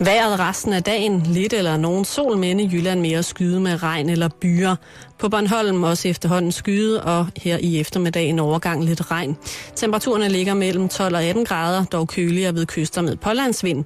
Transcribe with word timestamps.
Vejret 0.00 0.38
resten 0.38 0.72
af 0.72 0.82
dagen, 0.82 1.22
lidt 1.26 1.52
eller 1.52 1.76
nogen 1.76 2.04
sol, 2.04 2.36
men 2.36 2.60
i 2.60 2.68
Jylland 2.72 3.00
mere 3.00 3.22
skyde 3.22 3.60
med 3.60 3.82
regn 3.82 4.08
eller 4.10 4.28
byer. 4.40 4.76
På 5.18 5.28
Bornholm 5.28 5.82
også 5.82 6.08
efterhånden 6.08 6.52
skyde, 6.52 7.02
og 7.02 7.26
her 7.36 7.58
i 7.60 7.80
eftermiddagen 7.80 8.38
overgang 8.38 8.84
lidt 8.84 9.10
regn. 9.10 9.36
Temperaturerne 9.76 10.28
ligger 10.28 10.54
mellem 10.54 10.88
12 10.88 11.14
og 11.14 11.22
18 11.22 11.44
grader, 11.44 11.84
dog 11.84 12.08
køligere 12.08 12.54
ved 12.54 12.66
kyster 12.66 13.02
med 13.02 13.16
pålandsvind. 13.16 13.84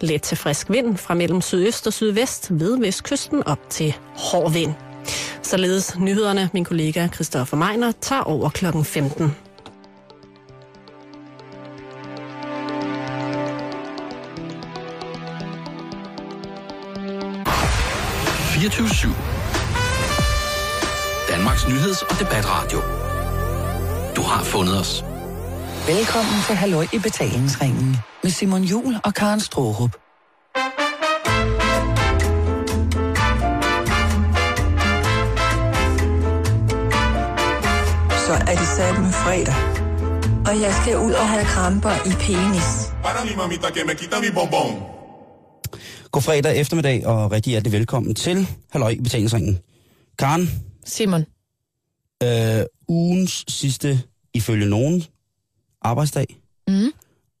Let 0.00 0.22
til 0.22 0.36
frisk 0.36 0.70
vind 0.70 0.96
fra 0.96 1.14
mellem 1.14 1.40
sydøst 1.40 1.86
og 1.86 1.92
sydvest 1.92 2.48
ved 2.50 2.78
vestkysten 2.78 3.42
op 3.46 3.70
til 3.70 3.94
hård 4.16 4.52
vind. 4.52 4.72
Således 5.42 5.98
nyhederne, 5.98 6.50
min 6.52 6.64
kollega 6.64 7.08
Christoffer 7.14 7.56
Meiner 7.56 7.92
tager 8.00 8.22
over 8.22 8.48
klokken 8.48 8.84
15. 8.84 9.47
24 18.58 19.14
Danmarks 21.30 21.64
nyheds- 21.64 22.02
og 22.10 22.18
debatradio. 22.18 22.78
Du 24.16 24.22
har 24.22 24.42
fundet 24.44 24.80
os. 24.80 25.04
Velkommen 25.86 26.42
til 26.46 26.54
Halløj 26.56 26.86
i 26.92 26.98
betalingsringen 26.98 27.96
med 28.22 28.30
Simon 28.30 28.62
Jul 28.62 28.96
og 29.04 29.14
Karen 29.14 29.40
Strohrup. 29.40 29.90
Så 38.26 38.34
er 38.50 38.56
det 38.60 38.68
sat 38.76 38.98
med 39.02 39.12
fredag. 39.12 39.54
Og 40.48 40.60
jeg 40.60 40.74
skal 40.82 40.96
ud 40.98 41.12
og 41.12 41.28
have 41.28 41.44
kramper 41.44 41.94
i 42.06 42.12
penis. 42.24 42.92
Para 43.02 43.24
mi 43.24 43.34
mamita 43.36 43.70
que 43.70 43.84
me 43.84 43.94
quita 43.94 44.20
mi 44.20 44.26
bombón. 44.26 44.97
God 46.12 46.22
fredag 46.22 46.56
eftermiddag, 46.60 47.06
og 47.06 47.32
rigtig 47.32 47.50
hjertelig 47.50 47.72
velkommen 47.72 48.14
til 48.14 48.46
Halløj 48.70 48.90
i 48.90 49.00
betalingsringen. 49.00 49.58
Karen, 50.18 50.50
Simon. 50.84 51.24
øh, 52.22 52.64
ugens 52.88 53.44
sidste, 53.48 54.00
ifølge 54.34 54.66
nogen, 54.66 55.04
arbejdsdag, 55.82 56.26
Mm. 56.68 56.90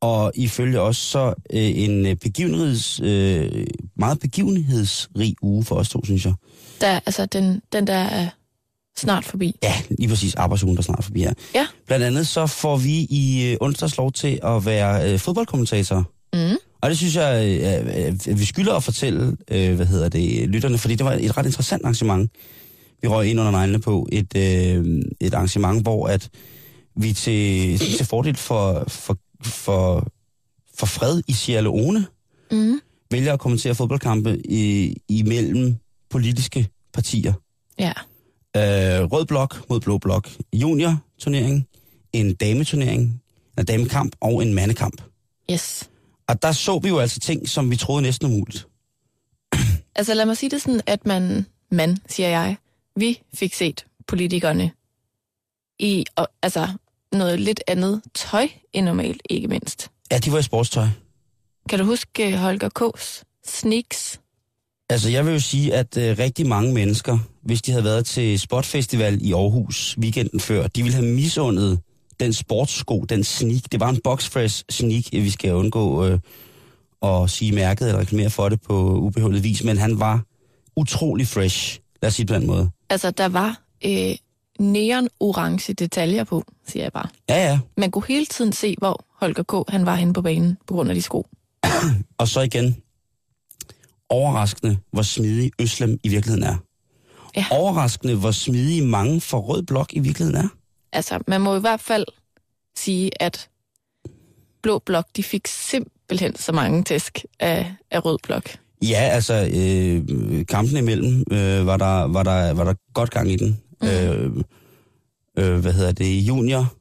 og 0.00 0.32
ifølge 0.34 0.80
os 0.80 0.96
så 0.96 1.26
øh, 1.52 1.78
en 1.78 2.06
øh, 2.06 2.16
begivenheds, 2.16 3.00
øh, 3.00 3.66
meget 3.96 4.20
begivenhedsrig 4.20 5.34
uge 5.42 5.64
for 5.64 5.74
os 5.74 5.88
to, 5.88 6.04
synes 6.04 6.24
jeg. 6.24 6.34
Der, 6.80 7.00
altså, 7.06 7.26
den, 7.26 7.62
den 7.72 7.86
der 7.86 7.94
er 7.94 8.28
snart 8.98 9.24
forbi. 9.24 9.56
Ja, 9.62 9.74
lige 9.90 10.08
præcis 10.08 10.34
arbejdsugen, 10.34 10.76
der 10.76 10.80
er 10.80 10.84
snart 10.84 11.04
forbi 11.04 11.20
her. 11.20 11.32
Ja. 11.54 11.66
Blandt 11.86 12.04
andet 12.06 12.26
så 12.28 12.46
får 12.46 12.76
vi 12.76 13.06
i 13.10 13.44
øh, 13.50 13.56
onsdags 13.60 13.96
lov 13.96 14.12
til 14.12 14.40
at 14.42 14.64
være 14.66 15.12
øh, 15.12 15.18
fodboldkommentatorer. 15.18 16.02
Mm. 16.32 16.56
Og 16.80 16.90
det 16.90 16.98
synes 16.98 17.16
jeg, 17.16 17.58
øh, 17.60 17.86
øh, 17.86 18.06
at 18.28 18.38
vi 18.38 18.44
skylder 18.44 18.74
at 18.74 18.82
fortælle, 18.84 19.36
øh, 19.50 19.74
hvad 19.76 19.86
hedder 19.86 20.08
det, 20.08 20.48
lytterne, 20.48 20.78
fordi 20.78 20.94
det 20.94 21.06
var 21.06 21.12
et 21.12 21.36
ret 21.36 21.46
interessant 21.46 21.82
arrangement. 21.84 22.30
Vi 23.02 23.08
røg 23.08 23.26
ind 23.28 23.40
under 23.40 23.52
neglene 23.52 23.80
på 23.80 24.08
et, 24.12 24.36
øh, 24.36 25.02
et 25.20 25.34
arrangement, 25.34 25.82
hvor 25.82 26.06
at 26.06 26.30
vi 26.96 27.12
til, 27.12 27.78
til 27.78 28.06
fordel 28.06 28.36
for, 28.36 28.84
for, 28.88 29.18
for, 29.42 30.06
for 30.78 30.86
fred 30.86 31.22
i 31.28 31.32
Sierra 31.32 31.62
Leone 31.62 32.06
Mm. 32.50 32.80
vælger 33.10 33.32
at 33.32 33.40
kommentere 33.40 33.74
fodboldkampe 33.74 34.38
i, 34.50 34.94
imellem 35.08 35.74
politiske 36.10 36.68
partier. 36.92 37.32
Ja. 37.78 37.92
Øh, 38.56 39.04
rød 39.12 39.26
blok 39.26 39.70
mod 39.70 39.80
blå 39.80 39.98
blok. 39.98 40.28
Junior 40.52 40.96
turnering, 41.18 41.66
en 42.12 42.34
dameturnering, 42.34 43.22
en 43.58 43.64
damekamp 43.64 44.16
og 44.20 44.42
en 44.42 44.54
mandekamp. 44.54 45.02
Yes. 45.52 45.88
Og 46.28 46.42
der 46.42 46.52
så 46.52 46.78
vi 46.78 46.88
jo 46.88 46.98
altså 46.98 47.20
ting, 47.20 47.48
som 47.48 47.70
vi 47.70 47.76
troede 47.76 48.02
næsten 48.02 48.26
umuligt. 48.26 48.66
Altså 49.94 50.14
lad 50.14 50.26
mig 50.26 50.36
sige 50.36 50.50
det 50.50 50.62
sådan, 50.62 50.80
at 50.86 51.06
man, 51.06 51.46
man 51.70 51.98
siger 52.08 52.28
jeg, 52.28 52.56
vi 52.96 53.20
fik 53.34 53.54
set 53.54 53.86
politikerne 54.06 54.70
i 55.78 56.04
og, 56.16 56.28
altså, 56.42 56.68
noget 57.12 57.40
lidt 57.40 57.60
andet 57.66 58.02
tøj 58.14 58.48
end 58.72 58.86
normalt, 58.86 59.22
ikke 59.30 59.48
mindst. 59.48 59.90
Ja, 60.10 60.18
de 60.18 60.32
var 60.32 60.38
i 60.38 60.42
sportstøj. 60.42 60.86
Kan 61.68 61.78
du 61.78 61.84
huske 61.84 62.32
øh, 62.32 62.38
Holger 62.38 62.68
K's 62.80 63.22
sneaks? 63.46 64.20
Altså, 64.90 65.10
jeg 65.10 65.26
vil 65.26 65.32
jo 65.32 65.40
sige, 65.40 65.74
at 65.74 65.96
øh, 65.96 66.18
rigtig 66.18 66.46
mange 66.46 66.74
mennesker, 66.74 67.18
hvis 67.42 67.62
de 67.62 67.70
havde 67.70 67.84
været 67.84 68.06
til 68.06 68.40
Spotfestival 68.40 69.18
i 69.22 69.32
Aarhus 69.32 69.98
weekenden 69.98 70.40
før, 70.40 70.66
de 70.66 70.82
ville 70.82 70.94
have 70.94 71.06
misundet 71.06 71.80
den 72.20 72.32
sportssko, 72.32 73.00
den 73.00 73.24
sneak. 73.24 73.62
Det 73.72 73.80
var 73.80 73.88
en 73.88 74.00
boxfresh 74.04 74.64
sneak, 74.70 75.04
vi 75.12 75.30
skal 75.30 75.54
undgå 75.54 76.06
øh, 76.06 76.18
at 77.02 77.30
sige 77.30 77.52
mærket 77.52 77.86
eller 77.86 78.00
reklamere 78.00 78.30
for 78.30 78.48
det 78.48 78.60
på 78.60 78.94
ubeholdet 78.94 79.44
vis, 79.44 79.64
men 79.64 79.78
han 79.78 80.00
var 80.00 80.22
utrolig 80.76 81.26
fresh, 81.28 81.80
lad 82.02 82.08
os 82.08 82.14
sige 82.14 82.26
på 82.26 82.34
den 82.34 82.46
måde. 82.46 82.70
Altså, 82.90 83.10
der 83.10 83.28
var 83.28 83.60
øh, 83.84 84.14
neon-orange 84.60 85.72
detaljer 85.72 86.24
på, 86.24 86.44
siger 86.66 86.82
jeg 86.82 86.92
bare. 86.92 87.08
Ja, 87.28 87.48
ja. 87.48 87.58
Man 87.76 87.90
kunne 87.90 88.04
hele 88.08 88.26
tiden 88.26 88.52
se, 88.52 88.74
hvor 88.78 89.04
Holger 89.20 89.42
K. 89.42 89.70
han 89.70 89.86
var 89.86 89.94
henne 89.94 90.12
på 90.12 90.22
banen 90.22 90.58
på 90.66 90.74
grund 90.74 90.88
af 90.88 90.94
de 90.94 91.02
sko. 91.02 91.26
Og 92.18 92.28
så 92.28 92.40
igen, 92.40 92.76
overraskende, 94.08 94.78
hvor 94.92 95.02
smidig 95.02 95.50
Øslem 95.60 95.98
i 96.04 96.08
virkeligheden 96.08 96.44
er. 96.44 96.56
Ja. 97.36 97.46
Overraskende, 97.50 98.14
hvor 98.14 98.30
smidig 98.30 98.84
mange 98.84 99.20
for 99.20 99.38
rød 99.38 99.62
blok 99.62 99.92
i 99.92 99.98
virkeligheden 99.98 100.44
er. 100.44 100.48
Altså, 100.98 101.18
man 101.26 101.40
må 101.40 101.56
i 101.56 101.60
hvert 101.60 101.80
fald 101.80 102.04
sige, 102.76 103.22
at 103.22 103.48
Blå 104.62 104.78
Blok, 104.78 105.06
de 105.16 105.22
fik 105.22 105.46
simpelthen 105.46 106.36
så 106.36 106.52
mange 106.52 106.84
tæsk 106.84 107.24
af, 107.40 107.74
af 107.90 108.04
Rød 108.04 108.18
Blok. 108.22 108.50
Ja, 108.82 109.00
altså, 109.12 109.34
øh, 109.54 110.46
kampen 110.46 110.76
imellem 110.76 111.24
øh, 111.30 111.66
var, 111.66 111.76
der, 111.76 112.02
var, 112.02 112.22
der, 112.22 112.52
var 112.52 112.64
der 112.64 112.74
godt 112.94 113.10
gang 113.10 113.30
i 113.30 113.36
den. 113.36 113.60
Mm. 113.80 113.88
Øh, 113.88 114.32
øh, 115.38 115.58
hvad 115.58 115.72
hedder 115.72 115.92
det? 115.92 116.20
Junior, 116.20 116.74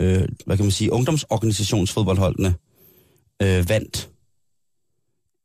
øh, 0.00 0.28
hvad 0.46 0.56
kan 0.56 0.64
man 0.64 0.72
sige, 0.72 0.92
ungdomsorganisationsfodboldholdene 0.92 2.54
øh, 3.42 3.68
vandt 3.68 4.10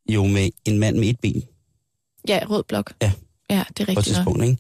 jo 0.10 0.26
med 0.26 0.50
en 0.66 0.80
mand 0.80 0.98
med 0.98 1.08
et 1.08 1.20
ben 1.20 1.44
Ja, 2.28 2.40
Rød 2.50 2.64
Blok. 2.64 2.94
Ja. 3.02 3.12
Ja, 3.50 3.64
det 3.78 3.80
er 3.80 3.86
på 3.86 3.92
et 3.92 3.98
rigtigt 3.98 3.98
nok. 3.98 4.04
tidspunkt, 4.04 4.44
ikke? 4.44 4.58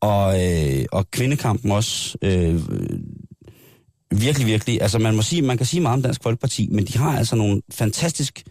Og, 0.00 0.46
øh, 0.46 0.84
og 0.92 1.10
kvindekampen 1.10 1.70
også 1.70 2.18
øh, 2.22 2.60
virkelig, 4.10 4.46
virkelig, 4.46 4.82
altså 4.82 4.98
man 4.98 5.16
må 5.16 5.22
sige, 5.22 5.42
man 5.42 5.56
kan 5.56 5.66
sige 5.66 5.80
meget 5.80 5.94
om 5.94 6.02
Dansk 6.02 6.22
Folkeparti, 6.22 6.68
men 6.70 6.84
de 6.86 6.98
har 6.98 7.18
altså 7.18 7.36
nogle 7.36 7.62
fantastisk 7.72 8.44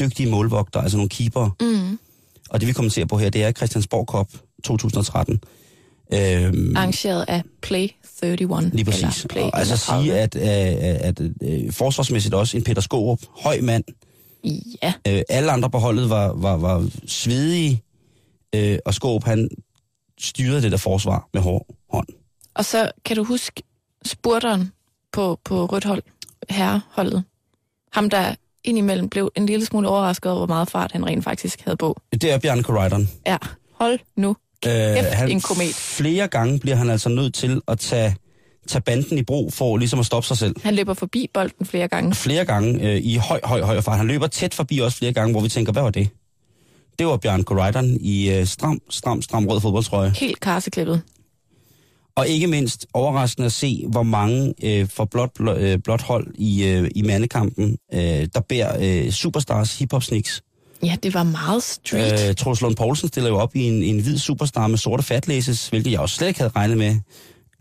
dygtige 0.00 0.30
målvogter, 0.30 0.80
altså 0.80 0.96
nogle 0.96 1.08
keeper. 1.08 1.56
Mm. 1.60 1.98
Og 2.50 2.60
det 2.60 2.68
vi 2.68 2.72
kommer 2.72 2.90
til 2.90 3.06
på 3.06 3.18
her, 3.18 3.30
det 3.30 3.44
er 3.44 3.52
Christiansborg 3.52 4.06
Cup 4.06 4.28
2013. 4.64 5.40
Øhm, 6.12 6.76
Arrangeret 6.76 7.24
af 7.28 7.42
Play 7.62 7.88
31. 8.22 8.70
lige 8.72 8.84
præcis. 8.84 9.26
Play 9.30 9.42
Og 9.42 9.58
altså 9.58 9.92
31. 9.92 10.04
sige, 10.04 10.20
at, 10.20 10.36
at, 10.36 11.20
at, 11.20 11.20
at 11.20 11.32
øh, 11.42 11.72
forsvarsmæssigt 11.72 12.34
også 12.34 12.56
en 12.56 12.64
Peter 12.64 12.82
Skorup, 12.82 13.20
høj 13.42 13.60
mand, 13.60 13.84
Ja, 14.82 14.92
øh, 15.08 15.22
alle 15.28 15.52
andre 15.52 15.70
på 15.70 15.78
holdet 15.78 16.10
var, 16.10 16.32
var, 16.36 16.56
var 16.56 16.88
svedige, 17.06 17.82
øh, 18.54 18.78
og 18.84 18.94
Skorup 18.94 19.24
han 19.24 19.48
styrede 20.20 20.62
det 20.62 20.72
der 20.72 20.78
forsvar 20.78 21.28
med 21.34 21.42
hård 21.42 21.66
hånd. 21.92 22.06
og 22.54 22.64
så 22.64 22.90
kan 23.04 23.16
du 23.16 23.24
huske 23.24 23.62
spurteren 24.04 24.72
på, 25.12 25.40
på 25.44 25.66
rødt 25.66 25.84
hold, 25.84 26.02
herreholdet. 26.50 27.24
Ham, 27.92 28.10
der 28.10 28.34
indimellem 28.64 29.08
blev 29.08 29.30
en 29.36 29.46
lille 29.46 29.66
smule 29.66 29.88
overrasket 29.88 30.32
over, 30.32 30.38
hvor 30.38 30.54
meget 30.54 30.70
fart 30.70 30.92
han 30.92 31.06
rent 31.06 31.24
faktisk 31.24 31.60
havde 31.64 31.76
på. 31.76 32.00
Det 32.12 32.24
er 32.24 32.38
Bjarne 32.38 32.62
Koreidon. 32.62 33.08
Ja, 33.26 33.36
hold 33.72 33.98
nu. 34.16 34.36
Kæft, 34.62 35.08
han, 35.08 35.30
en 35.30 35.40
komet. 35.40 35.74
Flere 35.74 36.28
gange 36.28 36.58
bliver 36.58 36.76
han 36.76 36.90
altså 36.90 37.08
nødt 37.08 37.34
til 37.34 37.60
at 37.68 37.78
tage, 37.78 38.16
tage 38.68 38.82
banden 38.82 39.18
i 39.18 39.22
brug 39.22 39.52
for 39.52 39.76
ligesom 39.76 39.98
at 40.00 40.06
stoppe 40.06 40.26
sig 40.26 40.38
selv. 40.38 40.56
Han 40.62 40.74
løber 40.74 40.94
forbi 40.94 41.30
bolden 41.34 41.66
flere 41.66 41.88
gange. 41.88 42.14
Flere 42.14 42.44
gange 42.44 42.82
øh, 42.82 42.96
i 42.96 43.16
høj, 43.16 43.40
høj, 43.44 43.62
høj 43.62 43.80
fart. 43.80 43.96
Han 43.96 44.06
løber 44.06 44.26
tæt 44.26 44.54
forbi 44.54 44.80
os 44.80 44.94
flere 44.94 45.12
gange, 45.12 45.32
hvor 45.32 45.40
vi 45.40 45.48
tænker, 45.48 45.72
hvad 45.72 45.82
var 45.82 45.90
det? 45.90 46.08
Det 46.98 47.06
var 47.06 47.16
Bjørn 47.16 47.44
Koreidon 47.44 47.96
i 48.00 48.30
øh, 48.30 48.46
stram, 48.46 48.80
stram, 48.90 49.22
stram 49.22 49.46
rød 49.46 49.60
fodboldtrøje. 49.60 50.12
Helt 50.16 50.40
karseklippet. 50.40 51.02
Og 52.14 52.28
ikke 52.28 52.46
mindst 52.46 52.86
overraskende 52.92 53.46
at 53.46 53.52
se, 53.52 53.84
hvor 53.88 54.02
mange 54.02 54.54
øh, 54.64 54.88
for 54.88 55.04
blot, 55.04 55.30
blot, 55.34 55.58
øh, 55.58 55.78
blot 55.78 56.02
hold 56.02 56.26
i, 56.34 56.64
øh, 56.64 56.90
i 56.94 57.02
mandekampen, 57.02 57.76
øh, 57.94 58.28
der 58.34 58.40
bærer 58.48 59.04
øh, 59.04 59.10
superstars 59.10 59.78
hiphop 59.78 60.02
sneaks. 60.02 60.42
Ja, 60.82 60.96
det 61.02 61.14
var 61.14 61.22
meget 61.22 61.62
street. 61.62 62.28
Øh, 62.28 62.34
Troels 62.34 62.60
Lund 62.60 62.76
Poulsen 62.76 63.08
stiller 63.08 63.30
jo 63.30 63.36
op 63.36 63.56
i 63.56 63.62
en, 63.62 63.82
en 63.82 64.00
hvid 64.00 64.18
superstar 64.18 64.66
med 64.66 64.78
sorte 64.78 65.02
fatlæses, 65.02 65.68
hvilket 65.68 65.92
jeg 65.92 66.00
også 66.00 66.16
slet 66.16 66.28
ikke 66.28 66.40
havde 66.40 66.52
regnet 66.56 66.78
med. 66.78 66.94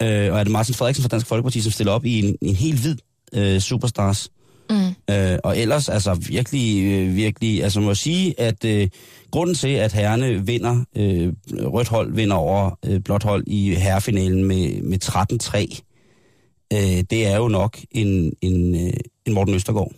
Øh, 0.02 0.34
og 0.34 0.40
er 0.40 0.44
det 0.44 0.52
Martin 0.52 0.76
Frederiksen 0.76 1.04
fra 1.04 1.10
Dansk 1.10 1.28
Folkeparti, 1.28 1.62
som 1.62 1.72
stiller 1.72 1.94
op 1.94 2.06
i 2.06 2.20
en, 2.20 2.38
en 2.42 2.56
helt 2.56 2.80
hvid 2.80 2.98
øh, 3.34 3.60
superstars. 3.60 4.30
Mm. 4.70 5.14
Øh, 5.14 5.40
og 5.44 5.58
ellers, 5.58 5.90
altså 5.90 6.14
virkelig, 6.14 6.84
øh, 6.84 7.16
virkelig, 7.16 7.64
altså 7.64 7.80
må 7.80 7.90
jeg 7.90 7.98
sige, 7.98 8.40
at 8.40 8.66
øh, 8.66 8.88
grunden 9.32 9.56
til, 9.56 9.68
at 9.68 9.94
herrene 9.94 10.46
vinder, 10.46 10.84
øh, 10.96 11.34
rødt 11.52 11.88
hold 11.88 12.14
vinder 12.14 12.36
over 12.36 12.80
øh, 12.86 13.00
blåt 13.00 13.24
hold 13.24 13.44
i 13.48 13.76
herrefinalen 13.76 14.44
med, 14.44 14.82
med 14.82 15.04
13-3, 15.04 15.82
øh, 16.74 17.04
det 17.10 17.28
er 17.28 17.38
jo 17.38 17.48
nok 17.48 17.78
en, 17.92 18.34
en, 18.42 18.76
øh, 18.76 18.94
en 19.26 19.34
Morten 19.34 19.54
Østergaard. 19.54 19.92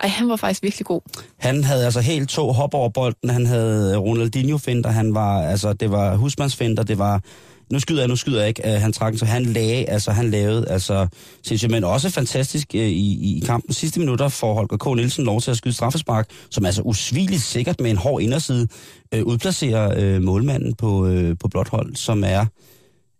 Ej, 0.00 0.08
han 0.08 0.28
var 0.28 0.36
faktisk 0.36 0.62
virkelig 0.62 0.86
god. 0.86 1.00
Han 1.36 1.64
havde 1.64 1.84
altså 1.84 2.00
helt 2.00 2.28
to 2.28 2.52
hop 2.52 2.74
over 2.74 2.88
bolden, 2.88 3.30
han 3.30 3.46
havde 3.46 3.96
Ronaldinho-finder, 3.96 4.90
han 4.90 5.14
var, 5.14 5.42
altså, 5.42 5.72
det 5.72 5.90
var 5.90 6.16
husmandsfinder, 6.16 6.82
det 6.82 6.98
var, 6.98 7.22
nu 7.72 7.78
skyder 7.78 8.00
jeg, 8.00 8.08
nu 8.08 8.16
skyder 8.16 8.38
jeg 8.38 8.48
ikke, 8.48 8.62
uh, 8.64 8.70
han 8.70 8.92
trak 8.92 9.18
så 9.18 9.24
han 9.24 9.44
lagde, 9.44 9.90
altså 9.90 10.10
han 10.10 10.30
lavede, 10.30 10.68
altså, 10.68 11.06
sindssygt, 11.42 11.70
men 11.70 11.84
også 11.84 12.10
fantastisk 12.10 12.66
uh, 12.74 12.80
i, 12.80 13.36
i 13.36 13.42
kampen 13.46 13.74
sidste 13.74 14.00
minutter 14.00 14.28
for 14.28 14.54
Holger 14.54 14.76
K. 14.76 14.96
Nielsen 14.96 15.24
lov 15.24 15.40
til 15.40 15.50
at 15.50 15.56
skyde 15.56 15.74
straffespark, 15.74 16.30
som 16.50 16.64
altså 16.66 16.82
usvigeligt 16.82 17.42
sikkert 17.42 17.80
med 17.80 17.90
en 17.90 17.96
hård 17.96 18.22
inderside 18.22 18.68
uh, 19.16 19.22
udplacerer 19.22 20.16
uh, 20.16 20.22
målmanden 20.22 20.74
på, 20.74 21.06
uh, 21.06 21.32
på 21.40 21.48
blåt 21.48 21.68
hold, 21.68 21.96
som 21.96 22.24
er, 22.26 22.46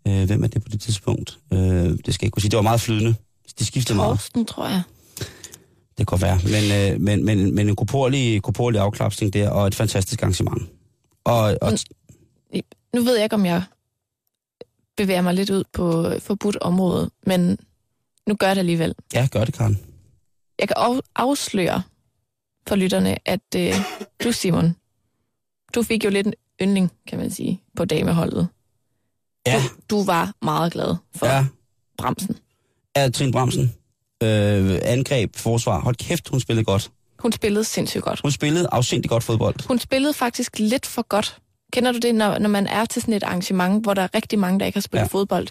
uh, 0.08 0.22
hvem 0.22 0.44
er 0.44 0.48
det 0.48 0.62
på 0.62 0.68
det 0.68 0.80
tidspunkt? 0.80 1.38
Uh, 1.50 1.58
det 1.58 1.74
skal 1.84 2.06
jeg 2.06 2.22
ikke 2.22 2.30
kunne 2.30 2.42
sige, 2.42 2.50
det 2.50 2.56
var 2.56 2.62
meget 2.62 2.80
flydende. 2.80 3.14
De 3.58 3.64
skiftede 3.64 3.96
meget. 3.96 4.10
Torsten, 4.10 4.44
tror 4.44 4.68
jeg. 4.68 4.82
Det 6.00 6.08
kan 6.08 6.22
være. 6.22 6.38
Men, 6.44 6.92
øh, 6.92 7.00
men, 7.00 7.24
men, 7.24 7.54
men 7.54 7.68
en 7.68 7.76
korporlig, 7.76 8.42
korporlig 8.42 8.80
afklapsning 8.80 9.32
der, 9.32 9.50
og 9.50 9.66
et 9.66 9.74
fantastisk 9.74 10.22
arrangement. 10.22 10.62
Og, 11.24 11.56
og 11.62 11.72
Nu 12.94 13.02
ved 13.02 13.14
jeg 13.14 13.24
ikke, 13.24 13.34
om 13.34 13.46
jeg 13.46 13.62
bevæger 15.04 15.20
mig 15.22 15.34
lidt 15.34 15.50
ud 15.50 15.64
på 15.72 16.12
forbudt 16.18 16.56
område, 16.56 17.10
men 17.26 17.58
nu 18.28 18.34
gør 18.34 18.48
det 18.54 18.58
alligevel. 18.58 18.94
ja, 19.14 19.28
gør 19.32 19.44
det, 19.44 19.54
Karen. 19.54 19.78
Jeg 20.58 20.68
kan 20.68 20.74
af- 20.78 21.00
afsløre 21.16 21.82
for 22.68 22.76
lytterne, 22.76 23.28
at 23.28 23.40
øh, 23.56 23.74
du, 24.24 24.32
Simon, 24.32 24.76
du 25.74 25.82
fik 25.82 26.04
jo 26.04 26.10
lidt 26.10 26.26
en 26.26 26.34
yndling, 26.62 26.90
kan 27.08 27.18
man 27.18 27.30
sige, 27.30 27.62
på 27.76 27.84
dameholdet. 27.84 28.48
Ja, 29.46 29.62
Du 29.90 30.04
var 30.04 30.32
meget 30.42 30.72
glad 30.72 30.94
for 31.16 31.26
ja. 31.26 31.46
Bremsen. 31.98 32.36
ja 32.96 33.08
Trine 33.10 33.32
Bramsen. 33.32 33.74
Øh, 34.22 34.78
angreb, 34.82 35.36
forsvar. 35.36 35.80
Hold 35.80 35.96
kæft, 35.96 36.28
hun 36.28 36.40
spillede 36.40 36.64
godt. 36.64 36.90
Hun 37.18 37.32
spillede 37.32 37.64
sindssygt 37.64 38.02
godt. 38.04 38.20
Hun 38.20 38.30
spillede 38.30 38.68
afsindig 38.72 39.10
godt 39.10 39.24
fodbold. 39.24 39.66
Hun 39.68 39.78
spillede 39.78 40.14
faktisk 40.14 40.58
lidt 40.58 40.86
for 40.86 41.02
godt. 41.02 41.38
Kender 41.72 41.92
du 41.92 41.98
det, 41.98 42.14
når, 42.14 42.38
når 42.38 42.48
man 42.48 42.66
er 42.66 42.84
til 42.84 43.02
sådan 43.02 43.14
et 43.14 43.22
arrangement, 43.22 43.82
hvor 43.82 43.94
der 43.94 44.02
er 44.02 44.08
rigtig 44.14 44.38
mange, 44.38 44.60
der 44.60 44.66
ikke 44.66 44.76
har 44.76 44.80
spillet 44.80 45.02
Ja. 45.04 45.08
fodbold? 45.08 45.46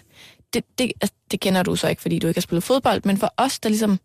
Det, 0.54 0.64
det, 0.78 0.92
altså, 1.00 1.14
det 1.30 1.40
kender 1.40 1.62
du 1.62 1.76
så 1.76 1.88
ikke, 1.88 2.02
fordi 2.02 2.18
du 2.18 2.26
ikke 2.26 2.38
har 2.38 2.42
spillet 2.42 2.64
fodbold, 2.64 3.00
men 3.04 3.16
for 3.18 3.34
os, 3.36 3.58
der 3.60 3.68
ligesom 3.68 3.98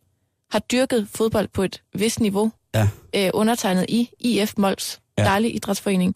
har 0.52 0.60
dyrket 0.60 1.08
fodbold 1.16 1.48
på 1.48 1.64
et 1.64 1.82
vist 1.96 2.20
niveau, 2.20 2.52
Ja. 2.76 2.88
øh, 3.16 3.30
undertegnet 3.34 3.86
i 3.90 4.10
IF 4.20 4.54
Mols, 4.58 5.02
Ja. 5.18 5.24
ja. 5.24 5.30
dejlig 5.30 5.56
idrætsforening, 5.56 6.16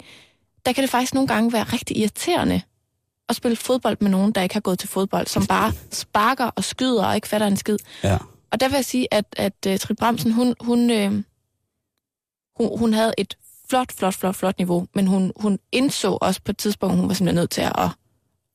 der 0.65 0.73
kan 0.73 0.81
det 0.81 0.89
faktisk 0.89 1.13
nogle 1.13 1.27
gange 1.27 1.53
være 1.53 1.63
rigtig 1.63 1.97
irriterende 1.97 2.61
at 3.29 3.35
spille 3.35 3.55
fodbold 3.55 3.97
med 4.01 4.09
nogen, 4.11 4.31
der 4.31 4.41
ikke 4.41 4.55
har 4.55 4.59
gået 4.61 4.79
til 4.79 4.89
fodbold, 4.89 5.27
som 5.27 5.45
bare 5.47 5.73
sparker 5.91 6.45
og 6.45 6.63
skyder 6.63 7.05
og 7.05 7.15
ikke 7.15 7.27
fatter 7.27 7.47
en 7.47 7.57
skid. 7.57 7.77
Ja. 8.03 8.17
Og 8.51 8.59
der 8.59 8.67
vil 8.67 8.75
jeg 8.75 8.85
sige, 8.85 9.13
at, 9.13 9.25
at 9.37 9.53
uh, 9.67 9.77
Trine 9.77 9.95
Bramsen, 9.95 10.31
hun, 10.31 10.55
hun, 10.59 10.89
øh, 10.89 11.11
hun, 12.57 12.79
hun 12.79 12.93
havde 12.93 13.13
et 13.17 13.37
flot, 13.69 13.91
flot, 13.91 14.13
flot, 14.13 14.35
flot 14.35 14.57
niveau, 14.57 14.87
men 14.95 15.07
hun, 15.07 15.31
hun 15.35 15.59
indså 15.71 16.17
også 16.21 16.41
på 16.45 16.51
et 16.51 16.57
tidspunkt, 16.57 16.95
hun 16.95 17.07
var 17.07 17.13
simpelthen 17.13 17.35
nødt 17.35 17.49
til 17.49 17.61
at, 17.61 17.89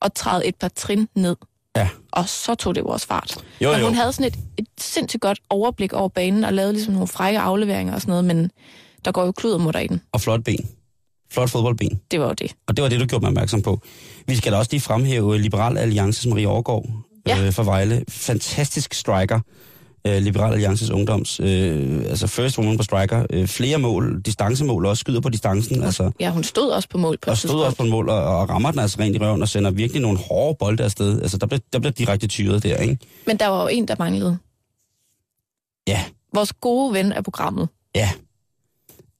at 0.02 0.12
træde 0.12 0.46
et 0.46 0.55
par 0.56 0.69
trin 0.69 1.08
ned. 1.16 1.37
Ja. 1.76 1.88
Og 2.12 2.28
så 2.28 2.55
tog 2.55 2.75
det 2.75 2.84
vores 2.84 3.06
fart. 3.06 3.44
Jo, 3.61 3.72
jo. 3.72 3.84
hun 3.84 3.94
havde 3.94 4.12
sådan 4.12 4.26
et, 4.26 4.38
et 4.58 4.66
sindssygt 4.81 5.20
godt 5.20 5.40
overblik 5.50 5.93
over 5.93 6.08
banen, 6.08 6.44
og 6.44 6.52
lavede 6.52 6.72
ligesom 6.72 6.93
nogle 6.93 7.08
frække 7.08 7.38
afleveringer 7.38 7.94
og 7.94 8.00
sådan 8.00 8.11
noget, 8.11 8.25
men 8.25 8.50
der 9.05 9.12
går 9.12 9.25
jo 9.25 9.32
kludermutter 9.32 9.81
i 9.81 9.87
den. 9.87 10.00
Og 10.12 10.20
flot 10.20 10.44
ben. 10.44 10.69
Flot 11.32 11.50
fodboldben. 11.50 12.00
Det 12.10 12.20
var 12.20 12.26
jo 12.26 12.32
det. 12.32 12.52
Og 12.67 12.76
det 12.76 12.82
var 12.82 12.88
det, 12.88 13.00
du 13.00 13.06
gjorde 13.06 13.22
mig 13.22 13.28
opmærksom 13.28 13.62
på. 13.62 13.81
Vi 14.26 14.37
skal 14.37 14.52
da 14.52 14.56
også 14.58 14.69
lige 14.70 14.81
fremhæve 14.81 15.38
Liberal 15.38 15.78
Alliances 15.78 16.26
Marie 16.26 16.49
Overgaard 16.49 16.84
Ja. 17.26 17.46
øh, 17.46 17.52
fra 17.52 17.62
Vejle. 17.62 18.05
Fantastisk 18.08 18.94
striker. 18.94 19.40
Øh, 20.06 20.22
Liberal 20.22 20.52
Alliances 20.52 20.90
ungdoms. 20.90 21.40
Øh, 21.40 22.04
altså 22.08 22.26
first 22.26 22.58
woman 22.58 22.76
på 22.76 22.82
striker. 22.82 23.26
Øh, 23.30 23.46
flere 23.46 23.78
mål, 23.78 24.22
distancemål 24.22 24.86
også, 24.86 25.00
skyder 25.00 25.20
på 25.20 25.28
distancen. 25.28 25.82
Altså, 25.82 26.10
Ja, 26.20 26.30
hun 26.30 26.44
stod 26.44 26.70
også 26.70 26.88
på 26.88 26.98
mål 26.98 27.18
på 27.22 27.30
og 27.30 27.36
stod 27.36 27.48
tidspunkt. 27.48 27.66
også 27.66 27.76
på 27.76 27.84
mål 27.84 28.08
og, 28.08 28.38
og 28.38 28.48
rammer 28.48 28.70
den 28.70 28.80
altså 28.80 28.96
rent 29.00 29.16
i 29.16 29.18
røven 29.18 29.42
og 29.42 29.48
sender 29.48 29.70
virkelig 29.70 30.02
nogle 30.02 30.18
hårde 30.18 30.56
bolde 30.58 30.84
afsted. 30.84 31.22
Altså, 31.22 31.38
der 31.38 31.46
blev, 31.46 31.60
der 31.72 31.78
blev 31.78 31.92
direkte 31.92 32.26
tyret 32.26 32.62
der, 32.62 32.76
ikke? 32.76 32.98
Men 33.26 33.36
der 33.36 33.46
var 33.46 33.62
jo 33.62 33.68
en, 33.68 33.88
der 33.88 33.94
manglede. 33.98 34.38
Ja, 35.88 36.04
Vores 36.34 36.52
gode 36.52 36.94
ven 36.94 37.12
af 37.12 37.24
programmet. 37.24 37.68
ja. 37.94 38.10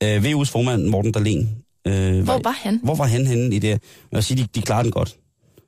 Øh, 0.03 0.23
VU's 0.25 0.45
formand, 0.51 0.87
Morten 0.89 1.13
Dahlin. 1.13 1.49
Øh, 1.87 2.25
Hvor 2.25 2.41
var 2.45 2.51
han? 2.63 2.81
Hvor 2.83 2.95
var 2.95 3.05
han 3.05 3.27
henne 3.27 3.55
i 3.57 3.59
det? 3.59 3.69
Jeg 3.69 3.79
vil 4.13 4.23
sige, 4.23 4.43
de, 4.43 4.49
de 4.55 4.63
klarede 4.63 4.85
den 4.85 4.93
godt. 4.93 5.17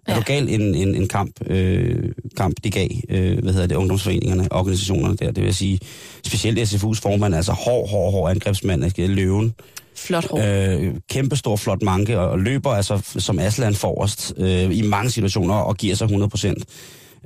Ja. 0.08 0.12
Er 0.12 0.16
Ja. 0.16 0.20
du 0.20 0.24
gal 0.26 0.48
en, 0.48 0.74
en, 0.74 0.94
en 0.94 1.08
kamp, 1.08 1.30
øh, 1.46 2.12
kamp, 2.36 2.56
de 2.64 2.70
gav, 2.70 2.88
øh, 3.08 3.38
hvad 3.42 3.52
hedder 3.52 3.66
det, 3.66 3.74
ungdomsforeningerne, 3.76 4.48
organisationerne 4.52 5.16
der, 5.16 5.30
det 5.30 5.44
vil 5.44 5.54
sige, 5.54 5.80
specielt 6.24 6.58
SFU's 6.74 7.00
formand, 7.02 7.34
altså 7.34 7.52
hård, 7.52 7.88
hård, 7.90 8.12
hård 8.12 8.30
angrebsmand, 8.30 8.84
altså 8.84 9.06
løven, 9.06 9.54
Flot 9.96 10.26
hår. 10.30 10.40
øh, 10.78 10.94
kæmpe 11.10 11.36
stor, 11.36 11.56
flot 11.56 11.82
manke, 11.82 12.18
og, 12.20 12.28
og 12.30 12.38
løber 12.38 12.70
altså 12.70 13.00
som 13.18 13.38
Aslan 13.38 13.74
forrest 13.74 14.34
øh, 14.36 14.76
i 14.78 14.82
mange 14.82 15.10
situationer, 15.10 15.54
og 15.54 15.76
giver 15.76 15.94
sig 15.94 16.04
100 16.04 16.30
procent. 16.30 16.64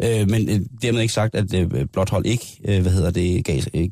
Øh, 0.02 0.30
men 0.30 0.48
øh, 0.50 0.60
dermed 0.82 1.00
ikke 1.00 1.14
sagt, 1.14 1.34
at 1.34 1.54
øh, 1.54 1.86
blot 1.92 2.10
hold 2.10 2.26
ikke, 2.26 2.46
øh, 2.64 2.82
hvad 2.82 2.92
hedder 2.92 3.10
det, 3.10 3.44
gav, 3.44 3.60
øh, 3.74 3.88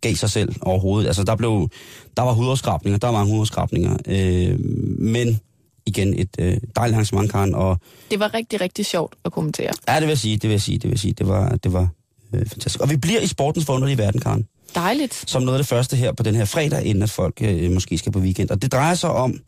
gav 0.00 0.14
sig 0.14 0.30
selv 0.30 0.54
overhovedet. 0.62 1.06
Altså 1.06 1.24
der 1.24 1.36
blev, 1.36 1.68
der 2.16 2.22
var 2.22 2.32
hudafskrabninger, 2.32 2.98
der 2.98 3.06
var 3.06 3.14
mange 3.14 3.32
hudafskrabninger, 3.32 3.96
øh, 4.06 4.60
men 4.98 5.40
igen 5.88 6.14
et 6.20 6.28
øh, 6.38 6.56
dejligt 6.76 6.94
arrangement, 6.94 7.30
Karen, 7.32 7.54
og 7.54 7.78
Det 8.10 8.20
var 8.20 8.34
rigtig, 8.34 8.60
rigtig 8.60 8.86
sjovt 8.86 9.14
at 9.24 9.32
kommentere. 9.32 9.72
ja, 9.88 9.94
det 9.94 10.02
vil 10.02 10.08
jeg 10.08 10.18
sige, 10.18 10.36
det 10.36 10.42
vil 10.42 10.50
jeg 10.50 10.60
sige, 10.60 10.78
det 10.78 10.84
vil 10.84 10.90
jeg 10.90 10.98
sige, 10.98 11.12
det 11.12 11.28
var, 11.28 11.56
det 11.56 11.72
var 11.72 11.88
øh, 12.34 12.38
fantastisk. 12.46 12.80
Og 12.80 12.90
vi 12.90 12.96
bliver 12.96 13.20
i 13.20 13.26
sportens 13.26 13.66
forunderlige 13.66 13.98
verden, 13.98 14.20
Karen 14.20 14.46
Dejligt. 14.74 15.24
som 15.30 15.42
noget 15.42 15.58
af 15.58 15.62
det 15.62 15.68
første 15.68 15.96
her 15.96 16.12
på 16.12 16.22
den 16.22 16.34
her 16.34 16.44
fredag, 16.44 16.84
inden 16.84 17.02
at 17.02 17.10
folk 17.10 17.38
øh, 17.42 17.70
måske 17.72 17.98
skal 17.98 18.12
på 18.12 18.18
weekend. 18.18 18.50
Og 18.50 18.62
det 18.62 18.72
drejer 18.72 18.94
sig 18.94 19.10
om, 19.10 19.40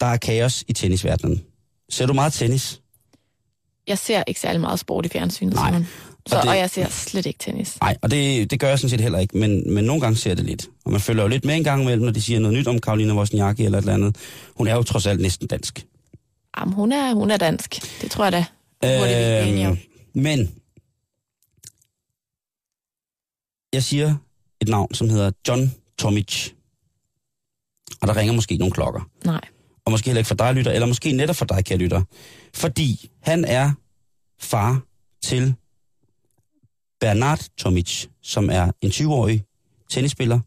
der 0.00 0.06
er 0.06 0.16
kaos 0.16 0.64
i 0.68 0.72
tennisverdenen. 0.72 1.42
Ser 1.90 2.06
du 2.06 2.12
meget 2.12 2.32
tennis? 2.32 2.80
Jeg 3.86 3.98
ser 3.98 4.22
ikke 4.26 4.40
særlig 4.40 4.60
meget 4.60 4.78
sport 4.80 5.06
i 5.06 5.08
fjernsynet, 5.08 5.54
Nej. 5.54 5.70
Simon. 5.70 5.86
Så, 6.30 6.36
Og 6.36 6.42
det- 6.42 6.50
og 6.50 6.56
jeg 6.58 6.70
ser 6.70 6.88
slet 6.88 7.26
ikke 7.26 7.38
tennis. 7.38 7.78
Nej, 7.80 7.96
og 8.02 8.10
det, 8.10 8.50
det 8.50 8.60
gør 8.60 8.68
jeg 8.68 8.78
sådan 8.78 8.90
set 8.90 9.00
heller 9.00 9.18
ikke, 9.18 9.38
men, 9.38 9.74
men 9.74 9.84
nogle 9.84 10.00
gange 10.00 10.16
ser 10.16 10.34
det 10.34 10.44
lidt. 10.44 10.68
Og 10.84 10.92
man 10.92 11.00
følger 11.00 11.22
jo 11.22 11.28
lidt 11.28 11.44
med 11.44 11.54
en 11.56 11.64
gang 11.64 11.82
imellem, 11.82 12.04
når 12.04 12.12
de 12.12 12.22
siger 12.22 12.40
noget 12.40 12.56
nyt 12.58 12.66
om 12.66 12.78
Karolina 12.80 13.14
Wozniacki 13.14 13.64
eller 13.64 13.78
et 13.78 13.82
eller 13.82 13.94
andet. 13.94 14.16
Hun 14.56 14.66
er 14.66 14.74
jo 14.74 14.82
trods 14.82 15.06
alt 15.06 15.20
næsten 15.20 15.46
dansk. 15.48 15.86
Jamen, 16.58 16.74
hun 16.74 16.92
er, 16.92 17.14
hun 17.14 17.30
er 17.30 17.36
dansk. 17.36 18.00
Det 18.02 18.10
tror 18.10 18.24
jeg 18.24 18.32
da. 18.32 18.44
Øhm, 18.84 19.78
men 20.14 20.54
jeg 23.72 23.82
siger 23.82 24.14
et 24.60 24.68
navn, 24.68 24.94
som 24.94 25.08
hedder 25.10 25.30
John 25.48 25.74
Tomic. 25.98 26.50
Og 28.02 28.08
der 28.08 28.16
ringer 28.16 28.32
måske 28.34 28.56
nogle 28.56 28.72
klokker. 28.72 29.00
Nej. 29.24 29.40
og 29.84 29.90
måske 29.92 30.06
heller 30.06 30.20
ikke 30.20 30.28
for 30.28 30.34
dig, 30.34 30.54
lytter, 30.54 30.72
eller 30.72 30.86
måske 30.86 31.12
netop 31.12 31.36
for 31.36 31.44
dig, 31.44 31.64
kære 31.64 31.78
lytter. 31.78 32.02
Fordi 32.54 33.10
han 33.22 33.44
er 33.44 33.70
far 34.40 34.80
til 35.24 35.54
Bernard 37.00 37.46
Tomic, 37.58 38.06
som 38.22 38.50
er 38.50 38.70
en 38.80 38.90
20-årig 38.90 39.44
tennisspiller 39.90 40.40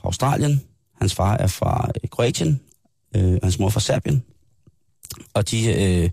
fra 0.00 0.08
Australien. 0.08 0.62
Hans 1.00 1.14
far 1.14 1.36
er 1.36 1.46
fra 1.46 1.90
øh, 2.04 2.10
Kroatien, 2.10 2.60
øh, 3.16 3.32
og 3.32 3.40
hans 3.42 3.58
mor 3.58 3.66
er 3.66 3.70
fra 3.70 3.80
Serbien. 3.80 4.24
Og 5.34 5.50
de 5.50 5.66
øh, 5.66 6.10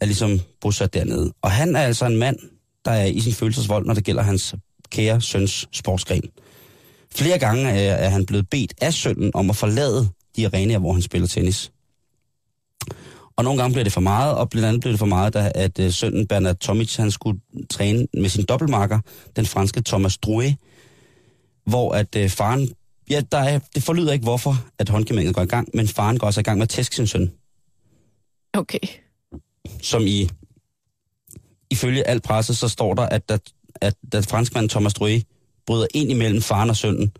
er 0.00 0.06
ligesom 0.06 0.40
bosat 0.60 0.94
dernede. 0.94 1.32
Og 1.42 1.50
han 1.50 1.76
er 1.76 1.80
altså 1.80 2.06
en 2.06 2.16
mand, 2.16 2.36
der 2.84 2.90
er 2.90 3.04
i 3.04 3.20
sin 3.20 3.32
følelsesvold, 3.32 3.86
når 3.86 3.94
det 3.94 4.04
gælder 4.04 4.22
hans 4.22 4.54
kære 4.90 5.20
søns 5.20 5.68
sportsgren. 5.72 6.30
Flere 7.14 7.38
gange 7.38 7.70
er, 7.70 7.94
er 7.94 8.08
han 8.08 8.26
blevet 8.26 8.50
bedt 8.50 8.74
af 8.80 8.94
sønnen 8.94 9.30
om 9.34 9.50
at 9.50 9.56
forlade 9.56 10.08
de 10.36 10.46
arenaer, 10.46 10.78
hvor 10.78 10.92
han 10.92 11.02
spiller 11.02 11.28
tennis. 11.28 11.72
Og 13.36 13.44
nogle 13.44 13.60
gange 13.60 13.72
bliver 13.74 13.84
det 13.84 13.92
for 13.92 14.00
meget, 14.00 14.34
og 14.34 14.50
blandt 14.50 14.68
andet 14.68 14.80
blev 14.80 14.92
det 14.92 14.98
for 14.98 15.06
meget, 15.06 15.34
da, 15.34 15.52
at 15.54 15.78
uh, 15.78 15.90
sønnen 15.90 16.26
Bernard 16.26 16.56
Tomic, 16.56 16.96
han 16.96 17.10
skulle 17.10 17.40
træne 17.70 18.06
med 18.14 18.28
sin 18.28 18.44
dobbeltmarker, 18.44 19.00
den 19.36 19.46
franske 19.46 19.82
Thomas 19.86 20.18
Drouet, 20.18 20.56
hvor 21.66 21.92
at 21.92 22.16
uh, 22.16 22.28
faren, 22.28 22.68
ja, 23.10 23.22
der 23.32 23.38
er, 23.38 23.58
det 23.74 23.82
forlyder 23.82 24.12
ikke 24.12 24.22
hvorfor, 24.22 24.54
at 24.78 24.88
håndgementet 24.88 25.34
går 25.34 25.42
i 25.42 25.46
gang, 25.46 25.68
men 25.74 25.88
faren 25.88 26.18
går 26.18 26.26
også 26.26 26.40
i 26.40 26.42
gang 26.42 26.58
med 26.58 26.62
at 26.62 26.68
tæske 26.68 26.96
sin 26.96 27.06
søn, 27.06 27.32
Okay. 28.52 28.78
som 29.82 30.02
i, 30.06 30.30
ifølge 31.70 32.06
alt 32.06 32.22
presset, 32.22 32.56
så 32.56 32.68
står 32.68 32.94
der, 32.94 33.02
at 33.02 33.28
da, 33.28 33.38
at 33.80 33.94
da 34.12 34.20
franskmanden 34.20 34.68
Thomas 34.68 34.94
Drouet 34.94 35.24
bryder 35.66 35.86
ind 35.94 36.10
imellem 36.10 36.42
faren 36.42 36.70
og 36.70 36.76
sønnen, 36.76 37.12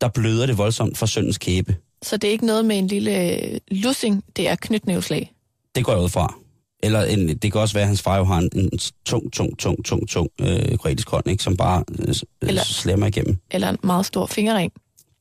der 0.00 0.08
bløder 0.08 0.46
det 0.46 0.58
voldsomt 0.58 0.98
fra 0.98 1.06
sønnens 1.06 1.38
kæbe. 1.38 1.76
Så 2.04 2.16
det 2.16 2.28
er 2.28 2.32
ikke 2.32 2.46
noget 2.46 2.64
med 2.64 2.78
en 2.78 2.86
lille 2.86 3.30
øh, 3.32 3.58
lussing, 3.70 4.24
det 4.36 4.48
er 4.48 4.54
knytnævslag. 4.54 5.32
Det 5.74 5.84
går 5.84 5.92
jeg 5.92 6.02
ud 6.02 6.08
fra. 6.08 6.34
Eller 6.82 7.02
en, 7.04 7.28
det 7.28 7.52
kan 7.52 7.60
også 7.60 7.74
være, 7.74 7.82
at 7.82 7.88
hans 7.88 8.02
far 8.02 8.16
jo 8.18 8.24
har 8.24 8.38
en, 8.38 8.50
en 8.54 8.70
tung, 9.06 9.32
tung, 9.32 9.58
tung, 9.58 9.84
tung, 9.84 10.08
tung 10.08 10.28
øh, 10.40 10.78
kroatisk 10.78 11.08
hånd, 11.10 11.26
ikke, 11.28 11.42
som 11.42 11.56
bare 11.56 11.84
øh, 11.92 11.98
Eller- 11.98 12.22
Eller... 12.42 12.62
slemmer 12.64 13.06
igennem. 13.06 13.36
Eller 13.50 13.68
en 13.68 13.78
meget 13.84 14.06
stor 14.06 14.26
fingerring 14.26 14.72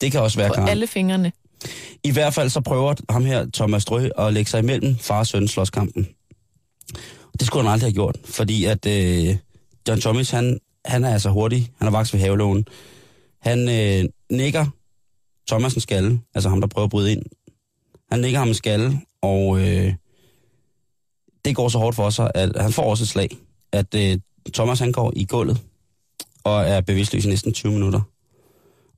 Det 0.01 0.11
kan 0.11 0.21
også 0.21 0.37
være, 0.37 0.47
på 0.49 0.53
Karen. 0.53 0.69
alle 0.69 0.87
fingrene. 0.87 1.31
I 2.03 2.11
hvert 2.11 2.33
fald 2.33 2.49
så 2.49 2.61
prøver 2.61 2.93
ham 3.09 3.25
her, 3.25 3.45
Thomas 3.53 3.85
Drø, 3.85 4.09
at 4.17 4.33
lægge 4.33 4.51
sig 4.51 4.59
imellem 4.59 4.95
far 4.97 5.19
og 5.19 5.27
søn 5.27 5.47
slåskampen. 5.47 6.07
Det 7.39 7.47
skulle 7.47 7.63
han 7.63 7.73
aldrig 7.73 7.87
have 7.87 7.93
gjort, 7.93 8.17
fordi 8.25 8.65
at 8.65 8.85
øh, 8.85 9.35
John 9.89 10.01
Thomas, 10.01 10.29
han, 10.29 10.59
han 10.85 11.03
er 11.03 11.13
altså 11.13 11.29
hurtig. 11.29 11.71
Han 11.77 11.87
er 11.87 11.91
vaks 11.91 12.13
ved 12.13 12.19
havelågen. 12.21 12.65
Han 13.41 13.69
øh, 13.69 14.09
nikker 14.31 14.65
Thomas 15.47 15.73
en 15.73 15.81
skalle, 15.81 16.21
altså 16.35 16.49
ham, 16.49 16.61
der 16.61 16.67
prøver 16.67 16.85
at 16.85 16.91
bryde 16.91 17.11
ind. 17.11 17.23
Han 18.11 18.21
ligger 18.21 18.39
ham 18.39 18.47
en 18.47 18.53
skalle, 18.53 19.01
og 19.21 19.59
øh, 19.59 19.93
det 21.45 21.55
går 21.55 21.69
så 21.69 21.77
hårdt 21.77 21.95
for 21.95 22.09
sig, 22.09 22.31
at 22.35 22.61
han 22.61 22.71
får 22.71 22.83
også 22.83 23.03
et 23.03 23.07
slag, 23.07 23.37
at 23.71 23.95
øh, 23.95 24.17
Thomas 24.53 24.79
han 24.79 24.91
går 24.91 25.13
i 25.15 25.25
gulvet 25.25 25.61
og 26.43 26.63
er 26.63 26.81
bevidstløs 26.81 27.25
i 27.25 27.29
næsten 27.29 27.53
20 27.53 27.71
minutter. 27.71 28.01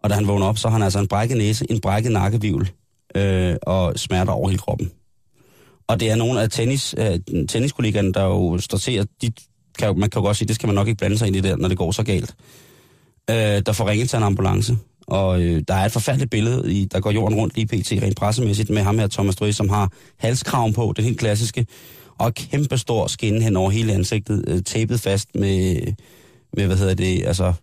Og 0.03 0.09
da 0.09 0.15
han 0.15 0.27
vågner 0.27 0.45
op, 0.45 0.57
så 0.57 0.67
har 0.67 0.73
han 0.73 0.83
altså 0.83 0.99
en 0.99 1.07
brækket 1.07 1.37
næse, 1.37 1.71
en 1.71 1.81
brækket 1.81 2.11
nakkevivl 2.11 2.71
øh, 3.15 3.55
og 3.61 3.99
smerter 3.99 4.33
over 4.33 4.49
hele 4.49 4.59
kroppen. 4.59 4.91
Og 5.87 5.99
det 5.99 6.11
er 6.11 6.15
nogle 6.15 6.41
af 6.41 6.49
tennis, 6.49 6.95
øh, 6.97 7.19
tenniskollegaerne, 7.49 8.13
der 8.13 8.23
jo 8.23 8.57
står 8.59 8.77
til, 8.77 8.91
at 8.91 9.07
de 9.21 9.31
kan, 9.79 9.99
man 9.99 10.09
kan 10.09 10.19
jo 10.19 10.25
godt 10.25 10.37
sige, 10.37 10.47
det 10.47 10.55
skal 10.55 10.67
man 10.67 10.75
nok 10.75 10.87
ikke 10.87 10.97
blande 10.97 11.17
sig 11.17 11.27
ind 11.27 11.35
i 11.35 11.41
der, 11.41 11.55
når 11.55 11.67
det 11.67 11.77
går 11.77 11.91
så 11.91 12.03
galt. 12.03 12.35
Øh, 13.29 13.35
der 13.65 13.71
får 13.71 13.89
ringet 13.89 14.09
til 14.09 14.17
en 14.17 14.23
ambulance, 14.23 14.77
og 15.07 15.41
øh, 15.41 15.63
der 15.67 15.73
er 15.73 15.85
et 15.85 15.91
forfærdeligt 15.91 16.31
billede, 16.31 16.73
i, 16.73 16.85
der 16.85 16.99
går 16.99 17.11
jorden 17.11 17.37
rundt 17.37 17.55
lige 17.55 17.67
pt. 17.67 17.91
rent 18.03 18.15
pressemæssigt, 18.17 18.69
med 18.69 18.81
ham 18.81 18.99
her, 18.99 19.07
Thomas 19.07 19.35
Drøs, 19.35 19.55
som 19.55 19.69
har 19.69 19.91
halskraven 20.17 20.73
på, 20.73 20.93
det 20.95 21.03
helt 21.05 21.19
klassiske, 21.19 21.65
og 22.17 22.33
kæmpe 22.33 22.77
stor 22.77 23.07
skinne 23.07 23.41
hen 23.41 23.55
over 23.57 23.69
hele 23.69 23.93
ansigtet, 23.93 24.43
øh, 24.47 24.61
tapet 24.63 24.99
fast 24.99 25.35
med, 25.35 25.81
med, 26.53 26.65
hvad 26.65 26.77
hedder 26.77 26.93
det, 26.93 27.25
altså 27.25 27.53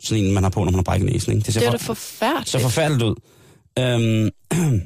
sådan 0.00 0.24
en, 0.24 0.34
man 0.34 0.42
har 0.42 0.50
på, 0.50 0.60
når 0.60 0.64
man 0.70 0.74
har 0.74 0.82
brækket 0.82 1.12
næsen. 1.12 1.32
Ikke? 1.32 1.46
Det 1.46 1.56
er 1.56 1.70
for- 1.70 1.78
forfærdeligt. 1.78 2.48
så 2.48 2.58
forfærdeligt 2.58 3.02
ud. 3.02 3.14
Øhm, 3.78 4.30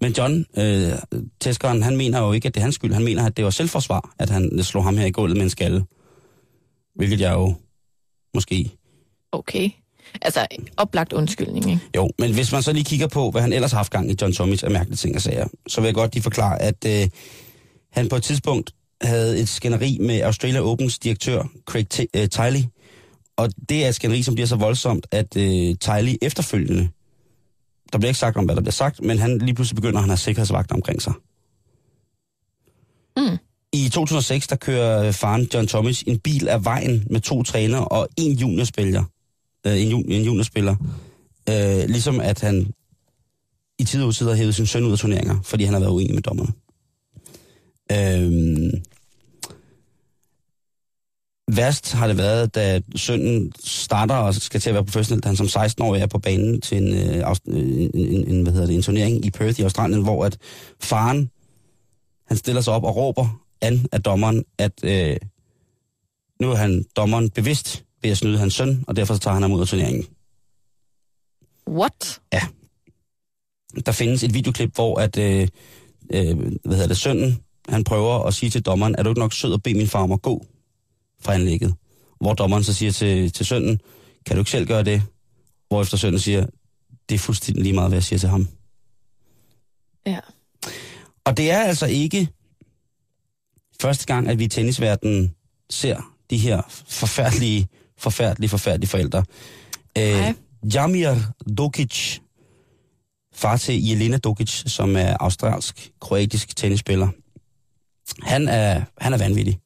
men 0.00 0.12
John, 0.18 0.44
øh, 0.58 0.92
tæskeren, 1.40 1.82
han 1.82 1.96
mener 1.96 2.20
jo 2.20 2.32
ikke, 2.32 2.48
at 2.48 2.54
det 2.54 2.60
er 2.60 2.64
hans 2.64 2.74
skyld. 2.74 2.92
Han 2.92 3.04
mener, 3.04 3.26
at 3.26 3.36
det 3.36 3.44
var 3.44 3.50
selvforsvar, 3.50 4.14
at 4.18 4.30
han 4.30 4.62
slog 4.62 4.84
ham 4.84 4.96
her 4.96 5.06
i 5.06 5.10
gulvet 5.10 5.36
med 5.36 5.44
en 5.44 5.50
skalle. 5.50 5.84
Hvilket 6.94 7.20
jeg 7.20 7.32
jo 7.34 7.54
måske... 8.34 8.70
Okay. 9.32 9.70
Altså, 10.22 10.46
oplagt 10.76 11.12
undskyldning, 11.12 11.70
ikke? 11.70 11.80
Jo, 11.96 12.10
men 12.18 12.34
hvis 12.34 12.52
man 12.52 12.62
så 12.62 12.72
lige 12.72 12.84
kigger 12.84 13.06
på, 13.06 13.30
hvad 13.30 13.42
han 13.42 13.52
ellers 13.52 13.70
har 13.70 13.78
haft 13.78 13.92
gang 13.92 14.10
i 14.10 14.14
John 14.22 14.32
Tomic 14.32 14.62
af 14.62 14.70
mærkelige 14.70 14.96
ting 14.96 15.14
og 15.14 15.22
sager, 15.22 15.46
så 15.68 15.80
vil 15.80 15.88
jeg 15.88 15.94
godt 15.94 16.14
lige 16.14 16.22
forklare, 16.22 16.62
at 16.62 16.84
øh, 16.86 17.08
han 17.92 18.08
på 18.08 18.16
et 18.16 18.22
tidspunkt 18.22 18.70
havde 19.02 19.40
et 19.40 19.48
skænderi 19.48 19.98
med 20.00 20.20
Australia 20.20 20.60
Opens 20.60 20.98
direktør, 20.98 21.42
Craig 21.66 21.86
T- 21.94 22.04
øh, 22.14 22.28
Tiley. 22.28 22.64
Og 23.36 23.48
det 23.68 23.84
er 23.84 23.88
et 23.88 23.94
skænderi, 23.94 24.22
som 24.22 24.34
bliver 24.34 24.46
så 24.46 24.56
voldsomt, 24.56 25.06
at 25.10 25.36
øh, 25.36 25.74
Tiley 25.80 26.16
efterfølgende, 26.22 26.88
der 27.92 27.98
bliver 27.98 28.08
ikke 28.08 28.18
sagt 28.18 28.36
om, 28.36 28.44
hvad 28.44 28.54
der 28.54 28.62
bliver 28.62 28.72
sagt, 28.72 29.02
men 29.02 29.18
han 29.18 29.38
lige 29.38 29.54
pludselig 29.54 29.76
begynder, 29.76 29.98
at 29.98 30.02
han 30.02 30.08
har 30.08 30.16
sikkerhedsvagter 30.16 30.74
omkring 30.74 31.02
sig. 31.02 31.12
Mm. 33.16 33.38
I 33.72 33.88
2006, 33.88 34.46
der 34.46 34.56
kører 34.56 35.12
faren 35.12 35.48
John 35.54 35.66
Thomas 35.66 36.02
en 36.02 36.18
bil 36.18 36.48
af 36.48 36.64
vejen 36.64 37.06
med 37.10 37.20
to 37.20 37.42
træner 37.42 37.78
og 37.78 38.08
en 38.16 38.32
juniorspiller. 38.32 39.04
Øh, 39.66 39.82
en, 39.82 39.88
ju- 39.88 40.04
en 40.08 40.22
juniorspiller. 40.22 40.76
Øh, 41.48 41.88
ligesom 41.88 42.20
at 42.20 42.40
han 42.40 42.72
i 43.78 43.84
tid 43.84 44.02
og 44.02 44.14
tid 44.14 44.26
har 44.26 44.34
hævet 44.34 44.54
sin 44.54 44.66
søn 44.66 44.84
ud 44.84 44.92
af 44.92 44.98
turneringer, 44.98 45.40
fordi 45.42 45.64
han 45.64 45.72
har 45.72 45.80
været 45.80 45.92
uenig 45.92 46.14
med 46.14 46.22
dommerne. 46.22 46.52
Øh, 47.92 48.72
værst 51.56 51.92
har 51.92 52.06
det 52.06 52.16
været, 52.16 52.54
da 52.54 52.80
sønnen 52.96 53.52
starter 53.64 54.14
og 54.14 54.34
skal 54.34 54.60
til 54.60 54.70
at 54.70 54.74
være 54.74 54.84
professionel, 54.84 55.22
da 55.22 55.28
han 55.28 55.36
som 55.36 55.46
16-årig 55.46 56.02
er 56.02 56.06
på 56.06 56.18
banen 56.18 56.60
til 56.60 56.76
en, 56.78 56.94
øh, 56.94 57.30
øh, 57.48 57.56
en, 57.56 57.90
en, 57.94 58.28
en, 58.28 58.42
hvad 58.42 58.52
hedder 58.52 58.66
det, 58.66 58.74
en 58.74 58.82
turnering 58.82 59.24
i 59.24 59.30
Perth 59.30 59.60
i 59.60 59.62
Australien, 59.62 60.02
hvor 60.02 60.24
at 60.24 60.38
faren, 60.80 61.30
han 62.26 62.36
stiller 62.36 62.60
sig 62.60 62.72
op 62.72 62.84
og 62.84 62.96
råber 62.96 63.44
an 63.60 63.86
af 63.92 64.02
dommeren, 64.02 64.44
at 64.58 64.84
øh, 64.84 65.16
nu 66.40 66.50
er 66.50 66.56
han 66.56 66.84
dommeren 66.96 67.30
bevidst 67.30 67.84
ved 68.02 68.10
at 68.10 68.18
snyde 68.18 68.38
hans 68.38 68.54
søn, 68.54 68.84
og 68.86 68.96
derfor 68.96 69.14
tager 69.14 69.34
han 69.34 69.42
ham 69.42 69.52
ud 69.52 69.60
af 69.60 69.66
turneringen. 69.66 70.06
What? 71.68 72.20
Der 73.86 73.92
findes 73.92 74.22
et 74.22 74.34
videoklip, 74.34 74.74
hvor 74.74 75.00
at, 75.00 75.18
øh, 75.18 75.48
øh, 76.12 76.36
hvad 76.38 76.74
hedder 76.74 76.86
det, 76.86 76.96
sønnen, 76.96 77.38
han 77.68 77.84
prøver 77.84 78.24
at 78.24 78.34
sige 78.34 78.50
til 78.50 78.62
dommeren, 78.62 78.94
er 78.98 79.02
du 79.02 79.08
ikke 79.08 79.20
nok 79.20 79.32
sød 79.32 79.54
at 79.54 79.62
bede 79.62 79.76
min 79.76 79.88
far 79.88 80.02
om 80.02 80.12
at 80.12 80.22
gå 80.22 80.46
fra 81.20 81.34
anlægget? 81.34 81.74
Hvor 82.20 82.34
dommeren 82.34 82.64
så 82.64 82.74
siger 82.74 82.92
til, 82.92 83.32
til 83.32 83.46
sønnen, 83.46 83.80
kan 84.26 84.36
du 84.36 84.40
ikke 84.40 84.50
selv 84.50 84.66
gøre 84.66 84.82
det? 84.84 85.02
Hvorefter 85.68 85.96
sønnen 85.96 86.20
siger, 86.20 86.46
det 87.08 87.14
er 87.14 87.18
fuldstændig 87.18 87.62
lige 87.62 87.72
meget, 87.72 87.90
hvad 87.90 87.96
jeg 87.96 88.04
siger 88.04 88.18
til 88.18 88.28
ham. 88.28 88.48
Ja. 90.06 90.20
Og 91.24 91.36
det 91.36 91.50
er 91.50 91.58
altså 91.62 91.86
ikke 91.86 92.28
første 93.80 94.06
gang, 94.06 94.28
at 94.28 94.38
vi 94.38 94.44
i 94.44 94.48
tennisverdenen 94.48 95.34
ser 95.70 96.14
de 96.30 96.36
her 96.38 96.62
forfærdelige, 96.88 97.68
forfærdelige, 97.98 98.48
forfærdelige 98.48 98.90
forældre. 98.90 99.24
Øh. 99.98 100.34
Jamir 100.74 101.14
Dokic, 101.58 102.18
far 103.34 103.56
til 103.56 103.86
Jelena 103.86 104.16
Dokic, 104.16 104.62
som 104.66 104.96
er 104.96 105.16
australsk-kroatisk 105.20 106.56
tennisspiller. 106.56 107.08
Han 108.22 108.48
er, 108.48 108.82
han 108.98 109.12
er 109.12 109.18
vanvittig. 109.18 109.58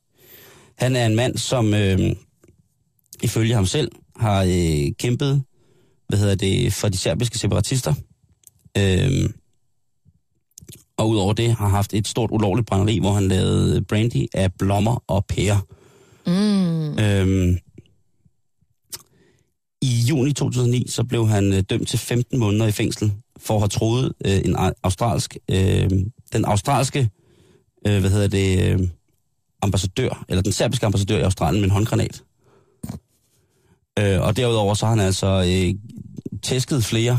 Han 0.79 0.97
er 0.97 1.07
en 1.07 1.17
mand, 1.17 1.37
som 1.37 1.75
øh, 1.75 2.17
ifølge 3.23 3.55
ham 3.55 3.67
selv 3.67 3.93
har 4.17 4.43
øh, 4.43 4.93
kæmpet 4.99 5.45
hvad 6.13 6.19
hedder 6.19 6.35
det, 6.35 6.73
for 6.73 6.89
de 6.89 6.97
serbiske 6.97 7.39
separatister. 7.39 7.95
Øh, 8.79 9.31
og 10.97 11.09
udover 11.09 11.33
det 11.33 11.55
har 11.55 11.69
haft 11.69 11.95
et 11.95 12.09
stort 12.09 12.31
ulovligt 12.31 12.67
brænderi, 12.67 12.99
hvor 12.99 13.13
han 13.13 13.29
lavede 13.29 13.83
brandy 13.83 14.27
af 14.35 14.53
blommer 14.53 15.05
og 15.07 15.27
pærer. 15.27 15.67
Mm. 16.27 16.99
Øhm, 16.99 17.59
I 19.83 20.05
juni 20.09 20.33
2009 20.33 20.87
så 20.89 21.05
blev 21.05 21.29
han 21.29 21.53
øh, 21.53 21.61
dømt 21.71 21.89
til 21.89 21.99
15 21.99 22.39
måneder 22.39 22.67
i 22.67 22.73
fængsel 22.73 23.13
for 23.37 23.55
at 23.55 23.61
have 23.61 23.69
troet 23.69 24.13
øh, 24.25 24.37
en 24.45 24.57
au- 24.57 24.73
australsk, 24.83 25.37
øh, 25.51 25.91
den 26.33 26.45
australske, 26.45 27.11
øh, 27.87 28.01
hvad 28.01 28.11
hedder 28.11 28.29
det, 28.29 28.63
øh, 28.81 28.89
ambassadør, 29.63 30.25
eller 30.29 30.43
den 30.43 30.53
serbiske 30.53 30.87
ambassadør 30.87 31.19
i 31.19 31.23
Australien 31.23 31.61
med 31.61 31.69
en 31.69 31.73
håndgranat. 31.73 32.23
Øh, 33.99 34.21
og 34.21 34.37
derudover 34.37 34.75
så 34.75 34.87
har 34.87 34.95
han 34.95 35.01
altså 35.07 35.27
øh, 35.49 35.75
tæsket 36.43 36.85
flere. 36.85 37.19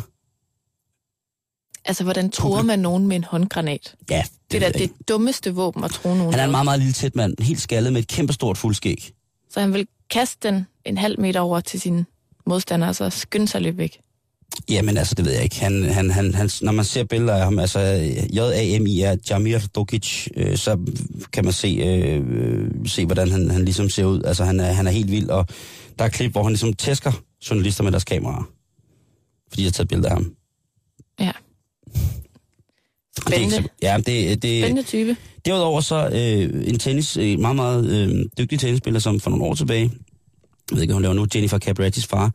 Altså, 1.85 2.03
hvordan 2.03 2.29
tror 2.29 2.61
man 2.61 2.79
nogen 2.79 3.07
med 3.07 3.15
en 3.15 3.23
håndgranat? 3.23 3.95
Ja, 4.09 4.23
det, 4.23 4.51
Det 4.51 4.63
er 4.63 4.71
da 4.71 4.79
det 4.79 4.91
dummeste 5.07 5.53
våben 5.55 5.83
at 5.83 5.91
tro 5.91 6.13
nogen. 6.15 6.33
Han 6.33 6.39
er 6.39 6.45
en 6.45 6.51
meget, 6.51 6.65
meget 6.65 6.79
lille 6.79 6.93
tæt 6.93 7.15
mand, 7.15 7.35
helt 7.43 7.61
skaldet 7.61 7.93
med 7.93 8.01
et 8.01 8.07
kæmpestort 8.07 8.57
fuldskæg. 8.57 9.13
Så 9.49 9.59
han 9.59 9.73
vil 9.73 9.87
kaste 10.09 10.47
den 10.47 10.67
en 10.85 10.97
halv 10.97 11.19
meter 11.19 11.39
over 11.39 11.59
til 11.59 11.81
sin 11.81 12.05
modstander, 12.45 12.87
og 12.87 12.95
så 12.95 13.09
skynde 13.09 13.47
sig 13.47 13.61
lidt 13.61 13.77
væk. 13.77 13.99
Jamen 14.69 14.97
altså, 14.97 15.15
det 15.15 15.25
ved 15.25 15.33
jeg 15.33 15.43
ikke. 15.43 15.59
Han, 15.59 15.83
han, 15.83 16.11
han, 16.11 16.33
han, 16.33 16.49
når 16.61 16.71
man 16.71 16.85
ser 16.85 17.03
billeder 17.03 17.35
af 17.35 17.43
ham, 17.43 17.59
altså 17.59 17.79
J-A-M-I-R, 18.33 19.17
Jamir 19.29 19.59
Dokic, 19.75 20.27
øh, 20.37 20.57
så 20.57 20.77
kan 21.33 21.43
man 21.43 21.53
se, 21.53 21.67
øh, 21.67 22.71
se 22.85 23.05
hvordan 23.05 23.31
han, 23.31 23.51
han 23.51 23.65
ligesom 23.65 23.89
ser 23.89 24.05
ud. 24.05 24.23
Altså, 24.23 24.43
han 24.45 24.59
er, 24.59 24.71
han 24.71 24.87
er 24.87 24.91
helt 24.91 25.11
vild, 25.11 25.29
og 25.29 25.47
der 25.99 26.05
er 26.05 26.09
klip, 26.09 26.31
hvor 26.31 26.43
han 26.43 26.51
ligesom 26.51 26.73
tæsker 26.73 27.11
journalister 27.49 27.83
med 27.83 27.91
deres 27.91 28.03
kameraer. 28.03 28.49
Fordi 29.49 29.61
jeg 29.61 29.67
har 29.67 29.71
taget 29.71 29.87
billeder 29.89 30.09
af 30.09 30.15
ham. 30.15 30.33
Ja. 31.19 31.31
Det 33.15 33.25
er 33.25 33.37
Spændende. 33.37 33.55
så, 33.55 33.69
ja, 33.81 33.97
det, 33.97 34.43
det, 34.43 34.63
Spændende 34.63 34.83
type. 34.83 35.17
Derudover 35.45 35.81
så 35.81 36.07
øh, 36.07 36.67
en 36.67 36.79
tennis, 36.79 37.17
øh, 37.17 37.39
meget, 37.39 37.55
meget 37.55 37.89
øh, 37.89 38.25
dygtig 38.37 38.59
tennisspiller, 38.59 38.99
som 38.99 39.19
for 39.19 39.29
nogle 39.29 39.45
år 39.45 39.53
tilbage, 39.53 39.91
jeg 40.73 40.77
ved 40.77 40.81
ikke, 40.81 40.91
hvad 40.91 40.95
hun 40.95 41.01
laver 41.01 41.13
nu, 41.13 41.27
Jennifer 41.35 41.59
Capriatis 41.59 42.05
far, 42.05 42.31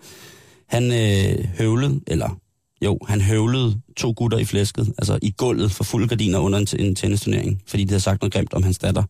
han 0.68 0.92
øh, 0.92 1.44
høvlede, 1.58 2.00
eller 2.06 2.38
jo, 2.84 2.98
han 3.08 3.20
høvlede 3.20 3.80
to 3.96 4.14
gutter 4.16 4.38
i 4.38 4.44
flæsket, 4.44 4.94
altså 4.98 5.18
i 5.22 5.34
gulvet 5.36 5.72
for 5.72 5.84
fuld 5.84 6.08
gardiner 6.08 6.38
under 6.38 6.58
en, 6.58 6.66
en 6.78 6.94
tennisturnering, 6.94 7.62
fordi 7.66 7.84
de 7.84 7.90
havde 7.90 8.00
sagt 8.00 8.22
noget 8.22 8.32
grimt 8.32 8.54
om 8.54 8.62
hans 8.62 8.78
datter. 8.78 9.02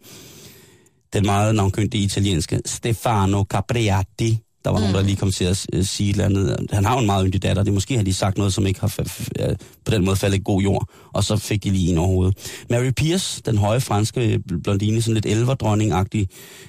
Den 1.13 1.27
meget 1.27 1.55
navnkyndige 1.55 2.05
italienske 2.05 2.61
Stefano 2.67 3.45
Capriati, 3.45 4.39
der 4.65 4.71
var 4.71 4.79
mm. 4.79 4.83
nogen, 4.83 4.95
der 4.95 5.03
lige 5.03 5.17
kom 5.17 5.33
til 5.33 5.45
at 5.45 5.67
øh, 5.73 5.85
sige 5.85 6.11
et 6.11 6.15
eller 6.15 6.25
andet. 6.25 6.67
Han 6.71 6.85
har 6.85 6.95
jo 6.95 7.01
en 7.01 7.07
meget 7.07 7.27
yndig 7.27 7.43
datter, 7.43 7.63
det 7.63 7.73
måske 7.73 7.97
har 7.97 8.05
de 8.05 8.15
sagt 8.15 8.39
noget, 8.39 8.53
som 8.53 8.67
ikke 8.67 8.81
har 8.81 8.95
øh, 9.41 9.57
på 9.85 9.91
den 9.91 10.05
måde 10.05 10.17
faldet 10.17 10.45
god 10.45 10.63
jord, 10.63 10.89
og 11.13 11.25
så 11.25 11.37
fik 11.37 11.65
de 11.65 11.71
lige 11.71 11.91
en 11.93 11.99
over 11.99 12.09
hovedet. 12.09 12.65
Mary 12.71 12.91
Pierce, 12.91 13.43
den 13.47 13.59
høje 13.59 13.81
franske 13.81 14.41
blondine, 14.65 15.03
sådan 15.03 15.15
lidt 15.15 15.27
elverdronning-agtig, 15.27 16.27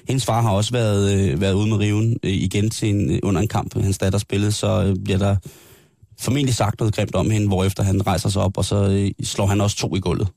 hendes 0.08 0.24
far 0.24 0.42
har 0.42 0.50
også 0.50 0.72
været, 0.72 1.12
øh, 1.12 1.40
været 1.40 1.52
ude 1.54 1.66
med 1.66 1.76
riven 1.76 2.16
øh, 2.22 2.32
igen 2.32 2.70
til 2.70 2.88
en, 2.88 3.10
øh, 3.10 3.18
under 3.22 3.40
en 3.40 3.48
kamp, 3.48 3.82
hans 3.82 3.98
datter 3.98 4.18
spillede, 4.18 4.52
så 4.52 4.82
øh, 4.82 4.96
bliver 5.04 5.18
der 5.18 5.36
formentlig 6.20 6.54
sagt 6.54 6.80
noget 6.80 6.94
grimt 6.94 7.14
om 7.14 7.30
hende, 7.30 7.46
hvorefter 7.46 7.82
han 7.82 8.06
rejser 8.06 8.28
sig 8.28 8.42
op, 8.42 8.58
og 8.58 8.64
så 8.64 8.88
øh, 8.88 9.10
slår 9.24 9.46
han 9.46 9.60
også 9.60 9.76
to 9.76 9.96
i 9.96 10.00
gulvet. 10.00 10.28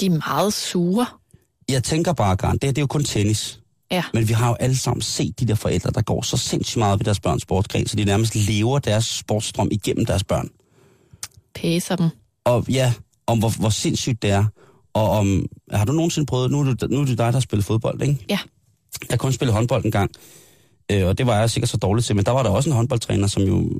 De 0.00 0.06
er 0.06 0.30
meget 0.30 0.52
sure. 0.52 1.06
Jeg 1.68 1.84
tænker 1.84 2.12
bare, 2.12 2.36
Garn, 2.36 2.54
det, 2.54 2.64
her, 2.64 2.72
det 2.72 2.78
er 2.78 2.82
jo 2.82 2.86
kun 2.86 3.04
tennis. 3.04 3.60
Ja. 3.90 4.04
Men 4.14 4.28
vi 4.28 4.32
har 4.32 4.48
jo 4.48 4.54
alle 4.54 4.76
sammen 4.76 5.02
set 5.02 5.40
de 5.40 5.46
der 5.46 5.54
forældre, 5.54 5.90
der 5.90 6.02
går 6.02 6.22
så 6.22 6.36
sindssygt 6.36 6.78
meget 6.78 6.98
ved 7.00 7.04
deres 7.04 7.20
børns 7.20 7.42
sportsgren, 7.42 7.86
så 7.86 7.96
de 7.96 8.04
nærmest 8.04 8.34
lever 8.34 8.78
deres 8.78 9.04
sportsstrøm 9.04 9.68
igennem 9.70 10.06
deres 10.06 10.24
børn. 10.24 10.50
Pæser 11.54 11.96
dem. 11.96 12.08
Og 12.44 12.64
ja, 12.68 12.92
om 13.26 13.38
hvor, 13.38 13.48
hvor 13.58 13.68
sindssygt 13.68 14.22
det 14.22 14.30
er. 14.30 14.44
Og 14.94 15.10
om, 15.10 15.46
har 15.72 15.84
du 15.84 15.92
nogensinde 15.92 16.26
prøvet, 16.26 16.50
nu 16.50 16.60
er, 16.60 16.74
du, 16.74 16.86
nu 16.86 17.00
er 17.00 17.04
det 17.04 17.18
dig, 17.18 17.26
der 17.26 17.32
har 17.32 17.40
spillet 17.40 17.64
fodbold, 17.64 18.02
ikke? 18.02 18.24
Ja. 18.30 18.38
Jeg 19.10 19.18
kun 19.18 19.32
spillet 19.32 19.54
håndbold 19.54 19.84
en 19.84 19.90
gang. 19.90 20.10
Øh, 20.92 21.06
og 21.06 21.18
det 21.18 21.26
var 21.26 21.38
jeg 21.38 21.50
sikkert 21.50 21.68
så 21.68 21.76
dårligt 21.76 22.06
til, 22.06 22.16
men 22.16 22.24
der 22.24 22.32
var 22.32 22.42
der 22.42 22.50
også 22.50 22.70
en 22.70 22.76
håndboldtræner, 22.76 23.26
som 23.26 23.42
jo, 23.42 23.70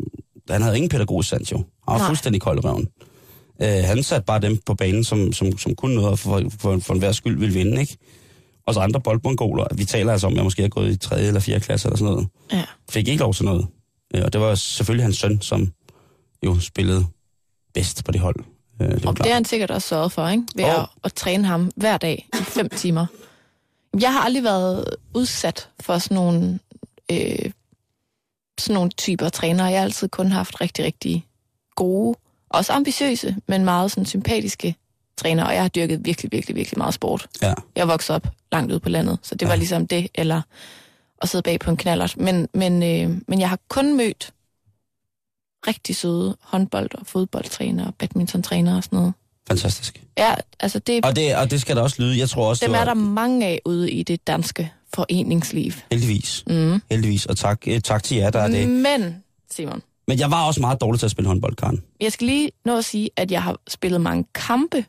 han 0.51 0.63
havde 0.63 0.77
ingen 0.77 0.89
pædagogisk 0.89 1.29
sans 1.29 1.53
jo. 1.53 1.57
Han 1.57 2.01
var 2.01 2.07
fuldstændig 2.07 2.43
kold 2.43 2.65
røven. 2.65 2.89
Øh, 3.63 3.85
han 3.85 4.03
satte 4.03 4.25
bare 4.25 4.41
dem 4.41 4.59
på 4.67 4.75
banen, 4.75 5.05
som, 5.05 5.33
som, 5.33 5.59
som 5.59 5.75
kunne 5.75 5.95
noget, 5.95 6.11
og 6.11 6.19
for, 6.19 6.43
for, 6.59 6.79
for 6.79 6.95
enhver 6.95 7.13
skyld 7.13 7.39
ville 7.39 7.55
vinde, 7.55 7.81
ikke? 7.81 7.97
Og 8.67 8.75
så 8.75 8.81
andre 8.81 9.01
boldmongoler, 9.01 9.65
vi 9.75 9.85
taler 9.85 10.13
altså 10.13 10.27
om, 10.27 10.33
at 10.33 10.37
jeg 10.37 10.45
måske 10.45 10.63
har 10.63 10.69
gået 10.69 10.91
i 10.93 10.97
3. 10.97 11.21
eller 11.21 11.41
4. 11.41 11.61
klasse 11.61 11.89
eller 11.89 11.97
sådan 11.99 12.13
noget, 12.13 12.29
Ja. 12.53 12.65
fik 12.91 13.09
ikke 13.09 13.21
lov 13.21 13.35
til 13.35 13.45
noget. 13.45 13.67
Øh, 14.15 14.23
og 14.25 14.33
det 14.33 14.41
var 14.41 14.55
selvfølgelig 14.55 15.05
hans 15.05 15.17
søn, 15.17 15.41
som 15.41 15.73
jo 16.45 16.61
spillede 16.61 17.07
bedst 17.75 18.05
på 18.05 18.13
det 18.13 18.21
hold. 18.21 18.37
Øh, 18.81 18.87
det 18.89 18.95
Og 18.95 19.01
det 19.01 19.03
klart. 19.17 19.27
har 19.29 19.35
han 19.35 19.45
sikkert 19.45 19.71
også 19.71 19.89
sørget 19.89 20.13
for, 20.13 20.29
ikke? 20.29 20.43
Ved 20.55 20.65
Jo. 20.65 20.71
at, 20.81 20.87
at 21.05 21.13
træne 21.15 21.47
ham 21.47 21.71
hver 21.77 21.97
dag 21.97 22.29
i 22.41 22.43
fem 22.43 22.69
timer. 22.69 23.07
Jeg 24.01 24.13
har 24.13 24.21
aldrig 24.21 24.45
været 24.45 24.85
udsat 25.15 25.69
for 25.81 25.99
sådan 25.99 26.15
nogle, 26.15 26.59
øh, 27.13 27.51
sådan 28.59 28.75
nogle 28.75 28.91
typer 28.91 29.29
trænere. 29.29 29.67
Jeg 29.67 29.79
har 29.79 29.85
altid 29.85 30.09
kun 30.09 30.33
haft 30.33 30.61
rigtig, 30.61 30.85
rigtig 30.85 31.27
gode, 31.75 32.19
også 32.51 32.73
ambitiøse, 32.73 33.37
men 33.49 33.65
meget 33.65 33.91
sådan 33.91 34.07
sympatiske 34.07 34.75
trænere. 35.19 35.47
Og 35.47 35.55
jeg 35.55 35.63
har 35.63 35.69
dyrket 35.69 36.05
virkelig, 36.05 36.33
virkelig, 36.33 36.57
virkelig 36.57 36.79
meget 36.79 36.95
sport. 36.95 37.27
Ja. 37.43 37.55
Jeg 37.77 37.89
voksede 37.89 38.17
op 38.17 38.27
langt 38.53 38.71
ude 38.73 38.81
på 38.81 38.89
landet, 38.89 39.19
så 39.23 39.35
det 39.35 39.43
ja. 39.43 39.49
var 39.51 39.57
ligesom 39.57 39.87
det, 39.87 40.09
eller 40.15 40.43
at 41.23 41.29
sidde 41.29 41.43
bag 41.43 41.61
på 41.61 41.71
en 41.71 41.77
knallert. 41.77 42.17
Men, 42.17 42.49
men, 42.55 42.83
øh, 42.83 43.19
men 43.29 43.41
jeg 43.41 43.49
har 43.49 43.59
kun 43.69 43.97
mødt 43.97 44.33
rigtig 45.67 45.97
søde 45.97 46.37
håndbold- 46.41 46.95
og 47.01 47.07
fodboldtrænere, 47.07 47.93
badmintontræner 47.99 48.77
og 48.77 48.85
sådan 48.85 48.97
noget. 48.99 49.13
Fantastisk. 49.49 50.03
Ja, 50.19 50.35
altså 50.61 50.79
det, 50.79 51.05
Og 51.05 51.17
det, 51.17 51.37
og 51.37 51.51
det 51.51 51.61
skal 51.61 51.77
der 51.77 51.83
også 51.83 52.03
lyde. 52.03 52.19
Jeg 52.19 52.29
tror 52.29 52.49
også, 52.49 52.65
dem 52.67 52.73
det 52.73 52.79
var, 52.79 52.81
er 52.81 52.85
der 52.85 52.95
mange 52.95 53.47
af 53.47 53.61
ude 53.65 53.91
i 53.91 54.03
det 54.03 54.27
danske 54.27 54.73
foreningsliv. 54.95 55.73
heldigvis. 55.93 56.45
Mm. 56.47 56.83
Heldigvis. 56.91 57.27
Og 57.27 57.37
tak, 57.37 57.69
eh, 57.69 57.81
tak 57.81 58.03
til 58.03 58.17
jer, 58.17 58.31
der 58.31 58.41
er 58.41 58.49
det. 58.49 58.69
Men, 58.69 59.23
Simon, 59.51 59.83
Men 60.09 60.19
jeg 60.19 60.31
var 60.31 60.47
også 60.47 60.61
meget 60.61 60.81
dårlig 60.81 60.99
til 61.01 61.07
at 61.07 61.11
spille 61.11 61.29
håndbold, 61.29 61.57
Karen. 61.57 61.83
jeg 62.01 62.13
skal 62.13 62.27
lige 62.27 62.51
nå 62.65 62.79
at 62.79 62.85
sige, 62.85 63.11
at 63.17 63.31
jeg 63.31 63.43
har 63.43 63.57
spillet 63.69 64.01
mange 64.01 64.25
kampe 64.35 64.85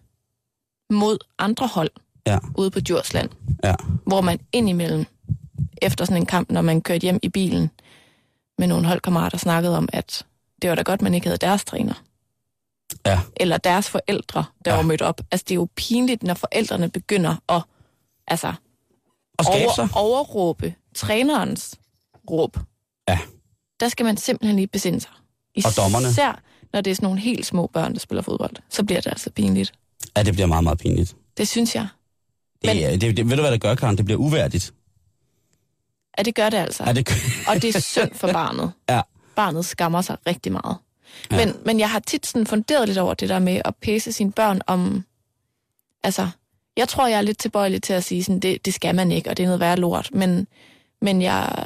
mod 0.90 1.18
andre 1.40 1.68
hold 1.68 1.90
Ja. 2.28 2.40
ude 2.58 2.72
på 2.72 2.80
Djursland, 2.80 3.30
Ja. 3.64 3.76
hvor 4.06 4.22
man 4.22 4.40
indimellem, 4.54 5.06
efter 5.82 6.06
sådan 6.06 6.18
en 6.22 6.26
kamp, 6.26 6.52
når 6.52 6.62
man 6.62 6.82
kørte 6.82 7.02
hjem 7.02 7.20
i 7.24 7.30
bilen 7.30 7.72
med 8.58 8.68
nogle 8.68 8.88
holdkammerater, 8.88 9.38
snakkede 9.38 9.78
om, 9.78 9.90
at 9.94 10.26
det 10.62 10.70
var 10.70 10.76
da 10.76 10.82
godt, 10.82 11.02
man 11.02 11.14
ikke 11.14 11.28
havde 11.28 11.38
deres 11.38 11.66
træner. 11.66 11.94
Ja. 13.06 13.20
Eller 13.36 13.58
deres 13.58 13.90
forældre, 13.90 14.46
der 14.66 14.72
Ja. 14.72 14.78
var 14.78 14.84
mødt 14.84 15.02
op. 15.02 15.22
Altså, 15.32 15.46
det 15.48 15.52
er 15.52 15.56
jo 15.56 15.68
pinligt, 15.76 16.24
når 16.24 16.34
forældrene 16.34 16.90
begynder 16.90 17.36
at 17.50 17.62
altså, 18.28 18.54
Og 19.38 19.46
skabe 19.46 19.72
sig. 19.76 19.90
over, 19.94 20.04
overråbe 20.18 20.74
trænerens 20.96 21.76
råb. 22.32 22.58
Ja. 23.10 23.20
Der 23.80 23.88
skal 23.90 24.04
man 24.06 24.18
simpelthen 24.18 24.56
lige 24.56 24.68
besinde 24.68 25.00
sig. 25.02 25.12
Og 25.66 25.72
dommerne. 25.78 26.08
Især 26.10 26.42
når 26.74 26.82
det 26.82 26.92
er 26.92 26.96
sådan 26.96 27.06
nogle 27.06 27.20
helt 27.20 27.46
små 27.46 27.68
børn, 27.68 27.94
der 27.94 28.00
spiller 28.00 28.22
fodbold. 28.22 28.56
Så 28.70 28.84
bliver 28.84 29.02
det 29.02 29.10
altså 29.10 29.30
pinligt. 29.30 29.74
Ja, 30.18 30.24
det 30.24 30.34
bliver 30.34 30.48
meget, 30.48 30.64
meget 30.64 30.78
pinligt. 30.80 31.16
Det 31.38 31.48
synes 31.48 31.76
jeg. 31.76 31.88
Det, 32.62 32.76
Men- 32.76 33.02
det, 33.02 33.18
det, 33.18 33.30
ved 33.30 33.36
du, 33.36 33.42
hvad 33.42 33.52
det 33.52 33.62
gør, 33.62 33.76
Karen? 33.76 33.98
Det 33.98 34.06
bliver 34.06 34.20
uværdigt. 34.20 34.74
Ja, 36.18 36.24
det 36.24 36.36
gør 36.36 36.50
det 36.50 36.58
altså. 36.58 36.84
Ja, 36.84 36.94
det, 36.94 37.10
Og 37.48 37.62
det 37.62 37.76
er 37.76 37.80
synd 37.80 38.14
for 38.14 38.32
barnet. 38.42 38.72
Ja. 38.90 39.02
Barnet 39.36 39.66
skammer 39.66 40.02
sig 40.02 40.18
rigtig 40.28 40.52
meget. 40.52 40.78
Ja. 41.32 41.46
Men, 41.46 41.56
men 41.66 41.80
jeg 41.80 41.90
har 41.92 42.00
tit 42.00 42.26
sådan 42.26 42.48
funderet 42.48 42.88
lidt 42.88 42.98
over 42.98 43.14
det 43.14 43.30
der 43.30 43.40
med 43.40 43.62
at 43.66 43.76
pæse 43.76 44.12
sine 44.12 44.32
børn 44.32 44.62
om... 44.68 45.06
Altså, 46.04 46.30
jeg 46.78 46.88
tror, 46.90 47.08
jeg 47.08 47.18
er 47.18 47.22
lidt 47.22 47.38
tilbøjelig 47.38 47.84
til 47.84 47.94
at 47.94 48.04
sige 48.04 48.24
sådan, 48.24 48.40
det, 48.40 48.66
det 48.66 48.74
skal 48.74 48.96
man 48.96 49.12
ikke, 49.12 49.30
og 49.30 49.38
det 49.38 49.44
er 49.44 49.48
noget 49.48 49.60
værre 49.60 49.76
lort. 49.76 50.10
Men, 50.14 50.48
men 51.02 51.22
jeg 51.22 51.66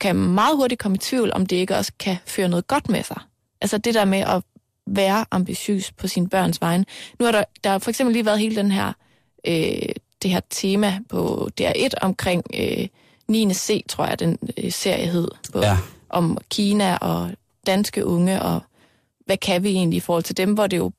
kan 0.00 0.16
meget 0.16 0.56
hurtigt 0.56 0.80
komme 0.80 0.94
i 0.94 0.98
tvivl, 0.98 1.32
om 1.32 1.46
det 1.46 1.56
ikke 1.56 1.76
også 1.76 1.92
kan 1.98 2.16
føre 2.26 2.48
noget 2.48 2.66
godt 2.66 2.88
med 2.88 3.02
sig. 3.02 3.20
Altså 3.60 3.78
det 3.78 3.94
der 3.94 4.04
med 4.04 4.18
at 4.18 4.42
være 4.86 5.24
ambitiøs 5.30 5.92
på 5.92 6.08
sine 6.08 6.28
børns 6.28 6.60
vegne. 6.60 6.84
Nu 7.18 7.24
har 7.24 7.32
der, 7.32 7.44
der 7.64 7.70
har 7.70 7.78
for 7.78 7.90
eksempel 7.90 8.12
lige 8.12 8.26
været 8.26 8.38
hele 8.38 8.56
den 8.56 8.70
her, 8.70 8.92
øh, 9.46 9.88
det 10.22 10.30
her 10.30 10.40
tema 10.50 10.98
på 11.08 11.48
DR1 11.60 11.88
omkring 12.00 12.42
øh, 12.54 12.86
9. 13.28 13.54
C, 13.54 13.84
tror 13.88 14.06
jeg, 14.06 14.18
den 14.18 14.38
øh, 14.56 14.72
serie 14.72 15.06
hed, 15.06 15.28
på, 15.52 15.58
Ja. 15.60 15.78
om 16.08 16.38
Kina 16.50 16.96
og 16.96 17.30
danske 17.66 18.06
unge, 18.06 18.42
og 18.42 18.60
hvad 19.26 19.36
kan 19.36 19.62
vi 19.62 19.68
egentlig 19.68 19.96
i 19.96 20.00
forhold 20.00 20.22
til 20.24 20.36
dem, 20.36 20.52
hvor 20.52 20.66
det 20.66 20.76
jo, 20.76 20.92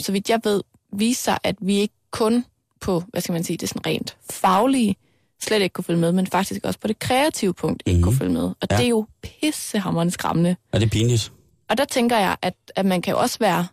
så 0.00 0.12
vidt 0.12 0.30
jeg 0.30 0.40
ved, 0.44 0.62
viser 0.92 1.36
at 1.42 1.56
vi 1.60 1.76
ikke 1.78 1.94
kun 2.10 2.44
på, 2.80 3.02
hvad 3.08 3.20
skal 3.20 3.32
man 3.32 3.44
sige, 3.44 3.56
det 3.56 3.68
sådan 3.68 3.86
rent 3.86 4.16
faglige, 4.30 4.96
slet 5.42 5.62
ikke 5.62 5.72
kunne 5.72 5.84
følge 5.84 6.00
med, 6.00 6.12
men 6.12 6.26
faktisk 6.26 6.60
også 6.64 6.78
på 6.80 6.88
det 6.88 6.98
kreative 6.98 7.54
punkt 7.54 7.82
ikke 7.86 7.96
Mhm. 7.96 8.02
kunne 8.04 8.16
følge 8.16 8.32
med. 8.32 8.42
Og 8.42 8.56
Ja. 8.70 8.76
det 8.76 8.84
er 8.84 8.88
jo 8.88 9.06
pissehammerende 9.22 10.12
skræmmende. 10.12 10.56
er 10.72 10.78
det 10.78 10.90
pinligt? 10.90 11.32
Og 11.70 11.78
der 11.78 11.84
tænker 11.84 12.18
jeg, 12.18 12.36
at, 12.42 12.54
at 12.76 12.86
man 12.86 13.02
kan 13.02 13.12
jo 13.12 13.18
også 13.20 13.38
være 13.40 13.66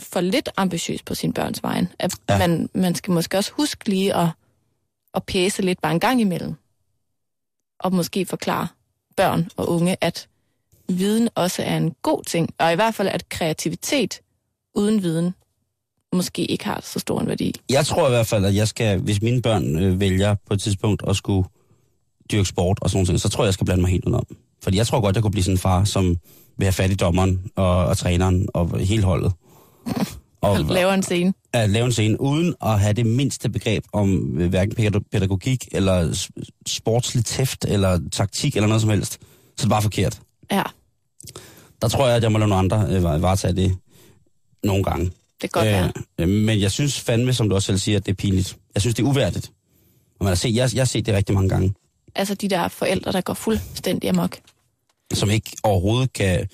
for 0.00 0.20
lidt 0.20 0.48
ambitiøs 0.56 1.02
på 1.02 1.14
sin 1.14 1.32
børns 1.32 1.62
vejen. 1.62 1.88
At 1.98 2.14
Ja. 2.28 2.38
man, 2.38 2.70
man 2.74 2.94
skal 2.94 3.12
måske 3.12 3.38
også 3.38 3.52
huske 3.52 3.88
lige 3.88 4.14
at, 4.16 4.28
at 5.14 5.24
pæse 5.24 5.62
lidt 5.62 5.80
bare 5.80 5.92
en 5.92 6.00
gang 6.00 6.20
imellem. 6.20 6.54
Og 7.80 7.94
måske 7.94 8.26
forklare 8.26 8.68
børn 9.16 9.48
og 9.56 9.68
unge, 9.68 9.96
at 10.00 10.28
viden 10.88 11.28
også 11.34 11.62
er 11.62 11.76
en 11.76 11.94
god 12.02 12.24
ting. 12.24 12.54
Og 12.58 12.72
i 12.72 12.74
hvert 12.74 12.94
fald, 12.94 13.08
at 13.08 13.28
kreativitet 13.28 14.20
uden 14.74 15.02
viden 15.02 15.34
måske 16.12 16.44
ikke 16.44 16.64
har 16.64 16.80
så 16.80 16.98
stor 16.98 17.20
en 17.20 17.26
værdi. 17.26 17.54
Jeg 17.68 17.86
tror 17.86 18.06
i 18.06 18.10
hvert 18.10 18.26
fald, 18.26 18.44
at 18.44 18.54
jeg 18.54 18.68
skal, 18.68 18.98
hvis 19.00 19.22
mine 19.22 19.42
børn 19.42 19.78
øh, 19.78 20.00
vælger 20.00 20.34
på 20.46 20.54
et 20.54 20.60
tidspunkt 20.62 21.02
at 21.08 21.16
skulle 21.16 21.48
dyrke 22.32 22.48
sport 22.48 22.78
og 22.82 22.90
sådan 22.90 23.06
noget, 23.06 23.20
så 23.20 23.28
tror 23.28 23.44
jeg, 23.44 23.46
jeg 23.46 23.54
skal 23.54 23.64
blande 23.64 23.80
mig 23.80 23.90
helt 23.90 24.04
udenom. 24.04 24.26
Fordi 24.62 24.76
jeg 24.76 24.86
tror 24.86 25.00
godt, 25.00 25.16
jeg 25.16 25.22
kunne 25.22 25.30
blive 25.30 25.44
sådan 25.44 25.54
en 25.54 25.58
far, 25.58 25.84
som 25.84 26.16
vil 26.60 26.66
have 26.66 26.72
fat 26.72 26.90
i 26.90 26.94
dommeren 26.94 27.50
og, 27.56 27.86
og 27.86 27.98
træneren 27.98 28.48
og 28.54 28.78
hele 28.78 29.02
holdet. 29.02 29.32
Og, 30.40 30.58
laver 30.78 30.92
en 30.94 31.02
scene. 31.02 31.32
at 31.52 31.70
lave 31.70 31.86
en 31.86 31.92
scene, 31.92 32.20
uden 32.20 32.54
at 32.62 32.80
have 32.80 32.92
det 32.92 33.06
mindste 33.06 33.48
begreb 33.50 33.84
om 33.92 34.38
øh, 34.38 34.48
hverken 34.48 34.74
pæda- 34.78 35.08
pædagogik, 35.12 35.68
eller 35.72 36.26
sportslig 36.66 37.24
tæft, 37.24 37.64
eller 37.68 38.00
taktik, 38.12 38.56
eller 38.56 38.66
noget 38.66 38.80
som 38.80 38.90
helst. 38.90 39.12
Så 39.12 39.18
det 39.56 39.64
er 39.64 39.68
bare 39.68 39.82
forkert. 39.82 40.20
Ja, 40.52 40.62
Der 41.82 41.88
tror 41.88 42.06
jeg, 42.06 42.16
at 42.16 42.22
jeg 42.22 42.32
må 42.32 42.38
lade 42.38 42.48
nogle 42.48 42.74
andre 42.74 42.86
øh, 42.96 43.02
var- 43.02 43.18
varetage 43.18 43.56
det 43.56 43.76
nogle 44.64 44.84
gange. 44.84 45.04
det 45.04 45.12
kan 45.40 45.48
godt 45.52 45.64
være. 45.66 45.92
øh, 46.18 46.28
men 46.28 46.60
jeg 46.60 46.70
synes 46.70 47.00
fandme, 47.00 47.32
som 47.32 47.48
du 47.48 47.54
også 47.54 47.66
selv 47.66 47.78
siger, 47.78 47.98
at 47.98 48.06
det 48.06 48.12
er 48.12 48.16
pinligt. 48.16 48.56
Jeg 48.74 48.80
synes, 48.82 48.94
det 48.94 49.02
er 49.02 49.06
uværdigt. 49.08 49.52
Og 50.18 50.24
man 50.24 50.28
har 50.30 50.34
set, 50.34 50.54
jeg, 50.54 50.70
jeg 50.74 50.80
har 50.80 50.86
set 50.86 51.06
det 51.06 51.14
rigtig 51.14 51.34
mange 51.34 51.48
gange, 51.48 51.74
Altså 52.14 52.34
de 52.34 52.48
der 52.48 52.68
forældre, 52.68 53.12
der 53.12 53.20
går 53.20 53.34
fuldstændig 53.34 54.10
amok. 54.10 54.38
Som 55.14 55.30
ikke 55.30 55.56
overhovedet 55.62 56.12
kan, 56.12 56.48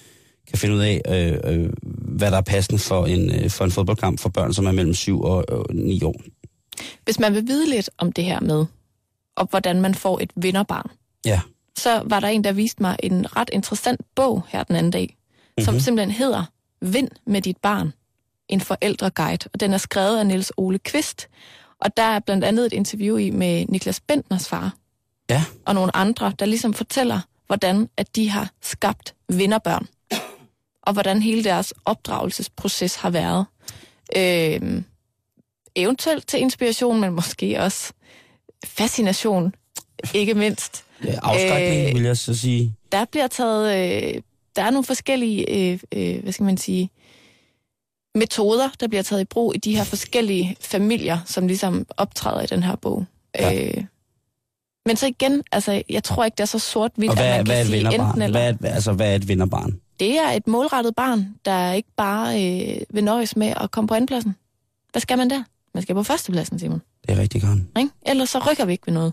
kan 0.48 0.58
finde 0.58 0.74
ud 0.76 0.80
af, 0.80 1.00
øh, 1.08 1.54
øh, 1.54 1.70
hvad 2.16 2.30
der 2.30 2.36
er 2.36 2.40
passende 2.42 2.78
for 2.78 3.06
en, 3.06 3.30
øh, 3.34 3.50
for 3.50 3.64
en 3.64 3.70
fodboldkamp 3.70 4.20
for 4.20 4.28
børn, 4.28 4.54
som 4.54 4.66
er 4.66 4.72
mellem 4.72 4.94
7 4.94 5.22
og, 5.22 5.44
og 5.48 5.66
9 5.74 6.02
år. 6.02 6.14
Hvis 7.04 7.18
man 7.18 7.34
vil 7.34 7.46
vide 7.46 7.70
lidt 7.70 7.90
om 7.98 8.12
det 8.12 8.24
her 8.24 8.40
med, 8.40 8.64
og 9.36 9.46
hvordan 9.50 9.80
man 9.80 9.94
får 9.94 10.18
et 10.22 10.30
vinderbarn, 10.36 10.90
Ja. 11.24 11.40
så 11.78 12.02
var 12.04 12.20
der 12.20 12.28
en, 12.28 12.44
der 12.44 12.52
viste 12.52 12.82
mig 12.82 12.96
en 13.02 13.36
ret 13.36 13.50
interessant 13.52 14.00
bog 14.14 14.42
her 14.48 14.62
den 14.62 14.76
anden 14.76 14.92
dag, 14.92 15.16
mm-hmm. 15.18 15.64
som 15.64 15.80
simpelthen 15.80 16.10
hedder 16.10 16.44
Vind 16.80 17.08
med 17.26 17.42
dit 17.42 17.56
barn, 17.56 17.92
en 18.48 18.60
forældreguide, 18.60 19.48
og 19.52 19.60
den 19.60 19.72
er 19.72 19.78
skrevet 19.78 20.18
af 20.18 20.26
Niels 20.26 20.52
Ole 20.56 20.78
Kvist, 20.78 21.28
og 21.80 21.96
der 21.96 22.02
er 22.02 22.18
blandt 22.18 22.44
andet 22.44 22.66
et 22.66 22.72
interview 22.72 23.16
i 23.16 23.30
med 23.30 23.66
Niklas 23.68 24.00
Bentners 24.00 24.48
far, 24.48 24.74
Ja. 25.30 25.44
og 25.64 25.74
nogle 25.74 25.96
andre, 25.96 26.32
der 26.38 26.46
ligesom 26.46 26.74
fortæller, 26.74 27.20
hvordan 27.46 27.88
at 27.96 28.16
de 28.16 28.28
har 28.28 28.50
skabt 28.62 29.14
vinderbørn, 29.28 29.86
og 30.82 30.92
hvordan 30.92 31.22
hele 31.22 31.44
deres 31.44 31.74
opdragelsesproces 31.84 32.94
har 32.94 33.10
været. 33.10 33.46
Øh, 34.16 34.82
eventuelt 35.76 36.26
til 36.26 36.40
inspiration, 36.40 37.00
men 37.00 37.12
måske 37.12 37.60
også 37.60 37.92
fascination, 38.64 39.54
ikke 40.14 40.34
mindst. 40.34 40.84
Ja, 41.04 41.18
Afskrækning, 41.22 41.88
Øh, 41.88 41.94
vil 41.94 42.02
jeg 42.02 42.16
så 42.16 42.34
sige. 42.34 42.74
Der 42.92 43.04
bliver 43.04 43.26
taget, 43.26 43.66
øh, 44.16 44.22
der 44.56 44.62
er 44.62 44.70
nogle 44.70 44.84
forskellige, 44.84 45.50
øh, 45.50 45.78
øh, 45.92 46.22
hvad 46.22 46.32
skal 46.32 46.44
man 46.44 46.56
sige, 46.56 46.90
metoder, 48.14 48.68
der 48.80 48.88
bliver 48.88 49.02
taget 49.02 49.22
i 49.22 49.24
brug 49.24 49.54
i 49.54 49.58
de 49.58 49.76
her 49.76 49.84
forskellige 49.84 50.56
familier, 50.60 51.18
som 51.26 51.46
ligesom 51.46 51.86
optræder 51.96 52.42
i 52.42 52.46
den 52.46 52.62
her 52.62 52.76
bog. 52.76 53.04
Ja. 53.38 53.66
Øh, 53.66 53.84
men 54.86 54.96
så 54.96 55.06
igen, 55.06 55.42
altså, 55.52 55.82
jeg 55.90 56.04
tror 56.04 56.24
ikke, 56.24 56.34
det 56.34 56.42
er 56.42 56.46
så 56.46 56.58
sort-hvidt, 56.58 57.12
at 57.12 57.18
man 57.18 57.24
hvad 57.24 57.38
er 57.38 57.44
kan 57.44 57.60
et 57.60 57.66
sige 57.66 57.94
enten 57.94 58.22
eller. 58.22 58.38
Hvad 58.38 58.70
er, 58.70 58.74
altså, 58.74 58.92
hvad 58.92 59.10
er 59.10 59.14
et 59.14 59.28
vinderbarn? 59.28 59.80
Det 60.00 60.18
er 60.18 60.30
et 60.30 60.46
målrettet 60.46 60.94
barn, 60.96 61.34
der 61.44 61.72
ikke 61.72 61.88
bare 61.96 62.44
øh, 62.44 62.80
vil 62.90 63.04
nøjes 63.04 63.36
med 63.36 63.52
at 63.60 63.70
komme 63.70 63.88
på 63.88 63.94
andenpladsen. 63.94 64.36
Hvad 64.92 65.00
skal 65.00 65.18
man 65.18 65.30
der? 65.30 65.42
Man 65.74 65.82
skal 65.82 65.94
på 65.94 66.02
førstepladsen, 66.02 66.58
Simon. 66.58 66.82
Det 67.06 67.16
er 67.16 67.20
rigtig 67.20 67.42
godt. 67.42 67.58
Ikke? 67.78 67.90
Ellers 68.06 68.30
så 68.30 68.38
rykker 68.50 68.64
vi 68.64 68.72
ikke 68.72 68.86
ved 68.86 68.94
noget. 68.94 69.12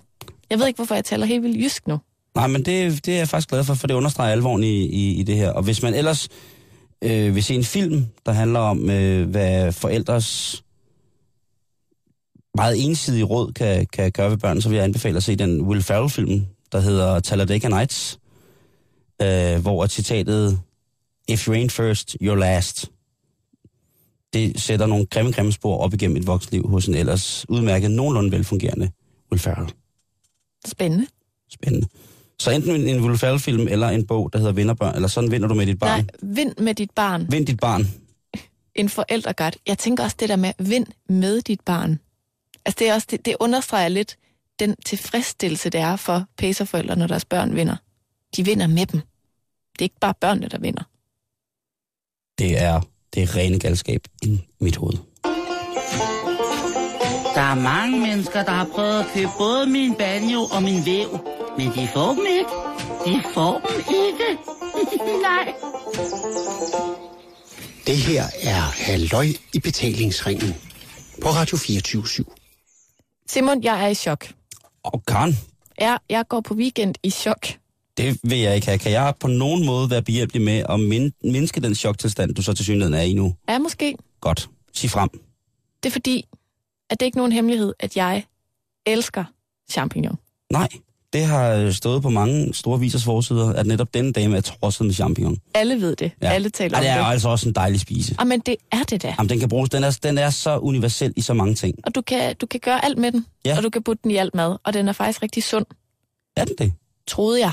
Jeg 0.49 0.59
ved 0.59 0.67
ikke, 0.67 0.77
hvorfor 0.77 0.95
jeg 0.95 1.05
taler 1.05 1.25
helt 1.25 1.43
vildt 1.43 1.57
jysk 1.63 1.87
nu. 1.87 1.99
Nej, 2.35 2.47
men 2.47 2.65
det, 2.65 3.05
det 3.05 3.13
er 3.13 3.17
jeg 3.17 3.27
faktisk 3.27 3.49
glad 3.49 3.63
for, 3.63 3.73
for 3.73 3.87
det 3.87 3.93
understreger 3.93 4.31
alvoren 4.31 4.63
i, 4.63 4.85
i, 4.85 5.19
i 5.19 5.23
det 5.23 5.35
her. 5.35 5.49
Og 5.49 5.63
hvis 5.63 5.81
man 5.81 5.93
ellers 5.93 6.29
øh, 7.01 7.35
vil 7.35 7.43
se 7.43 7.55
en 7.55 7.63
film, 7.63 8.05
der 8.25 8.31
handler 8.31 8.59
om, 8.59 8.89
øh, 8.89 9.29
hvad 9.29 9.71
forældres 9.71 10.63
meget 12.55 12.85
ensidige 12.85 13.23
råd 13.23 13.51
kan, 13.51 13.87
kan 13.93 14.11
gøre 14.11 14.29
ved 14.29 14.37
børn, 14.37 14.61
så 14.61 14.69
vil 14.69 14.75
jeg 14.75 14.83
anbefale 14.83 15.17
at 15.17 15.23
se 15.23 15.35
den 15.35 15.61
Will 15.61 15.83
Ferrell-film, 15.83 16.45
der 16.71 16.79
hedder 16.79 17.19
Talladega 17.19 17.67
Nights, 17.67 18.19
øh, 19.21 19.61
hvor 19.61 19.87
citatet 19.87 20.59
If 21.27 21.47
you 21.47 21.53
ain't 21.53 21.67
first, 21.67 22.17
you're 22.21 22.35
last. 22.35 22.91
Det 24.33 24.61
sætter 24.61 24.85
nogle 24.85 25.05
grimme, 25.05 25.31
grimme 25.31 25.51
spor 25.51 25.77
op 25.77 25.93
igennem 25.93 26.17
et 26.17 26.27
voksenliv 26.27 26.69
hos 26.69 26.85
en 26.85 26.95
ellers 26.95 27.45
udmærket, 27.49 27.91
nogenlunde 27.91 28.31
velfungerende 28.31 28.91
Will 29.31 29.39
Ferrell. 29.39 29.73
Spændende. 30.65 31.07
Spændende. 31.51 31.87
Så 32.39 32.51
enten 32.51 32.87
en, 32.87 33.01
Will 33.01 33.17
Ferrell-film 33.17 33.67
eller 33.67 33.89
en 33.89 34.07
bog, 34.07 34.33
der 34.33 34.39
hedder 34.39 34.53
Vinderbørn, 34.53 34.95
eller 34.95 35.07
sådan 35.07 35.31
vinder 35.31 35.47
du 35.47 35.53
med 35.53 35.65
dit 35.65 35.79
barn. 35.79 36.05
Nej, 36.21 36.35
vind 36.35 36.53
med 36.57 36.73
dit 36.73 36.91
barn. 36.91 37.31
Vind 37.31 37.45
dit 37.45 37.59
barn. 37.59 37.87
En 38.75 38.89
forældreguide. 38.89 39.57
Jeg 39.67 39.77
tænker 39.77 40.03
også 40.03 40.15
det 40.19 40.29
der 40.29 40.35
med 40.35 40.53
vind 40.59 40.85
med 41.09 41.41
dit 41.41 41.61
barn. 41.65 41.99
Altså 42.65 42.79
det, 42.79 42.89
er 42.89 42.93
også, 42.93 43.07
det, 43.11 43.25
det 43.25 43.35
understreger 43.39 43.87
lidt 43.87 44.17
den 44.59 44.75
tilfredsstillelse, 44.85 45.69
det 45.69 45.81
er 45.81 45.95
for 45.95 46.25
pacerforældre, 46.37 46.95
når 46.95 47.07
deres 47.07 47.25
børn 47.25 47.55
vinder. 47.55 47.75
De 48.35 48.45
vinder 48.45 48.67
med 48.67 48.85
dem. 48.85 49.01
Det 49.73 49.81
er 49.81 49.83
ikke 49.83 49.99
bare 50.01 50.13
børnene, 50.21 50.47
der 50.47 50.59
vinder. 50.59 50.83
Det 52.37 52.61
er, 52.61 52.81
det 53.13 53.23
er 53.23 53.35
rene 53.35 53.59
galskab 53.59 54.07
i 54.21 54.41
mit 54.59 54.75
hoved. 54.75 54.97
Der 57.35 57.41
er 57.41 57.55
mange 57.55 57.99
mennesker, 57.99 58.43
der 58.43 58.51
har 58.51 58.65
prøvet 58.65 58.99
at 58.99 59.05
købe 59.13 59.31
både 59.37 59.65
min 59.65 59.95
banjo 59.95 60.41
og 60.41 60.63
min 60.63 60.85
væv. 60.85 61.09
Men 61.57 61.67
de 61.67 61.87
får 61.93 62.13
dem 62.13 62.25
ikke. 62.29 62.49
De 63.05 63.23
får 63.33 63.59
dem 63.59 63.79
ikke. 63.79 64.27
Nej. 65.27 65.53
Det 67.87 67.97
her 67.97 68.23
er 68.43 68.61
Halløj 68.61 69.27
i 69.53 69.59
betalingsringen 69.59 70.55
på 71.21 71.29
Radio 71.29 71.57
24 71.57 72.03
Simon, 73.27 73.63
jeg 73.63 73.83
er 73.83 73.87
i 73.87 73.93
chok. 73.95 74.27
Og 74.83 75.03
Karen, 75.05 75.33
Jeg, 75.79 75.99
jeg 76.09 76.27
går 76.27 76.41
på 76.41 76.53
weekend 76.53 76.95
i 77.03 77.09
chok. 77.09 77.47
det 77.97 78.19
vil 78.23 78.37
jeg 78.39 78.55
ikke 78.55 78.67
have. 78.67 78.79
Kan 78.79 78.91
jeg 78.91 79.13
på 79.19 79.27
nogen 79.27 79.65
måde 79.65 79.89
være 79.89 80.01
behjælpelig 80.01 80.41
med 80.41 80.63
at 80.69 80.79
min, 80.79 81.13
mindske 81.23 81.61
den 81.61 81.75
choktilstand, 81.75 82.35
du 82.35 82.41
så 82.41 82.53
til 82.53 82.65
synligheden 82.65 82.93
er 82.93 83.01
i 83.01 83.13
nu? 83.13 83.35
Ja, 83.49 83.59
måske. 83.59 83.95
Godt. 84.21 84.49
Sig 84.73 84.89
frem. 84.89 85.09
Det 85.83 85.89
er 85.89 85.91
fordi, 85.93 86.25
at 86.89 86.99
det 86.99 87.01
er 87.01 87.07
ikke 87.07 87.17
nogen 87.17 87.31
hemmelighed, 87.31 87.73
at 87.79 87.97
jeg 87.97 88.23
elsker 88.85 89.23
champignon. 89.71 90.17
Nej, 90.51 90.67
det 91.13 91.25
har 91.25 91.49
øh, 91.49 91.71
stået 91.73 92.01
på 92.01 92.09
mange 92.09 92.53
store 92.53 92.79
visers 92.79 93.03
forsider, 93.03 93.53
at 93.53 93.65
netop 93.67 93.93
denne 93.93 94.11
dame 94.11 94.37
er 94.37 94.41
trosset 94.41 94.85
med 94.85 94.93
champignon. 94.93 95.37
Alle 95.53 95.81
ved 95.81 95.95
det. 95.95 96.11
Ja. 96.21 96.29
Alle 96.31 96.49
taler 96.49 96.79
det 96.79 96.87
er 96.89 96.93
om 96.93 96.99
jo 96.99 97.05
det. 97.05 97.11
altså 97.11 97.29
også 97.29 97.49
en 97.49 97.55
dejlig 97.55 97.79
spise. 97.79 98.15
Ah, 98.19 98.27
men 98.27 98.39
det 98.39 98.55
er 98.71 98.83
det 98.83 99.03
da. 99.03 99.15
Jamen, 99.19 99.29
den 99.29 99.39
kan 99.39 99.49
bruges. 99.49 99.69
Den 99.69 99.83
er, 99.83 99.97
den 100.03 100.17
er 100.17 100.29
så 100.29 100.57
universel 100.57 101.13
i 101.15 101.21
så 101.21 101.33
mange 101.33 101.55
ting. 101.55 101.75
Og 101.85 101.95
du 101.95 102.01
kan, 102.01 102.35
du 102.35 102.45
kan 102.45 102.59
gøre 102.59 102.85
alt 102.85 102.97
med 102.97 103.11
den. 103.11 103.25
Ja. 103.45 103.57
Og 103.57 103.63
du 103.63 103.69
kan 103.69 103.83
putte 103.83 104.03
den 104.03 104.11
i 104.11 104.15
alt 104.15 104.35
mad. 104.35 104.57
Og 104.63 104.73
den 104.73 104.87
er 104.87 104.93
faktisk 104.93 105.21
rigtig 105.23 105.43
sund, 105.43 105.65
Er 106.37 106.45
den 106.45 106.55
det? 106.59 106.73
troede 107.07 107.39
jeg. 107.39 107.51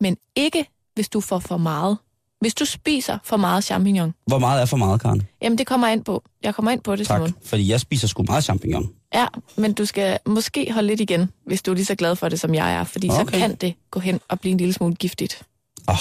Men 0.00 0.16
ikke, 0.36 0.66
hvis 0.94 1.08
du 1.08 1.20
får 1.20 1.38
for 1.38 1.56
meget. 1.56 1.98
Hvis 2.40 2.54
du 2.54 2.64
spiser 2.64 3.18
for 3.24 3.36
meget 3.36 3.64
champignon. 3.64 4.14
Hvor 4.26 4.38
meget 4.38 4.62
er 4.62 4.66
for 4.66 4.76
meget, 4.76 5.00
Karen? 5.00 5.22
Jamen, 5.42 5.58
det 5.58 5.66
kommer 5.66 5.86
jeg 5.86 5.96
ind 5.96 6.04
på. 6.04 6.22
Jeg 6.42 6.54
kommer 6.54 6.70
ind 6.70 6.80
på 6.80 6.96
det, 6.96 7.06
Tak. 7.06 7.16
Simon. 7.18 7.34
Fordi 7.44 7.70
jeg 7.70 7.80
spiser 7.80 8.08
sgu 8.08 8.22
meget 8.22 8.44
champignon. 8.44 8.90
Ja, 9.16 9.26
men 9.56 9.72
du 9.72 9.84
skal 9.84 10.18
måske 10.26 10.72
holde 10.72 10.86
lidt 10.86 11.00
igen, 11.00 11.30
hvis 11.44 11.62
du 11.62 11.70
er 11.70 11.74
lige 11.74 11.84
så 11.84 11.94
glad 11.94 12.16
for 12.16 12.28
det, 12.28 12.40
som 12.40 12.54
jeg 12.54 12.74
er. 12.74 12.84
Fordi 12.84 13.08
okay. 13.10 13.18
så 13.18 13.38
kan 13.38 13.54
det 13.54 13.74
gå 13.90 14.00
hen 14.00 14.20
og 14.28 14.40
blive 14.40 14.52
en 14.52 14.58
lille 14.58 14.72
smule 14.72 14.94
giftigt. 14.94 15.42
Oh, 15.88 15.96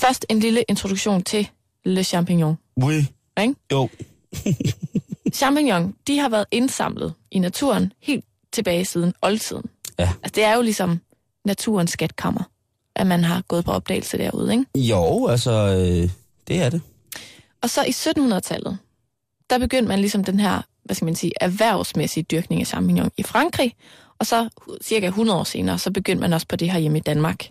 Først 0.00 0.26
en 0.28 0.38
lille 0.40 0.64
introduktion 0.68 1.22
til 1.22 1.48
le 1.84 2.04
champignon. 2.04 2.58
oui. 2.82 3.06
Ikke? 3.40 3.54
Jo, 3.72 3.88
Champignon, 5.34 5.94
de 6.06 6.18
har 6.18 6.28
været 6.28 6.46
indsamlet 6.50 7.14
i 7.30 7.38
naturen 7.38 7.92
helt 8.02 8.24
tilbage 8.52 8.84
siden 8.84 9.14
oldtiden. 9.22 9.64
Ja. 9.98 10.10
Altså, 10.22 10.32
det 10.34 10.44
er 10.44 10.56
jo 10.56 10.62
ligesom 10.62 11.00
naturens 11.44 11.90
skatkammer, 11.90 12.42
at 12.96 13.06
man 13.06 13.24
har 13.24 13.42
gået 13.48 13.64
på 13.64 13.72
opdagelse 13.72 14.18
derude, 14.18 14.52
ikke? 14.52 14.64
jo, 14.76 15.26
altså, 15.26 15.50
øh, 15.52 16.10
det 16.48 16.62
er 16.62 16.70
det. 16.70 16.82
Og 17.62 17.70
så 17.70 17.84
i 17.84 17.90
1700-tallet, 17.90 18.78
der 19.50 19.58
begyndte 19.58 19.88
man 19.88 19.98
ligesom 19.98 20.24
den 20.24 20.40
her, 20.40 20.62
hvad 20.84 20.94
skal 20.94 21.04
man 21.04 21.14
sige, 21.14 21.32
erhvervsmæssige 21.40 22.24
dyrkning 22.24 22.60
af 22.60 22.66
champignon 22.66 23.10
i 23.16 23.22
Frankrig, 23.22 23.74
og 24.18 24.26
så 24.26 24.48
cirka 24.82 25.06
100 25.06 25.38
år 25.38 25.44
senere, 25.44 25.78
så 25.78 25.90
begyndte 25.90 26.20
man 26.20 26.32
også 26.32 26.46
på 26.48 26.56
det 26.56 26.70
her 26.70 26.78
hjemme 26.78 26.98
i 26.98 27.00
Danmark. 27.00 27.50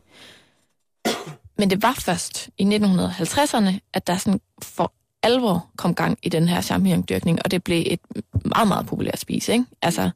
Men 1.57 1.69
det 1.69 1.81
var 1.81 1.93
først 1.93 2.49
i 2.57 2.63
1950'erne, 2.63 3.71
at 3.93 4.07
der 4.07 4.17
sådan 4.17 4.41
for 4.61 4.93
alvor 5.23 5.69
kom 5.77 5.95
gang 5.95 6.17
i 6.23 6.29
den 6.29 6.47
her 6.47 6.61
champignon-dyrkning, 6.61 7.39
og 7.45 7.51
det 7.51 7.63
blev 7.63 7.83
et 7.85 7.99
meget, 8.45 8.67
meget 8.67 8.85
populært 8.85 9.19
spise, 9.19 9.51
ikke? 9.53 9.65
Altså, 9.81 10.09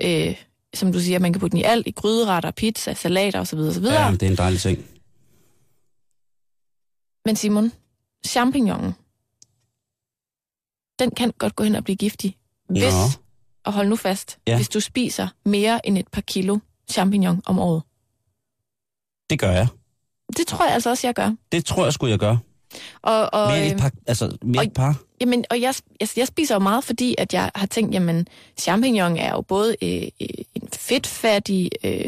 øh, 0.00 0.36
som 0.74 0.92
du 0.92 1.00
siger, 1.00 1.18
man 1.18 1.32
kan 1.32 1.40
putte 1.40 1.52
den 1.52 1.60
i 1.60 1.62
alt, 1.62 1.86
i 1.86 1.90
gryderetter, 1.90 2.50
pizza, 2.50 2.94
salater 2.94 3.40
osv. 3.40 3.58
osv. 3.58 3.84
Ja, 3.84 4.10
det 4.10 4.22
er 4.22 4.30
en 4.30 4.36
dejlig 4.36 4.60
ting. 4.60 4.78
Men 7.24 7.36
Simon, 7.36 7.72
champignonen, 8.26 8.94
den 10.98 11.10
kan 11.10 11.32
godt 11.38 11.56
gå 11.56 11.64
hen 11.64 11.74
og 11.74 11.84
blive 11.84 11.96
giftig, 11.96 12.36
hvis, 12.68 12.82
Nå. 12.82 13.22
og 13.64 13.72
hold 13.72 13.88
nu 13.88 13.96
fast, 13.96 14.38
Ja. 14.46 14.56
hvis 14.56 14.68
du 14.68 14.80
spiser 14.80 15.28
mere 15.44 15.86
end 15.86 15.98
et 15.98 16.08
par 16.08 16.20
kilo 16.20 16.58
champignon 16.90 17.42
om 17.46 17.58
året. 17.58 17.82
Det 19.30 19.38
gør 19.38 19.50
jeg. 19.50 19.66
Det 20.36 20.46
tror 20.46 20.64
jeg 20.64 20.74
altså 20.74 20.90
også, 20.90 21.06
jeg 21.06 21.14
gør. 21.14 21.30
Det 21.52 21.64
tror 21.64 21.84
jeg 21.84 21.92
skulle 21.92 22.10
jeg 22.10 22.18
gøre. 22.18 22.38
Og, 23.02 23.34
og, 23.34 23.48
Mere 23.48 23.66
et 23.66 23.72
øh, 23.72 23.78
par, 23.78 23.90
altså, 24.06 24.36
mere 24.42 24.60
og- 24.60 24.66
et 24.66 24.72
par. 24.72 25.00
Jamen, 25.20 25.44
og 25.50 25.60
jeg, 25.60 25.74
jeg, 26.00 26.08
jeg 26.16 26.26
spiser 26.26 26.54
jo 26.54 26.58
meget, 26.58 26.84
fordi 26.84 27.14
at 27.18 27.34
jeg 27.34 27.50
har 27.54 27.66
tænkt, 27.66 27.94
jamen, 27.94 28.26
champignon 28.60 29.16
er 29.16 29.30
jo 29.30 29.40
både 29.40 29.76
øh, 29.82 30.02
øh, 30.20 30.28
en 30.54 30.68
fedtfattig 30.72 31.70
øh, 31.84 32.04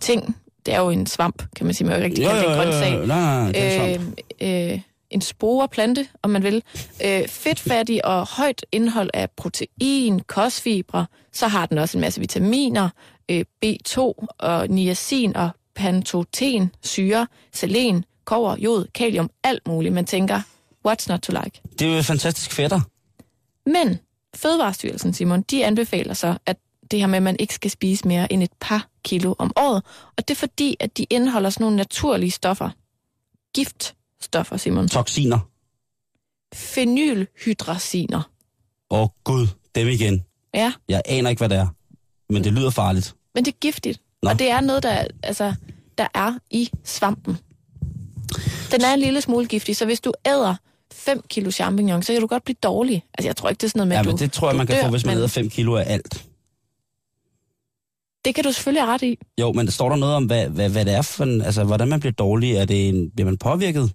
ting. 0.00 0.36
Det 0.66 0.74
er 0.74 0.80
jo 0.80 0.90
en 0.90 1.06
svamp, 1.06 1.42
kan 1.56 1.66
man 1.66 1.74
sige. 1.74 1.86
Man 1.88 1.98
jo 1.98 2.04
ikke 2.04 2.08
rigtig 2.22 2.26
kalde 2.26 2.42
det 2.42 2.50
en 2.50 2.56
grøntsag. 2.56 3.06
nej, 3.06 3.42
nej, 3.42 3.46
det 3.52 3.62
er 3.76 3.94
svamp. 3.98 4.16
øh, 4.40 4.72
øh, 4.72 4.80
en 5.10 5.20
sporeplante, 5.20 6.08
om 6.22 6.30
man 6.30 6.42
vil. 6.42 6.62
Øh, 7.04 7.28
fedtfattig 7.28 8.04
og 8.04 8.26
højt 8.26 8.66
indhold 8.72 9.10
af 9.14 9.30
protein, 9.30 10.20
kostfibre. 10.20 11.06
Så 11.32 11.48
har 11.48 11.66
den 11.66 11.78
også 11.78 11.98
en 11.98 12.00
masse 12.00 12.20
vitaminer, 12.20 12.88
øh, 13.28 13.44
B2 13.64 13.98
og 14.38 14.68
niacin 14.68 15.36
og 15.36 15.50
pantoten, 15.74 16.70
syre, 16.82 17.26
selen, 17.52 18.04
kover, 18.24 18.56
jod, 18.58 18.86
kalium, 18.94 19.30
alt 19.42 19.68
muligt. 19.68 19.94
Man 19.94 20.06
tænker, 20.06 20.40
what's 20.88 21.06
not 21.08 21.20
to 21.20 21.32
like? 21.44 21.60
Det 21.78 21.92
er 21.92 21.96
jo 21.96 22.02
fantastisk 22.02 22.52
fætter. 22.52 22.80
Men 23.66 23.98
Fødevarestyrelsen, 24.36 25.12
Simon, 25.12 25.42
de 25.42 25.64
anbefaler 25.64 26.14
så, 26.14 26.38
at 26.46 26.56
det 26.90 27.00
her 27.00 27.06
med, 27.06 27.16
at 27.16 27.22
man 27.22 27.36
ikke 27.38 27.54
skal 27.54 27.70
spise 27.70 28.08
mere 28.08 28.32
end 28.32 28.42
et 28.42 28.52
par 28.60 28.88
kilo 29.04 29.34
om 29.38 29.52
året. 29.56 29.82
Og 30.16 30.28
det 30.28 30.30
er 30.34 30.38
fordi, 30.38 30.76
at 30.80 30.98
de 30.98 31.06
indeholder 31.10 31.50
sådan 31.50 31.64
nogle 31.64 31.76
naturlige 31.76 32.30
stoffer. 32.30 32.70
Giftstoffer, 34.26 34.56
Simon. 34.56 34.88
Toxiner. 34.88 35.38
Phenylhydraziner. 36.52 38.22
Åh 38.90 39.00
oh, 39.00 39.08
gud, 39.24 39.46
dem 39.74 39.88
igen. 39.88 40.24
Ja, 40.54 40.72
Jeg 40.88 41.02
aner 41.04 41.30
ikke, 41.30 41.40
hvad 41.40 41.48
det 41.48 41.58
er. 41.58 41.66
Men 42.32 42.44
det 42.44 42.52
lyder 42.52 42.70
farligt. 42.70 43.14
men 43.34 43.44
det 43.44 43.52
er 43.52 43.56
giftigt. 43.60 44.00
Nå. 44.22 44.30
Og 44.30 44.38
det 44.38 44.50
er 44.50 44.60
noget, 44.60 44.82
der, 44.82 45.04
altså, 45.22 45.54
der 45.98 46.06
er 46.14 46.34
i 46.50 46.70
svampen. 46.84 47.38
Den 48.72 48.84
er 48.84 48.94
en 48.94 49.00
lille 49.00 49.20
smule 49.20 49.46
giftig, 49.46 49.76
så 49.76 49.84
hvis 49.84 50.00
du 50.00 50.12
æder 50.26 50.54
5 50.92 51.22
kilo 51.28 51.50
champignon, 51.50 52.02
så 52.02 52.12
kan 52.12 52.20
du 52.20 52.26
godt 52.26 52.44
blive 52.44 52.56
dårlig. 52.62 53.04
Altså, 53.14 53.28
jeg 53.28 53.36
tror 53.36 53.48
ikke, 53.48 53.60
det 53.60 53.66
er 53.66 53.68
sådan 53.68 53.78
noget 53.78 53.88
med, 53.88 53.96
Ja, 53.96 54.02
men 54.02 54.10
du, 54.16 54.24
det 54.24 54.32
tror 54.32 54.48
jeg, 54.48 54.56
man 54.56 54.66
kan 54.66 54.76
dør, 54.76 54.82
få, 54.84 54.90
hvis 54.90 55.04
man 55.04 55.14
men 55.14 55.18
æder 55.18 55.28
5 55.28 55.50
kilo 55.50 55.76
af 55.76 55.84
alt. 55.86 56.24
Det 58.24 58.34
kan 58.34 58.44
du 58.44 58.52
selvfølgelig 58.52 58.82
have 58.82 58.94
ret 58.94 59.02
i. 59.02 59.18
Jo, 59.40 59.52
men 59.52 59.70
står 59.70 59.88
der 59.88 59.96
noget 59.96 60.14
om, 60.14 60.24
hvad, 60.24 60.48
hvad, 60.48 60.68
hvad 60.70 60.84
det 60.84 60.94
er 60.94 61.02
for 61.02 61.24
en, 61.24 61.42
altså, 61.42 61.64
hvordan 61.64 61.88
man 61.88 62.00
bliver 62.00 62.12
dårlig? 62.12 62.52
Er 62.56 62.64
det 62.64 62.88
en, 62.88 63.10
bliver 63.10 63.24
man 63.24 63.38
påvirket? 63.38 63.92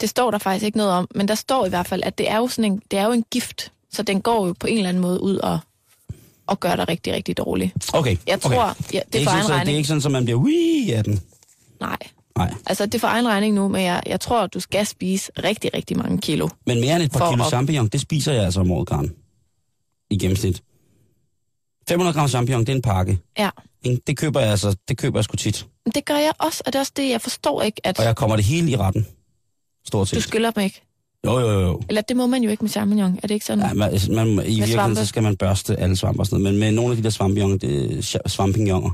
Det 0.00 0.08
står 0.08 0.30
der 0.30 0.38
faktisk 0.38 0.64
ikke 0.64 0.78
noget 0.78 0.92
om, 0.92 1.08
men 1.14 1.28
der 1.28 1.34
står 1.34 1.66
i 1.66 1.68
hvert 1.68 1.86
fald, 1.86 2.02
at 2.04 2.18
det 2.18 2.30
er 2.30 2.36
jo, 2.36 2.48
sådan 2.48 2.72
en, 2.72 2.82
det 2.90 2.98
er 2.98 3.04
jo 3.06 3.12
en 3.12 3.24
gift, 3.30 3.72
så 3.92 4.02
den 4.02 4.22
går 4.22 4.46
jo 4.46 4.54
på 4.60 4.66
en 4.66 4.76
eller 4.76 4.88
anden 4.88 5.00
måde 5.00 5.20
ud 5.22 5.36
og, 5.36 5.58
og 6.46 6.60
gør 6.60 6.76
dig 6.76 6.88
rigtig, 6.88 7.12
rigtig 7.12 7.36
dårlig. 7.36 7.72
Okay, 7.92 8.16
Jeg 8.26 8.34
okay. 8.44 8.56
tror, 8.56 8.64
ja, 8.66 8.72
det, 8.90 8.94
er 8.98 9.02
det 9.12 9.20
er 9.20 9.24
sådan, 9.24 9.44
så, 9.44 9.52
det 9.64 9.72
er 9.72 9.76
ikke 9.76 9.88
sådan, 9.88 10.02
at 10.06 10.12
man 10.12 10.24
bliver 10.24 10.38
wii 10.40 10.90
af 10.92 11.04
den. 11.04 11.20
Nej, 11.80 11.96
Nej. 12.38 12.54
altså 12.66 12.86
det 12.86 12.94
er 12.94 12.98
for 12.98 13.08
egen 13.08 13.28
regning 13.28 13.54
nu, 13.54 13.68
men 13.68 13.82
jeg, 13.82 14.02
jeg 14.06 14.20
tror, 14.20 14.46
du 14.46 14.60
skal 14.60 14.86
spise 14.86 15.32
rigtig, 15.44 15.74
rigtig 15.74 15.96
mange 15.96 16.18
kilo. 16.18 16.48
Men 16.66 16.80
mere 16.80 16.94
end 16.94 17.02
et 17.02 17.12
par 17.12 17.30
kilo 17.30 17.42
at- 17.42 17.48
champignon, 17.48 17.88
det 17.88 18.00
spiser 18.00 18.32
jeg 18.32 18.44
altså 18.44 18.60
om 18.60 18.70
året, 18.70 18.88
Karen. 18.88 19.12
I 20.10 20.18
gennemsnit. 20.18 20.62
500 21.88 22.14
gram 22.14 22.28
champignon, 22.28 22.60
det 22.60 22.68
er 22.68 22.76
en 22.76 22.82
pakke. 22.82 23.18
Ja? 23.38 23.50
Det 24.06 24.16
køber 24.16 24.40
jeg 24.40 24.50
altså, 24.50 24.76
det 24.88 24.98
køber 24.98 25.18
jeg 25.18 25.24
sgu 25.24 25.36
tit. 25.36 25.66
det 25.94 26.04
gør 26.04 26.16
jeg 26.16 26.32
også, 26.38 26.62
og 26.66 26.72
det 26.72 26.78
er 26.78 26.80
også 26.80 26.92
det, 26.96 27.10
jeg 27.10 27.20
forstår 27.20 27.62
ikke, 27.62 27.80
at 27.84 27.98
Og 27.98 28.04
jeg 28.04 28.16
kommer 28.16 28.36
det 28.36 28.44
hele 28.44 28.70
i 28.70 28.76
retten. 28.76 29.06
Stort 29.86 30.10
du 30.10 30.14
set. 30.14 30.22
skyller 30.22 30.50
dem 30.50 30.62
ikke. 30.64 30.82
Jo, 31.26 31.38
jo, 31.38 31.60
jo. 31.60 31.80
Eller 31.88 32.02
det 32.02 32.16
må 32.16 32.26
man 32.26 32.42
jo 32.42 32.50
ikke 32.50 32.64
med 32.64 32.70
champignon, 32.70 33.18
er 33.22 33.26
det 33.26 33.34
ikke 33.34 33.46
sådan? 33.46 33.64
Ja, 33.64 33.74
man, 33.74 33.90
altså, 33.90 34.12
man, 34.12 34.28
I 34.28 34.32
virkeligheden, 34.34 34.72
svampe. 34.72 34.96
så 34.96 35.06
skal 35.06 35.22
man 35.22 35.36
børste 35.36 35.76
alle 35.80 35.96
svampe 35.96 36.20
og 36.20 36.26
sådan 36.26 36.42
noget. 36.42 36.54
Men 36.54 36.60
med 36.60 36.72
nogle 36.72 36.90
af 36.90 36.96
de 36.96 37.02
der 37.02 37.10
svampignoner, 37.10 37.56
det, 37.58 38.04
svampignoner, 38.26 38.90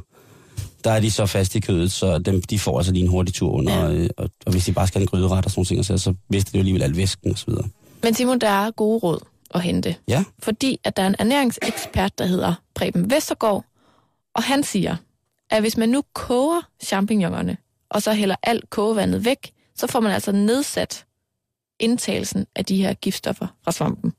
der 0.85 0.90
er 0.92 1.00
de 1.00 1.11
så 1.11 1.26
fast 1.26 1.55
i 1.55 1.61
kødet, 1.61 1.92
så 1.92 2.18
dem, 2.18 2.42
de 2.42 2.59
får 2.59 2.78
altså 2.78 2.92
lige 2.92 3.02
en 3.02 3.09
hurtig 3.11 3.35
tur 3.35 3.50
under. 3.52 3.72
Ja. 3.72 3.81
Ja. 3.81 3.87
Og, 3.87 3.94
øh, 3.94 4.09
og, 4.16 4.28
og, 4.46 4.52
hvis 4.52 4.64
de 4.64 4.72
bare 4.72 4.87
skal 4.87 4.98
have 4.98 5.02
en 5.05 5.09
gryderet 5.09 5.44
og 5.44 5.50
sådan 5.50 5.52
nogle 5.57 5.66
ting, 5.66 5.85
så, 5.85 5.98
så 5.98 6.14
mister 6.31 6.52
de 6.52 6.59
jo 6.59 6.61
alligevel 6.61 6.83
al 6.83 6.96
væsken 6.96 7.31
og 7.31 7.38
så 7.38 7.44
videre. 7.46 7.64
Men 8.02 8.14
Simon, 8.14 8.38
der 8.38 8.48
er 8.48 8.70
gode 8.70 8.98
råd 8.98 9.18
at 9.55 9.62
hente. 9.62 9.96
Ja, 10.09 10.24
Fordi 10.38 10.78
at 10.85 10.96
der 10.96 11.02
er 11.02 11.07
en 11.07 11.16
ernæringsekspert, 11.18 12.18
der 12.18 12.26
hedder 12.26 12.55
Preben 12.74 13.11
Vestergaard, 13.11 13.64
og 14.35 14.42
han 14.42 14.62
siger, 14.62 14.96
at 15.50 15.61
hvis 15.61 15.76
man 15.76 15.88
nu 15.88 16.02
koger 16.14 16.61
champignonerne, 16.85 17.57
og 17.90 18.02
så 18.02 18.12
hælder 18.12 18.37
alt 18.42 18.70
kogevandet 18.70 19.24
væk, 19.24 19.50
så 19.83 19.87
får 19.92 20.01
man 20.01 20.12
altså 20.12 20.33
nedsat 20.33 21.07
indtagelsen 21.81 22.47
af 22.57 22.64
de 22.64 22.77
her 22.77 22.95
giftstoffer 22.95 23.47
fra 23.64 23.73
svampen. 23.73 24.12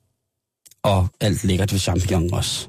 Og 0.83 1.07
alt 1.21 1.43
lækkert 1.43 1.71
ved 1.73 1.79
champignon 1.79 2.33
også. 2.33 2.67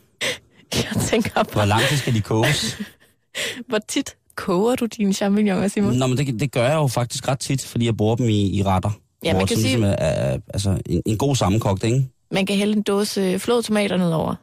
Jeg 0.74 1.02
tænker 1.06 1.42
på, 1.42 1.50
Hvor 1.52 1.64
lang 1.64 1.82
tid 1.82 1.96
skal 1.96 2.14
de 2.14 2.20
koges? 2.20 2.78
hvor 3.68 3.78
tit 3.88 4.16
koger 4.34 4.76
du 4.76 4.86
dine 4.86 5.12
champignoner, 5.12 5.68
Simon? 5.68 5.96
Nå, 5.96 6.06
men 6.06 6.18
det, 6.18 6.40
det 6.40 6.52
gør 6.52 6.64
jeg 6.68 6.74
jo 6.74 6.86
faktisk 6.86 7.28
ret 7.28 7.38
tit, 7.38 7.64
fordi 7.66 7.84
jeg 7.84 7.96
bruger 7.96 8.16
dem 8.16 8.28
i, 8.28 8.50
i 8.58 8.62
retter. 8.62 8.90
Ja, 9.24 9.32
man 9.34 9.46
kan 9.46 9.56
sige- 9.56 9.66
ligesom 9.66 9.84
er, 9.98 10.38
altså, 10.54 10.80
en, 10.86 11.02
en 11.06 11.18
god 11.18 11.36
sammenkogt, 11.36 11.84
ikke? 11.84 12.08
Man 12.30 12.46
kan 12.46 12.56
hælde 12.56 12.76
en 12.76 12.82
dåse 12.82 13.38
flåede 13.38 13.62
tomater 13.62 13.96
nedover, 13.96 14.34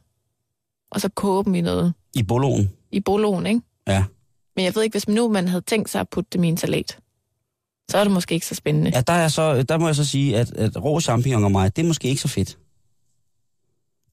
og 0.92 1.02
så 1.02 1.10
koge 1.10 1.46
dem 1.46 1.56
i 1.56 1.62
noget, 1.62 1.94
I 2.16 2.24
boloen. 2.24 2.72
i 2.92 3.00
boloen, 3.00 3.46
ikke? 3.46 3.62
Ja. 3.88 4.04
Men 4.56 4.66
jeg 4.66 4.76
ved 4.76 4.84
ikke, 4.84 4.94
hvis 4.94 5.08
nu 5.08 5.30
man 5.30 5.48
havde 5.48 5.62
tænkt 5.62 5.90
sig 5.90 6.02
at 6.02 6.10
putte 6.10 6.30
dem 6.34 6.44
i 6.44 6.48
en 6.48 6.58
salat, 6.58 6.98
så 7.90 7.98
er 7.98 8.04
det 8.04 8.14
måske 8.14 8.34
ikke 8.36 8.46
så 8.46 8.56
spændende. 8.56 8.92
Ja, 8.96 9.02
der, 9.02 9.14
er 9.14 9.28
så, 9.28 9.64
der 9.64 9.78
må 9.78 9.86
jeg 9.88 9.96
så 9.96 10.06
sige, 10.06 10.38
at, 10.38 10.52
at 10.54 10.84
rå 10.84 11.00
champignon 11.00 11.44
og 11.44 11.52
mig, 11.52 11.76
det 11.76 11.84
er 11.84 11.88
måske 11.88 12.08
ikke 12.08 12.22
så 12.22 12.28
fedt. 12.28 12.58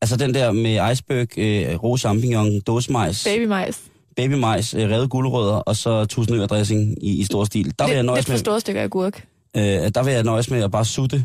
Altså 0.03 0.17
den 0.17 0.35
der 0.35 0.53
med 0.53 0.93
iceberg, 0.93 1.39
øh, 1.39 1.75
rå 1.83 1.97
champignon, 1.97 2.61
dåsemajs, 2.61 3.25
Babymajs. 3.25 3.81
babymajs, 4.17 4.75
øh, 4.75 4.91
revet 4.91 5.11
gulerødder 5.11 5.55
og 5.55 5.77
så 5.77 6.05
tusindørdressing 6.05 7.05
i, 7.05 7.21
i 7.21 7.25
stor 7.25 7.45
stil. 7.45 7.75
Der 7.79 7.85
vil, 7.87 7.95
jeg 7.95 7.97
Lidt, 7.97 7.97
lidt 7.97 8.07
nøjes 8.07 8.27
for 8.27 8.33
med, 8.33 8.39
store 8.39 8.61
stykker 8.61 8.83
agurk. 8.83 9.25
øh, 9.57 9.63
der 9.65 10.03
vil 10.03 10.13
jeg 10.15 10.23
nøjes 10.23 10.51
med 10.51 10.63
at 10.63 10.71
bare 10.71 10.85
sutte 10.85 11.25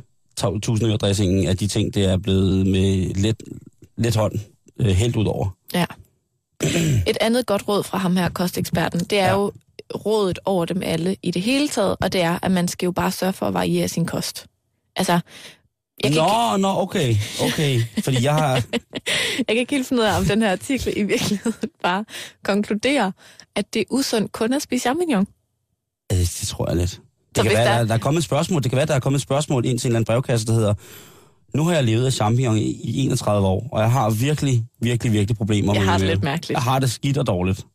tusindørdressingen 0.62 1.48
af 1.48 1.58
de 1.58 1.68
ting, 1.68 1.94
det 1.94 2.06
er 2.06 2.18
blevet 2.18 2.68
med 2.68 3.14
let, 3.16 3.36
let 3.98 4.16
hånd 4.16 4.34
øh, 4.80 4.88
helt 4.88 5.16
ud 5.16 5.26
over. 5.26 5.50
Ja. 5.74 5.86
Et 7.12 7.18
andet 7.22 7.46
godt 7.46 7.68
råd 7.68 7.84
fra 7.84 7.98
ham 7.98 8.16
her, 8.16 8.30
kosteksperten, 8.30 9.00
det 9.00 9.20
er 9.20 9.26
ja. 9.28 9.34
jo 9.34 9.52
rådet 9.96 10.40
over 10.46 10.66
dem 10.66 10.82
alle 10.86 11.16
i 11.24 11.32
det 11.32 11.42
hele 11.42 11.68
taget, 11.68 11.96
og 12.02 12.14
det 12.14 12.22
er, 12.22 12.40
at 12.42 12.52
man 12.52 12.68
skal 12.68 12.86
jo 12.86 12.92
bare 12.92 13.12
sørge 13.12 13.34
for 13.34 13.46
at 13.48 13.54
variere 13.54 13.88
sin 13.88 14.06
kost. 14.06 14.46
Altså, 14.96 15.20
jeg 16.04 16.12
kan, 16.12 16.22
Nå, 16.22 16.54
ikke, 16.56 16.62
nå, 16.62 16.68
okay, 16.82 17.16
okay. 17.42 17.82
Fordi 18.04 18.24
jeg 18.24 18.34
har... 18.36 18.54
jeg 19.38 19.46
kan 19.48 19.58
ikke 19.58 19.76
helt 19.76 19.88
finde 19.88 20.02
ud 20.02 20.08
af, 20.08 20.18
om 20.18 20.26
den 20.26 20.42
her 20.42 20.52
artikel 20.52 20.94
i 20.98 21.04
virkeligheden 21.04 21.70
bare 21.84 22.06
konkluderer, 22.44 23.12
at 23.56 23.74
det 23.74 23.80
er 23.80 23.84
usundt 23.90 24.32
kun 24.32 24.54
at 24.54 24.62
spise 24.62 24.82
champignon. 24.82 25.28
Øh, 26.12 26.18
det 26.18 26.48
tror 26.48 26.70
jeg 26.70 26.78
lidt. 26.78 26.92
Det 26.92 27.00
Så 27.38 27.44
kan 27.44 27.52
være, 27.52 27.66
der- 27.66 27.78
der... 27.78 27.86
Der, 27.86 27.94
er 27.94 27.98
kommet 27.98 28.20
et 28.20 28.26
spørgsmål. 28.26 28.64
Det 28.64 28.72
kan 28.72 28.78
være, 28.78 28.86
der 28.86 28.94
er 28.96 29.00
kommet 29.00 29.18
et 29.20 29.24
spørgsmål 29.24 29.66
ind 29.66 29.80
til 29.80 29.88
en 29.88 29.90
eller 29.90 29.98
anden 30.00 30.06
brevkasse, 30.06 30.48
der 30.48 30.54
hedder, 30.54 30.74
nu 31.58 31.64
har 31.66 31.74
jeg 31.74 31.84
levet 31.84 32.06
af 32.06 32.14
champignon 32.14 32.58
i, 32.58 32.62
i 32.84 33.00
31 33.06 33.48
år, 33.48 33.68
og 33.72 33.82
jeg 33.82 33.92
har 33.92 34.10
virkelig, 34.10 34.66
virkelig, 34.82 35.14
virkelig 35.14 35.38
problemer 35.38 35.74
Jeg 35.74 35.82
med 35.82 35.90
har 35.90 35.98
det 35.98 36.08
lidt 36.08 36.24
mærkeligt. 36.24 36.52
Jeg 36.52 36.62
har 36.62 36.80
det 36.80 36.92
skidt 36.92 37.18
og 37.18 37.28
dårligt. 37.28 37.66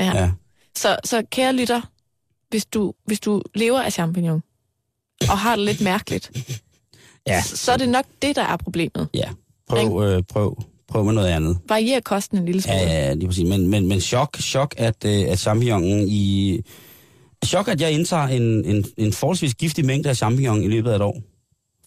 Ja. 0.00 0.16
Ja. 0.16 0.30
Så, 0.76 0.96
så 1.04 1.22
kære 1.30 1.52
lytter, 1.52 1.80
hvis 2.50 2.66
du, 2.66 2.92
hvis 3.04 3.20
du 3.20 3.42
lever 3.54 3.80
af 3.82 3.92
champignon, 3.92 4.42
og 5.30 5.38
har 5.38 5.56
det 5.56 5.64
lidt 5.64 5.80
mærkeligt, 5.80 6.32
Ja. 7.26 7.42
så 7.42 7.72
er 7.72 7.76
det 7.76 7.88
nok 7.88 8.04
det, 8.22 8.36
der 8.36 8.42
er 8.42 8.56
problemet. 8.56 9.08
Ja. 9.14 9.28
Prøv, 9.68 10.04
øh, 10.04 10.22
prøv, 10.22 10.62
prøv 10.88 11.04
med 11.04 11.12
noget 11.12 11.28
andet. 11.28 11.58
Varier 11.68 12.00
kosten 12.00 12.38
en 12.38 12.46
lille 12.46 12.62
smule. 12.62 12.78
Ja, 12.78 13.06
ja, 13.06 13.14
lige 13.14 13.28
præcis. 13.28 13.44
Men, 13.48 13.66
men, 13.66 13.86
men 13.88 14.00
chok, 14.00 14.36
chok, 14.40 14.74
at, 14.78 15.04
øh, 15.04 15.28
at 15.28 15.38
champignonen 15.38 16.08
i... 16.08 16.60
Chok, 17.46 17.68
at 17.68 17.80
jeg 17.80 17.92
indtager 17.92 18.22
en, 18.26 18.64
en, 18.64 18.84
en 18.96 19.12
forholdsvis 19.12 19.54
giftig 19.54 19.84
mængde 19.84 20.08
af 20.08 20.16
champignon 20.16 20.62
i 20.62 20.68
løbet 20.68 20.90
af 20.90 20.96
et 20.96 21.02
år. 21.02 21.20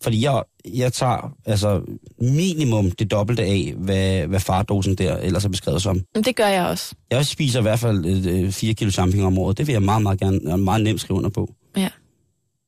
Fordi 0.04 0.24
jeg, 0.24 0.44
jeg 0.66 0.94
tager 0.94 1.36
altså 1.46 1.82
minimum 2.22 2.92
det 2.92 3.12
dobbelte 3.12 3.44
af, 3.44 3.74
hvad, 3.78 4.28
hvad 4.28 4.40
fardosen 4.40 4.96
der 4.96 5.18
ellers 5.18 5.46
er 5.46 5.50
beskrevet 5.50 5.82
som. 5.82 6.02
Det 6.16 6.36
gør 6.36 6.48
jeg 6.48 6.66
også. 6.66 6.96
Jeg 7.12 7.26
spiser 7.26 7.60
i 7.60 7.62
hvert 7.62 7.80
fald 7.80 8.06
øh, 8.28 8.52
4 8.52 8.74
kilo 8.74 8.92
champignon 8.92 9.28
om 9.28 9.38
året. 9.38 9.58
Det 9.58 9.68
vil 9.68 9.74
jeg 9.74 9.82
meget, 9.84 10.02
meget 10.02 10.20
gerne, 10.20 10.40
og 10.54 10.60
meget 10.60 10.84
nemt 10.84 11.02
skrive 11.02 11.18
under 11.18 11.30
på. 11.30 11.54
Ja. 11.78 11.90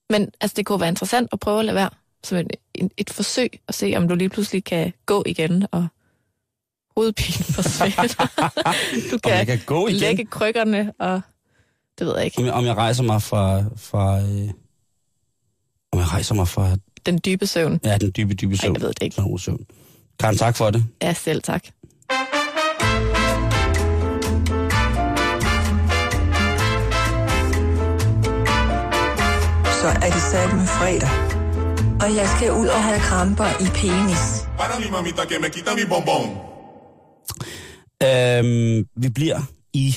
Men 0.09 0.29
altså, 0.41 0.55
det 0.55 0.65
kunne 0.65 0.79
være 0.79 0.89
interessant 0.89 1.29
at 1.33 1.39
prøve 1.39 1.59
at 1.59 1.65
lade 1.65 1.75
være 1.75 1.89
som 2.23 2.37
et, 2.37 2.47
et, 2.75 2.91
et 2.97 3.09
forsøg 3.09 3.49
at 3.67 3.75
se, 3.75 3.93
om 3.97 4.07
du 4.07 4.15
lige 4.15 4.29
pludselig 4.29 4.63
kan 4.63 4.93
gå 5.05 5.23
igen, 5.25 5.65
og 5.71 5.87
hovedpinen 6.97 7.43
forsvinder. 7.43 8.07
du 9.11 9.19
Om 9.23 9.31
jeg 9.31 9.45
kan, 9.45 9.57
kan 9.57 9.59
gå 9.65 9.87
igen, 9.87 9.99
lægge 9.99 10.25
krykkerne, 10.25 10.93
og 10.99 11.21
det 11.99 12.07
ved 12.07 12.15
jeg 12.15 12.25
ikke, 12.25 12.37
om 12.37 12.45
jeg, 12.45 12.53
om 12.53 12.65
jeg 12.65 12.75
rejser 12.75 13.03
mig 13.03 13.21
fra... 13.21 13.63
fra 13.75 14.19
øh, 14.19 14.49
om 15.93 15.99
jeg 15.99 16.11
rejser 16.11 16.35
mig 16.35 16.47
fra 16.47 16.77
den 17.05 17.19
dybe 17.25 17.47
søvn. 17.47 17.79
ja, 17.83 17.97
den 17.97 18.11
dybe, 18.17 18.33
dybe 18.33 18.53
Ej, 18.53 18.57
søvn. 18.57 18.75
jeg 18.75 18.81
ved 18.81 18.89
det 18.89 19.03
ikke. 19.03 19.23
Søvn. 19.39 19.65
Karen, 20.19 20.37
tak 20.37 20.57
for 20.57 20.69
det. 20.69 20.85
Ja, 21.01 21.13
selv 21.13 21.41
tak. 21.41 21.63
Så 29.81 29.87
er 29.87 30.09
det 30.15 30.21
sat 30.31 30.53
med 30.57 30.67
fredag. 30.67 31.09
Og 32.01 32.15
jeg 32.15 32.27
skal 32.37 32.51
ud 32.51 32.67
og 32.67 32.83
have 32.83 32.99
kramper 32.99 33.45
i 33.45 33.67
penis. 33.79 34.23
Øhm, 38.03 38.85
vi 38.95 39.09
bliver 39.09 39.39
i 39.73 39.95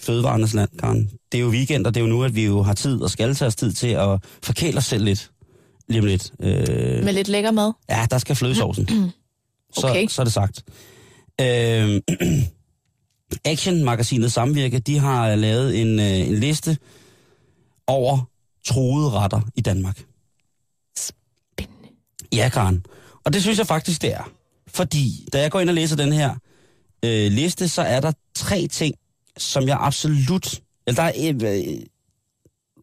fødevarenes 0.00 0.54
land, 0.54 0.70
Karen. 0.78 1.10
Det 1.32 1.38
er 1.38 1.42
jo 1.42 1.48
weekend, 1.48 1.86
og 1.86 1.94
det 1.94 2.00
er 2.00 2.04
jo 2.04 2.10
nu, 2.10 2.24
at 2.24 2.34
vi 2.34 2.46
jo 2.46 2.62
har 2.62 2.74
tid 2.74 3.02
og 3.02 3.10
skal 3.10 3.34
tage 3.34 3.46
os 3.46 3.56
tid 3.56 3.72
til 3.72 3.88
at 3.88 4.24
forkæle 4.42 4.78
os 4.78 4.84
selv 4.84 5.04
lidt. 5.04 5.30
Lige 5.90 6.00
om 6.00 6.06
lidt. 6.06 6.32
Øh, 6.40 7.04
Med 7.04 7.12
lidt 7.12 7.28
lækker 7.28 7.50
mad. 7.50 7.72
ja, 7.90 8.06
der 8.10 8.18
skal 8.18 8.36
flødesovsen. 8.36 8.88
Okay. 9.76 10.06
så, 10.08 10.14
så 10.14 10.22
er 10.22 10.24
det 10.24 10.32
sagt. 10.32 10.64
Øhm, 11.40 12.00
Action-magasinet 13.52 14.32
Samvirke, 14.32 14.78
de 14.78 14.98
har 14.98 15.34
lavet 15.34 15.80
en, 15.80 16.00
øh, 16.00 16.28
en 16.28 16.34
liste 16.34 16.78
over 17.86 18.30
troede 18.66 19.10
retter 19.10 19.40
i 19.56 19.60
Danmark. 19.60 20.04
Spændende. 20.98 21.88
Ja, 22.32 22.48
Karen. 22.48 22.84
Og 23.24 23.32
det 23.32 23.42
synes 23.42 23.58
jeg 23.58 23.66
faktisk, 23.66 24.02
det 24.02 24.12
er. 24.14 24.30
Fordi, 24.66 25.28
da 25.32 25.40
jeg 25.40 25.50
går 25.50 25.60
ind 25.60 25.68
og 25.68 25.74
læser 25.74 25.96
den 25.96 26.12
her 26.12 26.34
øh, 27.04 27.32
liste, 27.32 27.68
så 27.68 27.82
er 27.82 28.00
der 28.00 28.12
tre 28.34 28.66
ting, 28.66 28.94
som 29.38 29.68
jeg 29.68 29.76
absolut... 29.80 30.60
Eller 30.86 31.02
der 31.02 31.08
er 31.08 31.34
øh, 31.42 31.58
øh, 31.68 31.76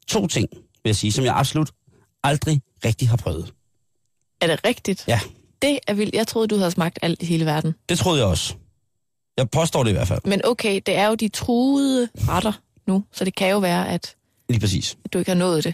to 0.08 0.28
ting, 0.28 0.48
vil 0.54 0.90
jeg 0.90 0.96
sige, 0.96 1.12
som 1.12 1.26
jeg 1.26 1.36
absolut 1.36 1.72
aldrig 2.24 2.62
rigtig 2.86 3.10
har 3.10 3.18
prøvet. 3.18 3.54
Er 4.42 4.48
det 4.48 4.60
rigtigt? 4.66 5.04
Ja. 5.08 5.20
Det 5.62 5.80
er 5.88 5.94
vildt. 5.94 6.16
Jeg 6.16 6.28
troede, 6.28 6.48
du 6.48 6.58
havde 6.58 6.72
smagt 6.72 7.00
alt 7.02 7.22
i 7.22 7.26
hele 7.26 7.46
verden. 7.46 7.76
Det 7.90 7.98
troede 8.00 8.20
jeg 8.20 8.28
også. 8.28 8.56
Jeg 9.38 9.50
påstår 9.50 9.84
det 9.84 9.90
i 9.90 9.94
hvert 9.94 10.08
fald. 10.08 10.20
Men 10.26 10.42
okay, 10.46 10.82
det 10.86 10.96
er 10.96 11.08
jo 11.08 11.16
de 11.16 11.28
truede 11.30 12.10
retter 12.16 12.54
nu, 12.88 13.04
så 13.12 13.26
det 13.26 13.36
kan 13.36 13.50
jo 13.50 13.60
være, 13.60 13.90
at 13.90 14.16
Lige 14.50 14.60
præcis. 14.60 14.98
du 15.14 15.18
ikke 15.20 15.32
har 15.32 15.36
nået 15.38 15.64
det. 15.64 15.74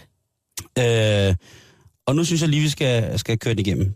Øh, 0.78 1.34
og 2.06 2.16
nu 2.16 2.24
synes 2.24 2.40
jeg 2.40 2.48
lige, 2.48 2.62
vi 2.62 2.68
skal, 2.68 3.18
skal 3.18 3.38
køre 3.38 3.54
det 3.54 3.66
igennem. 3.66 3.94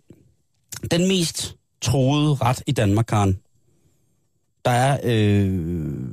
Den 0.91 1.09
mest 1.09 1.57
troede 1.83 2.35
ret 2.35 2.63
i 2.67 2.73
Danmark, 2.73 3.07
Karen, 3.07 3.39
der 4.65 4.71
er, 4.71 4.99
øh, 5.05 6.09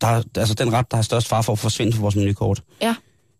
der 0.00 0.06
er 0.06 0.22
altså 0.36 0.54
den 0.54 0.72
ret, 0.72 0.90
der 0.90 0.96
har 0.96 1.02
størst 1.02 1.28
far 1.28 1.42
for 1.42 1.52
at 1.52 1.58
forsvinde 1.58 1.92
fra 1.92 2.00
vores 2.00 2.16
menukort, 2.16 2.62
Ja. 2.82 2.94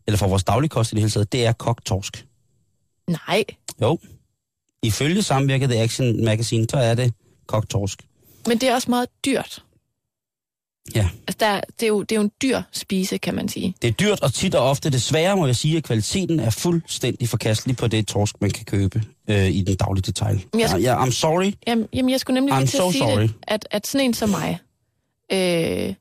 eller 0.07 0.19
for 0.19 0.29
vores 0.29 0.45
dagligkost 0.45 0.93
i 0.93 0.95
det 0.95 1.03
hele 1.03 1.11
taget, 1.11 1.33
det 1.33 1.47
er 1.47 1.53
kogt 1.53 1.85
torsk. 1.85 2.27
Nej. 3.09 3.45
Jo. 3.83 3.99
Ifølge 4.83 5.23
samvirket 5.23 5.71
The 5.71 5.79
Action 5.81 6.25
Magazine, 6.25 6.67
så 6.71 6.77
er 6.77 6.95
det 6.95 7.15
kogt 7.47 7.71
torsk. 7.71 8.03
Men 8.47 8.59
det 8.59 8.69
er 8.69 8.75
også 8.75 8.91
meget 8.91 9.09
dyrt. 9.25 9.63
Ja. 10.95 11.09
Altså, 11.29 11.37
der, 11.41 11.61
det, 11.81 11.83
er 11.83 11.89
jo, 11.89 12.03
det 12.03 12.13
er 12.13 12.17
jo 12.17 12.23
en 12.23 12.31
dyr 12.43 12.63
spise, 12.73 13.19
kan 13.19 13.35
man 13.35 13.49
sige. 13.49 13.75
Det 13.83 13.89
er 13.89 13.93
dyrt, 13.93 14.21
og 14.23 14.35
tit 14.35 14.55
og 14.55 14.71
ofte 14.71 14.91
desværre 14.91 15.37
må 15.37 15.47
jeg 15.47 15.57
sige, 15.57 15.77
at 15.77 15.85
kvaliteten 15.85 16.41
er 16.41 16.51
fuldstændig 16.51 17.29
forkastelig 17.29 17.77
på 17.77 17.87
det 17.89 18.07
torsk, 18.09 18.41
man 18.41 18.51
kan 18.51 18.65
købe 18.65 19.03
øh, 19.31 19.47
i 19.51 19.63
den 19.63 19.77
daglige 19.77 20.03
detail. 20.03 20.45
Jeg- 20.55 20.61
Ja, 20.71 20.77
ja, 20.79 21.05
I'm 21.07 21.11
sorry. 21.11 21.53
Jamen, 21.67 21.89
jamen 21.93 22.11
jeg 22.11 22.21
skulle 22.21 22.35
nemlig 22.35 22.55
I'm 22.55 22.59
lige 22.59 22.67
til 22.69 22.79
so 22.79 22.87
at 22.87 22.93
sige 22.93 23.03
sorry. 23.05 23.23
det, 23.23 23.35
at, 23.43 23.69
at 23.71 23.87
sådan 23.87 24.05
en 24.07 24.15
som 24.15 24.29
mig, 24.29 24.59
øh, 25.33 25.95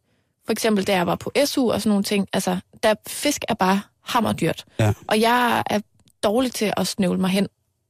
for 0.46 0.52
eksempel 0.52 0.88
da 0.88 0.94
jeg 0.96 1.08
var 1.08 1.16
på 1.16 1.32
SU 1.46 1.72
og 1.72 1.82
sådan 1.82 1.90
nogle 1.90 2.04
ting, 2.04 2.28
altså, 2.34 2.58
der 2.84 2.94
fisk 3.08 3.42
er 3.50 3.54
bare 3.54 3.82
hammerdyrt. 4.02 4.66
Ja. 4.80 4.94
Og 5.08 5.22
jeg 5.22 5.64
er 5.70 5.80
dårlig 6.26 6.52
til 6.52 6.74
at 6.78 6.88
snøvle 6.88 7.22
mig 7.22 7.30
hen 7.30 7.48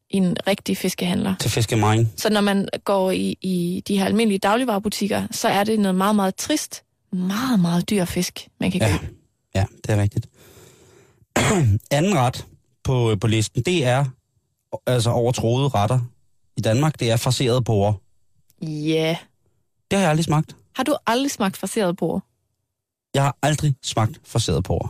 i 0.10 0.17
en 0.17 0.38
rigtig 0.48 0.78
fiskehandler. 0.78 1.36
Til 1.39 1.52
fiskemine. 1.52 2.10
Så 2.17 2.30
når 2.30 2.41
man 2.41 2.69
går 2.84 3.12
i, 3.12 3.38
i 3.41 3.84
de 3.88 3.98
her 3.98 4.06
almindelige 4.06 4.39
dagligvarerbutikker, 4.39 5.28
så 5.32 5.48
er 5.48 5.63
det 5.63 5.80
noget 5.80 5.95
meget, 5.95 6.15
meget 6.15 6.36
trist, 6.36 6.84
meget, 7.12 7.60
meget 7.60 7.89
dyr 7.89 8.06
fisk, 8.06 8.48
man 8.60 8.71
kan 8.71 8.82
Ja. 8.82 8.98
købe. 8.98 9.13
Ja, 9.56 9.65
det 9.88 9.89
er 9.98 10.02
rigtigt. 10.02 10.28
Anden 11.91 12.15
ret 12.17 12.45
på, 12.84 13.15
på 13.21 13.28
listen, 13.28 13.62
det 13.63 13.86
er 13.86 14.06
altså 14.88 15.10
over 15.10 15.32
troede 15.32 15.67
retter 15.67 16.00
i 16.58 16.62
Danmark, 16.62 17.00
det 17.00 17.12
er 17.12 17.17
farserede 17.17 17.62
porre. 17.62 17.93
Ja. 18.62 18.67
Yeah. 18.67 19.15
Det 19.91 19.98
har 19.98 20.04
jeg 20.04 20.10
aldrig 20.10 20.26
smagt. 20.26 20.56
Har 20.76 20.84
du 20.84 20.95
aldrig 21.08 21.32
smagt 21.32 21.58
fraseret 21.58 21.98
bord? 21.98 22.24
Jeg 23.13 23.24
har 23.24 23.38
aldrig 23.41 23.76
smagt 23.84 24.19
farserede 24.24 24.62
porre. 24.62 24.89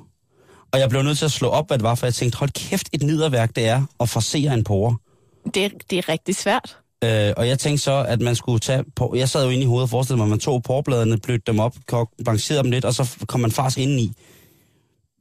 Og 0.76 0.82
jeg 0.82 0.90
blev 0.90 1.02
nødt 1.04 1.18
til 1.18 1.26
at 1.26 1.32
slå 1.32 1.48
op, 1.50 1.68
hvad 1.68 1.78
det 1.78 1.84
var, 1.84 1.96
for 1.96 2.06
jeg 2.06 2.14
tænkte, 2.14 2.38
hold 2.38 2.50
kæft, 2.50 2.90
et 2.94 3.04
nederværk 3.04 3.56
det 3.56 3.68
er 3.68 3.84
at 4.00 4.10
farsere 4.10 4.54
en 4.54 4.64
porre. 4.64 4.98
Det, 5.54 5.66
er- 5.66 5.70
det 5.90 5.98
er 5.98 6.10
rigtig 6.10 6.36
svært. 6.36 6.78
Øh, 7.04 7.34
og 7.38 7.48
jeg 7.48 7.60
tænkte 7.60 7.84
så, 7.84 8.06
at 8.08 8.22
man 8.22 8.36
skulle 8.36 8.60
tage... 8.60 8.84
På, 8.96 9.14
jeg 9.18 9.30
sad 9.30 9.44
jo 9.44 9.50
inde 9.50 9.64
i 9.64 9.66
hovedet 9.66 9.84
og 9.84 9.90
forestillede 9.90 10.18
mig, 10.18 10.26
at 10.26 10.30
man 10.30 10.40
tog 10.40 10.64
porrbladene, 10.64 11.18
blødte 11.18 11.44
dem 11.48 11.60
op, 11.60 11.76
kog, 11.88 12.10
blancherede 12.26 12.64
dem 12.64 12.72
lidt, 12.72 12.86
og 12.86 12.94
så 12.94 13.18
kom 13.28 13.40
man 13.40 13.52
fars 13.52 13.78
ind 13.78 14.00
i. 14.00 14.12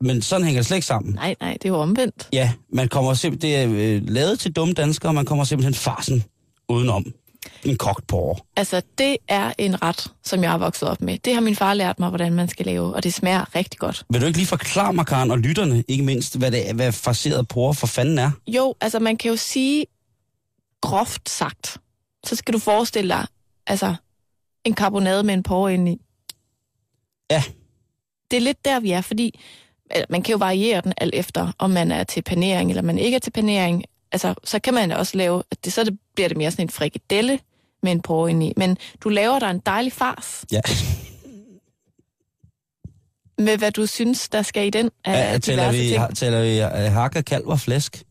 Men 0.00 0.22
sådan 0.22 0.44
hænger 0.44 0.60
det 0.60 0.66
slet 0.66 0.76
ikke 0.76 0.86
sammen. 0.86 1.14
Nej, 1.14 1.34
nej, 1.40 1.52
det 1.52 1.64
er 1.64 1.68
jo 1.68 1.76
omvendt. 1.80 2.28
Ja, 2.32 2.52
man 2.72 2.88
kommer 2.88 3.14
simpelthen, 3.14 3.68
det 3.70 3.84
er 3.86 3.96
øh, 3.96 4.02
lavet 4.08 4.40
til 4.40 4.52
dumme 4.52 4.74
danskere, 4.74 5.10
og 5.10 5.14
man 5.14 5.24
kommer 5.24 5.44
simpelthen 5.44 5.74
farsen 5.74 6.24
udenom. 6.68 7.06
En 7.64 7.76
kogt 7.76 8.06
porre. 8.06 8.40
Altså, 8.56 8.82
det 8.98 9.16
er 9.28 9.52
en 9.58 9.82
ret, 9.82 10.12
som 10.24 10.42
jeg 10.42 10.50
har 10.50 10.58
vokset 10.58 10.88
op 10.88 11.00
med. 11.00 11.18
Det 11.18 11.34
har 11.34 11.40
min 11.40 11.56
far 11.56 11.74
lært 11.74 12.00
mig, 12.00 12.08
hvordan 12.08 12.32
man 12.32 12.48
skal 12.48 12.66
lave, 12.66 12.94
og 12.94 13.02
det 13.02 13.14
smager 13.14 13.56
rigtig 13.56 13.80
godt. 13.80 14.04
Vil 14.10 14.20
du 14.20 14.26
ikke 14.26 14.38
lige 14.38 14.46
forklare 14.46 14.92
mig, 14.92 15.06
Karen, 15.06 15.30
og 15.30 15.38
lytterne, 15.38 15.84
ikke 15.88 16.04
mindst, 16.04 16.38
hvad, 16.38 16.50
det 16.50 16.68
er, 16.68 16.74
hvad 16.74 16.92
farseret 16.92 17.48
porre 17.48 17.74
for 17.74 17.86
fanden 17.86 18.18
er? 18.18 18.30
Jo, 18.46 18.74
altså 18.80 18.98
man 18.98 19.16
kan 19.16 19.30
jo 19.30 19.36
sige, 19.36 19.86
groft 20.80 21.28
sagt, 21.28 21.78
så 22.26 22.36
skal 22.36 22.54
du 22.54 22.58
forestille 22.58 23.08
dig, 23.08 23.26
altså, 23.66 23.94
en 24.64 24.74
karbonade 24.74 25.22
med 25.22 25.34
en 25.34 25.42
porre 25.42 25.74
indeni. 25.74 26.00
Ja. 27.30 27.42
Det 28.30 28.36
er 28.36 28.40
lidt 28.40 28.64
der, 28.64 28.80
vi 28.80 28.90
er, 28.90 29.00
fordi 29.00 29.40
man 30.08 30.22
kan 30.22 30.32
jo 30.32 30.38
variere 30.38 30.80
den 30.80 30.92
alt 30.96 31.14
efter, 31.14 31.52
om 31.58 31.70
man 31.70 31.92
er 31.92 32.04
til 32.04 32.22
panering, 32.22 32.70
eller 32.70 32.82
man 32.82 32.98
ikke 32.98 33.14
er 33.14 33.18
til 33.18 33.30
panering. 33.30 33.84
Altså, 34.14 34.34
så 34.44 34.58
kan 34.58 34.74
man 34.74 34.92
også 34.92 35.16
lave, 35.16 35.42
at 35.50 35.64
det, 35.64 35.72
så 35.72 35.84
det, 35.84 35.98
bliver 36.14 36.28
det 36.28 36.36
mere 36.36 36.50
sådan 36.50 36.64
en 36.64 36.70
frikadelle 36.70 37.38
med 37.82 37.92
en 37.92 38.00
porre 38.02 38.30
indeni. 38.30 38.52
Men 38.56 38.78
du 39.00 39.08
laver 39.08 39.38
der 39.38 39.50
en 39.50 39.58
dejlig 39.66 39.92
fars 39.92 40.44
Ja. 40.52 40.60
med, 43.38 43.56
hvad 43.58 43.72
du 43.72 43.86
synes, 43.86 44.28
der 44.28 44.42
skal 44.42 44.66
i 44.66 44.70
den 44.70 44.90
af 45.04 45.32
ja 45.32 45.38
tæller 45.38 45.72
vi, 45.72 45.78
ting. 45.78 46.00
har, 46.00 46.10
tæller 46.10 46.40
vi 46.42 46.60
øh, 46.86 46.92
hakker, 46.92 47.20
kalv 47.22 47.46
og 47.46 47.60
flæsk? 47.60 48.02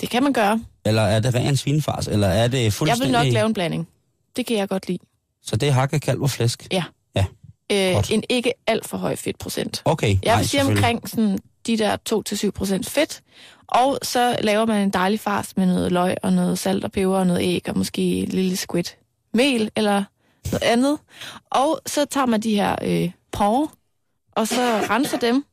Det 0.00 0.10
kan 0.10 0.22
man 0.22 0.32
gøre. 0.32 0.64
Eller 0.84 1.02
er 1.02 1.20
det 1.20 1.34
ren 1.34 1.56
svinefars? 1.56 2.06
Eller 2.08 2.26
er 2.28 2.48
det 2.48 2.62
Jeg 2.64 2.72
fuldstændig... 2.72 3.06
vil 3.06 3.12
nok 3.12 3.26
lave 3.32 3.46
en 3.46 3.54
blanding. 3.54 3.88
Det 4.36 4.46
kan 4.46 4.56
jeg 4.56 4.68
godt 4.68 4.88
lide. 4.88 4.98
Så 5.42 5.56
det 5.56 5.68
er 5.68 5.72
hakker, 5.72 5.98
kalv 5.98 6.20
og 6.22 6.30
flæsk? 6.30 6.66
Ja. 6.72 6.84
Ja. 7.16 7.24
Øh, 7.72 7.94
Godt. 7.94 8.10
en 8.10 8.24
ikke 8.28 8.52
alt 8.66 8.86
for 8.88 8.96
høj 8.96 9.16
fedtprocent. 9.16 9.82
Okay, 9.84 10.08
Jeg 10.08 10.18
nej, 10.24 10.36
vil 10.38 10.48
sige 10.48 10.62
omkring 10.64 11.08
sådan, 11.08 11.38
de 11.68 11.78
der 11.78 11.96
2-7% 12.84 12.90
fedt, 12.90 13.22
og 13.66 13.98
så 14.02 14.36
laver 14.40 14.66
man 14.66 14.82
en 14.82 14.90
dejlig 14.90 15.20
fars 15.20 15.56
med 15.56 15.66
noget 15.66 15.92
løg 15.92 16.16
og 16.22 16.32
noget 16.32 16.58
salt 16.58 16.84
og 16.84 16.92
peber 16.92 17.18
og 17.18 17.26
noget 17.26 17.42
æg 17.42 17.68
og 17.68 17.78
måske 17.78 18.02
en 18.02 18.28
lille 18.28 18.56
squid 18.56 18.84
mel 19.34 19.70
eller 19.76 20.04
noget 20.52 20.62
andet. 20.62 20.98
Og 21.50 21.80
så 21.86 22.04
tager 22.04 22.26
man 22.26 22.40
de 22.40 22.54
her 22.54 22.76
øh, 22.82 23.10
porre, 23.32 23.68
og 24.32 24.48
så 24.48 24.62
renser 24.90 25.18
dem, 25.18 25.44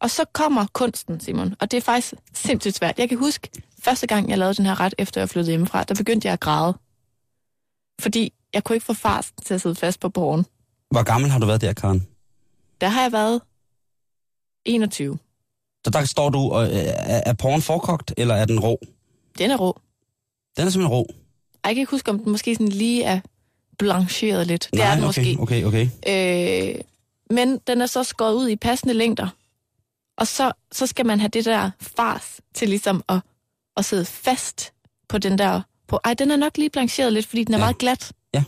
og 0.00 0.10
så 0.10 0.24
kommer 0.32 0.66
kunsten, 0.72 1.20
Simon. 1.20 1.54
Og 1.60 1.70
det 1.70 1.76
er 1.76 1.80
faktisk 1.80 2.14
sindssygt 2.34 2.74
svært. 2.76 2.98
Jeg 2.98 3.08
kan 3.08 3.18
huske, 3.18 3.48
første 3.80 4.06
gang 4.06 4.30
jeg 4.30 4.38
lavede 4.38 4.54
den 4.54 4.66
her 4.66 4.80
ret, 4.80 4.94
efter 4.98 5.20
jeg 5.20 5.28
flyttede 5.28 5.50
hjemmefra, 5.50 5.82
der 5.82 5.94
begyndte 5.94 6.26
jeg 6.26 6.32
at 6.32 6.40
græde. 6.40 6.74
Fordi 8.00 8.32
jeg 8.54 8.64
kunne 8.64 8.76
ikke 8.76 8.86
få 8.86 8.94
fars 8.94 9.32
til 9.44 9.54
at 9.54 9.60
sidde 9.60 9.74
fast 9.74 10.00
på 10.00 10.08
porren. 10.08 10.46
Hvor 10.90 11.02
gammel 11.02 11.30
har 11.30 11.38
du 11.38 11.46
været 11.46 11.60
der, 11.60 11.72
Karen? 11.72 12.06
Der 12.80 12.88
har 12.88 13.02
jeg 13.02 13.12
været 13.12 13.40
21. 14.64 15.18
Så 15.86 15.90
der 15.90 16.04
står 16.04 16.28
du, 16.30 16.38
og, 16.38 16.64
øh, 16.66 16.82
er, 16.96 17.32
porren 17.32 17.62
forkogt, 17.62 18.14
eller 18.16 18.34
er 18.34 18.44
den 18.44 18.60
rå? 18.60 18.80
Den 19.38 19.50
er 19.50 19.56
rå. 19.56 19.80
Den 20.56 20.66
er 20.66 20.70
simpelthen 20.70 20.94
rå. 20.98 21.06
Jeg 21.64 21.74
kan 21.74 21.80
ikke 21.80 21.90
huske, 21.90 22.10
om 22.10 22.18
den 22.18 22.32
måske 22.32 22.54
sådan 22.54 22.68
lige 22.68 23.04
er 23.04 23.20
blancheret 23.78 24.46
lidt. 24.46 24.68
Det 24.70 24.78
Nej, 24.78 24.86
er 24.90 24.94
den 24.94 25.04
okay, 25.04 25.34
måske. 25.36 25.64
okay, 25.64 25.88
okay. 26.08 26.74
Øh, 26.76 26.80
men 27.30 27.58
den 27.66 27.80
er 27.80 27.86
så 27.86 28.04
skåret 28.04 28.34
ud 28.34 28.48
i 28.48 28.56
passende 28.56 28.94
længder. 28.94 29.28
Og 30.18 30.26
så, 30.26 30.52
så 30.72 30.86
skal 30.86 31.06
man 31.06 31.20
have 31.20 31.28
det 31.28 31.44
der 31.44 31.70
fars 31.80 32.40
til 32.54 32.68
ligesom 32.68 33.04
at, 33.08 33.18
at 33.76 33.84
sidde 33.84 34.04
fast 34.04 34.72
på 35.08 35.18
den 35.18 35.38
der... 35.38 35.60
På, 35.88 36.00
ej, 36.04 36.14
den 36.14 36.30
er 36.30 36.36
nok 36.36 36.56
lige 36.56 36.70
blancheret 36.70 37.12
lidt, 37.12 37.26
fordi 37.26 37.44
den 37.44 37.54
er 37.54 37.58
Ja. 37.58 37.64
meget 37.64 37.78
glat. 37.78 38.12
Ja. 38.34 38.38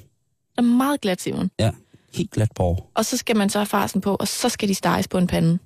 Den 0.57 0.65
er 0.65 0.77
meget 0.77 1.01
glat, 1.01 1.21
Simon. 1.21 1.51
Ja, 1.59 1.71
helt 2.15 2.31
glat 2.31 2.49
porre. 2.55 2.77
Og 2.95 3.05
så 3.05 3.17
skal 3.17 3.37
man 3.37 3.51
så 3.51 3.59
have 3.59 3.67
farsen 3.67 4.01
på, 4.01 4.15
og 4.21 4.29
så 4.29 4.49
skal 4.49 4.69
de 4.69 4.75
steges 4.75 5.09
på 5.09 5.19
en 5.19 5.27
pande. 5.27 5.59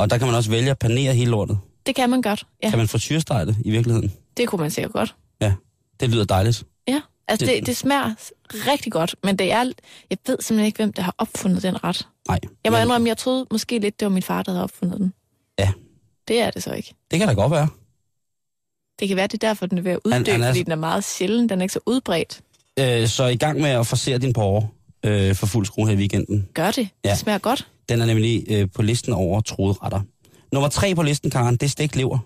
Og 0.00 0.10
der 0.10 0.18
kan 0.18 0.26
man 0.26 0.36
også 0.36 0.50
vælge 0.50 0.70
at 0.70 0.78
panere 0.78 1.14
hele 1.14 1.30
lortet. 1.30 1.58
Det 1.86 1.94
kan 1.94 2.10
man 2.10 2.22
godt. 2.22 2.46
Ja, 2.62 2.70
Kan 2.70 2.78
man 2.78 2.88
frityrestege 2.88 3.46
det 3.46 3.56
i 3.64 3.70
virkeligheden? 3.70 4.12
det 4.36 4.48
kunne 4.48 4.60
man 4.60 4.70
sikkert 4.70 4.92
godt. 4.92 5.14
Ja, 5.40 5.52
det 6.00 6.08
lyder 6.10 6.24
dejligt. 6.24 6.64
Ja, 6.88 7.00
altså 7.28 7.46
Det- 7.46 7.56
det, 7.56 7.66
det 7.66 7.76
smager 7.76 8.14
rigtig 8.52 8.92
godt, 8.92 9.14
men 9.24 9.36
det 9.38 9.52
er... 9.52 9.58
Jeg 10.10 10.18
ved 10.26 10.36
simpelthen 10.40 10.66
ikke, 10.66 10.76
hvem 10.76 10.92
der 10.92 11.02
har 11.02 11.14
opfundet 11.18 11.62
den 11.62 11.84
ret. 11.84 12.08
Nej. 12.28 12.38
Jeg 12.64 12.72
må 12.72 12.78
men 12.78 12.84
indrømme, 12.86 13.08
jeg 13.08 13.16
troede 13.18 13.46
måske 13.50 13.78
lidt, 13.78 14.00
det 14.00 14.06
var 14.06 14.12
min 14.12 14.22
far, 14.22 14.42
der 14.42 14.52
havde 14.52 14.62
opfundet 14.64 14.98
den. 14.98 15.12
Ja. 15.58 15.72
Det 16.28 16.40
er 16.40 16.50
det 16.50 16.62
så 16.62 16.72
ikke. 16.72 16.94
Det 17.10 17.18
kan 17.18 17.28
da 17.28 17.34
godt 17.34 17.50
være. 17.52 17.68
Det 19.00 19.08
kan 19.08 19.16
være, 19.16 19.26
det 19.26 19.34
er 19.44 19.48
derfor, 19.48 19.66
den 19.66 19.78
er 19.78 19.82
ved 19.82 19.92
at 19.92 19.98
Han- 20.12 20.20
uddø, 20.20 20.32
han 20.32 20.42
er- 20.42 20.46
fordi 20.48 20.62
den 20.62 20.72
er 20.72 20.76
meget 20.76 21.04
sjælden. 21.04 21.48
Den 21.48 21.58
er 21.58 21.62
ikke 21.62 21.72
så 21.74 21.80
udbredt. 21.86 22.40
Øh, 22.78 23.08
så 23.08 23.24
i 23.24 23.36
gang 23.36 23.60
med 23.60 23.70
at 23.70 23.86
forsere 23.86 24.18
din 24.18 24.32
porre 24.32 24.68
øh, 25.06 25.34
for 25.34 25.46
fuld 25.46 25.66
skrue 25.66 25.86
her 25.86 25.94
i 25.94 25.96
weekenden. 25.96 26.48
Gør 26.54 26.70
det. 26.70 26.88
Ja. 27.04 27.10
Det 27.10 27.18
smager 27.18 27.38
godt. 27.38 27.68
Den 27.88 28.00
er 28.00 28.06
nemlig 28.06 28.44
øh, 28.50 28.68
på 28.74 28.82
listen 28.82 29.12
over 29.12 29.40
troede 29.40 29.74
retter. 29.82 30.00
Nummer 30.52 30.68
tre 30.68 30.94
på 30.94 31.02
listen, 31.02 31.30
Karen, 31.30 31.54
det 31.56 31.62
er 31.62 31.70
stegt 31.70 31.96
lever. 31.96 32.18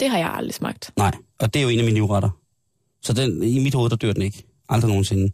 Det 0.00 0.10
har 0.10 0.18
jeg 0.18 0.30
aldrig 0.34 0.54
smagt. 0.54 0.90
Nej, 0.96 1.12
og 1.38 1.54
det 1.54 1.60
er 1.60 1.62
jo 1.64 1.68
en 1.68 1.78
af 1.78 1.84
mine 1.84 1.94
livretter. 1.94 2.30
Så 3.02 3.12
den, 3.12 3.42
i 3.42 3.58
mit 3.58 3.74
hoved, 3.74 3.90
der 3.90 3.96
dør 3.96 4.12
den 4.12 4.22
ikke. 4.22 4.44
Aldrig 4.68 4.88
nogensinde. 4.88 5.32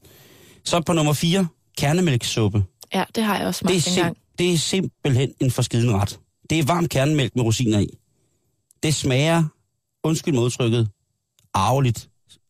Så 0.64 0.80
på 0.80 0.92
nummer 0.92 1.12
4, 1.12 1.46
kernemælkssuppe. 1.78 2.64
Ja, 2.94 3.04
det 3.14 3.24
har 3.24 3.38
jeg 3.38 3.46
også 3.46 3.64
Det 3.68 3.76
er, 3.76 3.80
smagt 3.80 3.96
engang. 3.98 4.16
sim- 4.16 4.34
det 4.38 4.52
er 4.52 4.58
simpelthen 4.58 5.32
en 5.40 5.50
forskiden 5.50 5.92
ret. 5.94 6.18
Det 6.50 6.58
er 6.58 6.62
varm 6.64 6.86
kernemælk 6.88 7.36
med 7.36 7.44
rosiner 7.44 7.78
i. 7.78 7.88
Det 8.82 8.94
smager, 8.94 9.44
undskyld 10.04 10.34
mig 10.34 10.42
udtrykket, 10.42 10.88
arveligt 11.54 12.08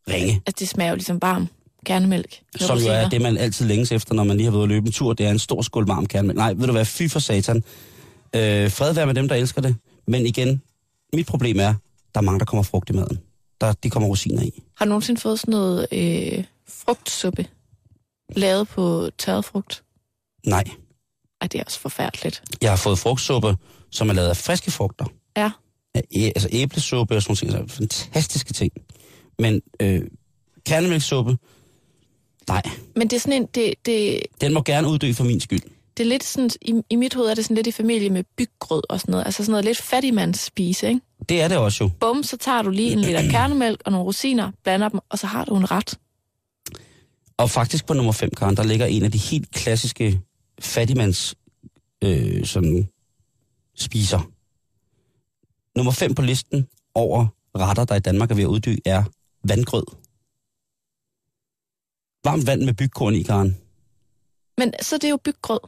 ringe. 0.09 0.43
Altså, 0.47 0.57
det 0.59 0.69
smager 0.69 0.91
jo 0.91 0.95
ligesom 0.95 1.23
varm 1.23 1.49
kernemælk. 1.87 2.41
Som 2.57 2.79
jo 2.79 2.89
er 2.89 3.09
det, 3.09 3.21
man 3.21 3.37
altid 3.37 3.67
længes 3.67 3.93
efter, 3.93 4.15
når 4.15 4.25
man 4.25 4.37
lige 4.37 4.45
har 4.51 4.57
været 4.57 4.69
løbe 4.69 4.87
en 4.87 4.93
tur. 4.93 5.13
Det 5.13 5.27
er 5.27 5.31
en 5.31 5.39
stor 5.39 5.63
skål 5.63 5.87
varm 5.87 6.07
kernemælk. 6.07 6.37
Nej, 6.39 6.53
ved 6.53 6.67
du 6.67 6.73
hvad, 6.73 6.85
fy 6.85 7.09
for 7.09 7.19
satan. 7.19 7.57
Øh, 8.37 8.71
fred 8.71 8.95
være 8.95 9.07
med 9.07 9.15
dem, 9.15 9.29
der 9.29 9.35
elsker 9.35 9.61
det. 9.61 9.77
Men 10.07 10.27
igen, 10.27 10.63
mit 11.13 11.27
problem 11.27 11.61
er, 11.61 11.75
der 12.15 12.21
er 12.21 12.23
mange, 12.23 12.39
der 12.39 12.45
kommer 12.45 12.63
frugt 12.63 12.91
i 12.91 12.93
maden. 12.93 13.19
Der, 13.61 13.73
de 13.73 13.91
kommer 13.91 14.09
rosiner 14.09 14.43
i. 14.43 14.63
Har 14.77 14.85
du 14.85 14.89
nogensinde 14.89 15.21
fået 15.21 15.41
sådan 15.41 15.53
noget 15.53 15.87
øh, 15.93 16.45
frugtsuppe? 16.69 17.47
Lavet 18.37 18.69
på 18.69 19.11
tørret 19.19 19.45
frugt? 19.45 19.83
Nej, 20.47 20.65
Ej, 21.41 21.49
det 21.49 21.61
er 21.61 21.65
også 21.65 21.81
forfærdeligt. 21.81 22.43
jeg 22.63 22.71
har 22.71 22.77
fået 22.77 22.99
frugtsuppe, 22.99 23.57
som 23.91 24.09
er 24.09 24.13
lavet 24.13 24.29
af 24.29 24.37
friske 24.37 24.71
frugter. 24.71 25.05
Ja. 25.37 25.51
Æ, 26.13 26.27
altså 26.27 26.49
æblesuppe 26.53 27.17
og 27.17 27.23
sådan 27.23 27.49
nogle 27.49 27.59
ting. 27.59 27.63
Altså, 27.63 27.77
fantastiske 27.77 28.53
ting. 28.53 28.73
Men 29.39 29.61
øh, 29.81 30.03
kernemælkssuppe, 30.67 31.37
nej, 32.49 32.63
Men 32.97 33.11
det 33.11 33.17
er 33.17 33.21
sådan 33.21 33.43
en, 33.43 33.49
det, 33.55 33.75
det, 33.87 34.21
den 34.41 34.53
må 34.55 34.63
gerne 34.63 34.89
uddø 34.89 35.13
for 35.13 35.25
min 35.25 35.41
skyld. 35.41 35.61
det 35.97 36.05
er 36.05 36.09
lidt 36.09 36.25
sådan, 36.25 36.51
i, 36.63 36.75
i 36.91 36.97
mit 36.97 37.15
hoved 37.15 37.31
er 37.31 37.35
det 37.35 37.45
sådan 37.45 37.55
lidt 37.55 37.67
i 37.67 37.73
familie 37.73 38.11
med 38.11 38.25
byggrød 38.37 38.83
og 38.89 39.01
sådan 39.01 39.13
noget. 39.13 39.25
Altså 39.25 39.45
sådan 39.45 39.51
noget 39.51 39.65
lidt 39.65 39.79
fattigmands 39.79 40.41
spise, 40.41 40.89
ikke? 40.89 41.01
Det 41.29 41.43
er 41.43 41.49
det 41.49 41.57
også 41.57 41.85
jo. 41.85 41.91
Bum, 42.01 42.23
så 42.23 42.37
tager 42.37 42.63
du 42.63 42.71
lige 42.71 42.93
en 42.93 42.99
liter 42.99 43.31
kernemælk 43.33 43.83
og 43.85 43.93
nogle 43.93 44.07
rosiner, 44.07 44.51
blander 44.65 44.89
dem, 44.89 45.01
og 45.09 45.19
så 45.19 45.27
har 45.27 45.45
du 45.45 45.57
en 45.57 45.71
ret. 45.71 45.99
Og 47.37 47.51
faktisk 47.51 47.87
på 47.87 47.95
nummer 47.95 48.13
5, 48.13 48.31
Karen, 48.37 48.57
der 48.57 48.63
ligger 48.63 48.87
en 48.87 49.05
af 49.05 49.13
de 49.13 49.19
helt 49.19 49.51
klassiske 49.51 50.21
fattigmands 50.61 51.35
øh, 52.05 52.47
sådan, 52.47 52.89
spiser. 53.77 54.21
Nummer 55.77 55.93
5 55.93 56.15
på 56.15 56.23
listen 56.23 56.67
over 56.95 57.27
retter, 57.59 57.85
der 57.85 57.95
i 57.95 58.01
Danmark 58.01 58.31
er 58.31 58.35
ved 58.35 58.43
at 58.43 58.49
uddø, 58.49 58.77
er 58.85 59.05
vandgrød. 59.49 59.85
Varmt 62.25 62.47
vand 62.47 62.63
med 62.63 62.75
bygkorn 62.75 63.15
i, 63.15 63.23
Karen. 63.23 63.57
Men 64.59 64.73
så 64.83 64.97
det 64.97 65.05
er 65.05 65.11
jo 65.11 65.17
byggrød. 65.17 65.61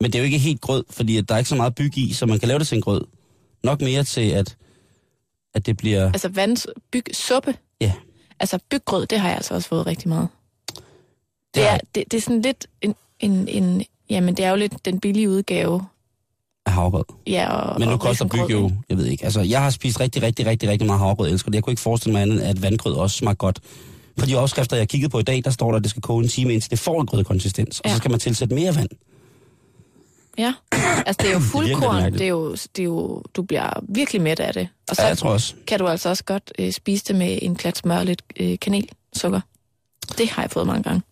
Men 0.00 0.12
det 0.12 0.14
er 0.14 0.18
jo 0.22 0.24
ikke 0.24 0.38
helt 0.38 0.60
grød, 0.60 0.84
fordi 0.90 1.16
at 1.16 1.28
der 1.28 1.34
er 1.34 1.38
ikke 1.38 1.48
så 1.48 1.56
meget 1.56 1.74
byg 1.74 1.98
i, 1.98 2.12
så 2.12 2.26
man 2.26 2.38
kan 2.38 2.48
lave 2.48 2.58
det 2.58 2.66
til 2.66 2.76
en 2.76 2.82
grød. 2.82 3.04
Nok 3.64 3.80
mere 3.80 4.04
til, 4.04 4.30
at, 4.30 4.56
at 5.54 5.66
det 5.66 5.76
bliver... 5.76 6.06
Altså 6.06 6.28
vand, 6.28 6.56
byg, 6.92 7.04
suppe. 7.12 7.54
Ja. 7.80 7.92
Altså 8.40 8.58
byggrød, 8.70 9.06
det 9.06 9.20
har 9.20 9.28
jeg 9.28 9.36
altså 9.36 9.54
også 9.54 9.68
fået 9.68 9.86
rigtig 9.86 10.08
meget. 10.08 10.28
Det, 10.74 10.76
Det 11.54 11.68
er, 11.68 11.78
det, 11.94 12.04
det 12.10 12.16
er 12.16 12.20
sådan 12.20 12.42
lidt 12.42 12.66
en, 12.82 12.94
en, 13.20 13.48
en, 13.48 13.84
jamen 14.10 14.36
det 14.36 14.44
er 14.44 14.50
jo 14.50 14.56
lidt 14.56 14.84
den 14.84 15.00
billige 15.00 15.30
udgave. 15.30 15.82
af 16.66 16.72
havregrød. 16.72 17.04
Ja, 17.26 17.52
og, 17.56 17.80
Men 17.80 17.88
nu 17.88 17.94
og 17.94 18.00
koster 18.00 18.24
risengrød, 18.24 18.48
byg 18.48 18.54
jo, 18.54 18.70
jeg 18.88 18.96
ved 18.98 19.06
ikke. 19.06 19.24
Altså, 19.24 19.40
jeg 19.40 19.62
har 19.62 19.70
spist 19.70 20.00
rigtig, 20.00 20.22
rigtig, 20.22 20.46
rigtig, 20.46 20.68
rigtig 20.68 20.86
meget 20.86 21.00
havregrød, 21.00 21.26
jeg 21.28 21.32
elsker 21.32 21.50
det. 21.50 21.54
Jeg 21.54 21.64
kunne 21.64 21.72
ikke 21.72 21.82
forestille 21.82 22.12
mig 22.12 22.22
andet, 22.22 22.40
at 22.40 22.62
vandgrød 22.62 22.94
også 22.94 23.16
smager 23.16 23.34
godt. 23.34 23.60
På 24.16 24.26
de 24.26 24.34
opskrifter, 24.36 24.76
jeg 24.76 24.88
kiggede 24.88 25.10
på 25.10 25.18
i 25.18 25.22
dag, 25.22 25.42
der 25.44 25.50
står 25.50 25.70
der, 25.70 25.76
at 25.76 25.82
det 25.82 25.90
skal 25.90 26.02
koge 26.02 26.22
en 26.22 26.28
time, 26.28 26.52
indtil 26.52 26.70
det 26.70 26.78
får 26.78 27.00
en 27.00 27.06
grødkonsistens. 27.06 27.80
Og 27.80 27.88
så 27.90 27.92
Ja. 27.94 27.98
skal 27.98 28.10
man 28.10 28.20
tilsætte 28.20 28.54
mere 28.54 28.74
vand. 28.74 28.88
Ja, 30.38 30.54
altså 31.06 31.16
det 31.22 31.28
er 31.28 31.32
jo 31.34 31.38
fuldkorn, 31.40 31.94
mærkeligt. 31.96 32.18
det 32.18 32.24
er 32.24 32.28
jo, 32.28 32.52
det 32.52 32.78
er 32.78 32.84
jo, 32.84 33.22
du 33.36 33.42
bliver 33.42 33.70
virkelig 33.88 34.22
mæt 34.22 34.40
af 34.40 34.52
det. 34.54 34.68
Og 34.90 34.96
så 34.96 35.02
Ja, 35.02 35.08
jeg 35.08 35.18
tror 35.18 35.30
også. 35.30 35.54
kan 35.66 35.78
du 35.78 35.86
altså 35.88 36.08
også 36.08 36.24
godt 36.24 36.52
øh, 36.58 36.72
spise 36.72 37.04
det 37.08 37.16
med 37.16 37.38
en 37.42 37.54
klat 37.56 37.76
smør 37.78 37.96
og 37.98 38.04
lidt 38.06 38.22
øh, 38.40 38.58
kanelsukker. 38.60 39.40
Det 40.18 40.28
har 40.28 40.42
jeg 40.42 40.50
fået 40.50 40.66
mange 40.66 40.82
gange. 40.82 41.02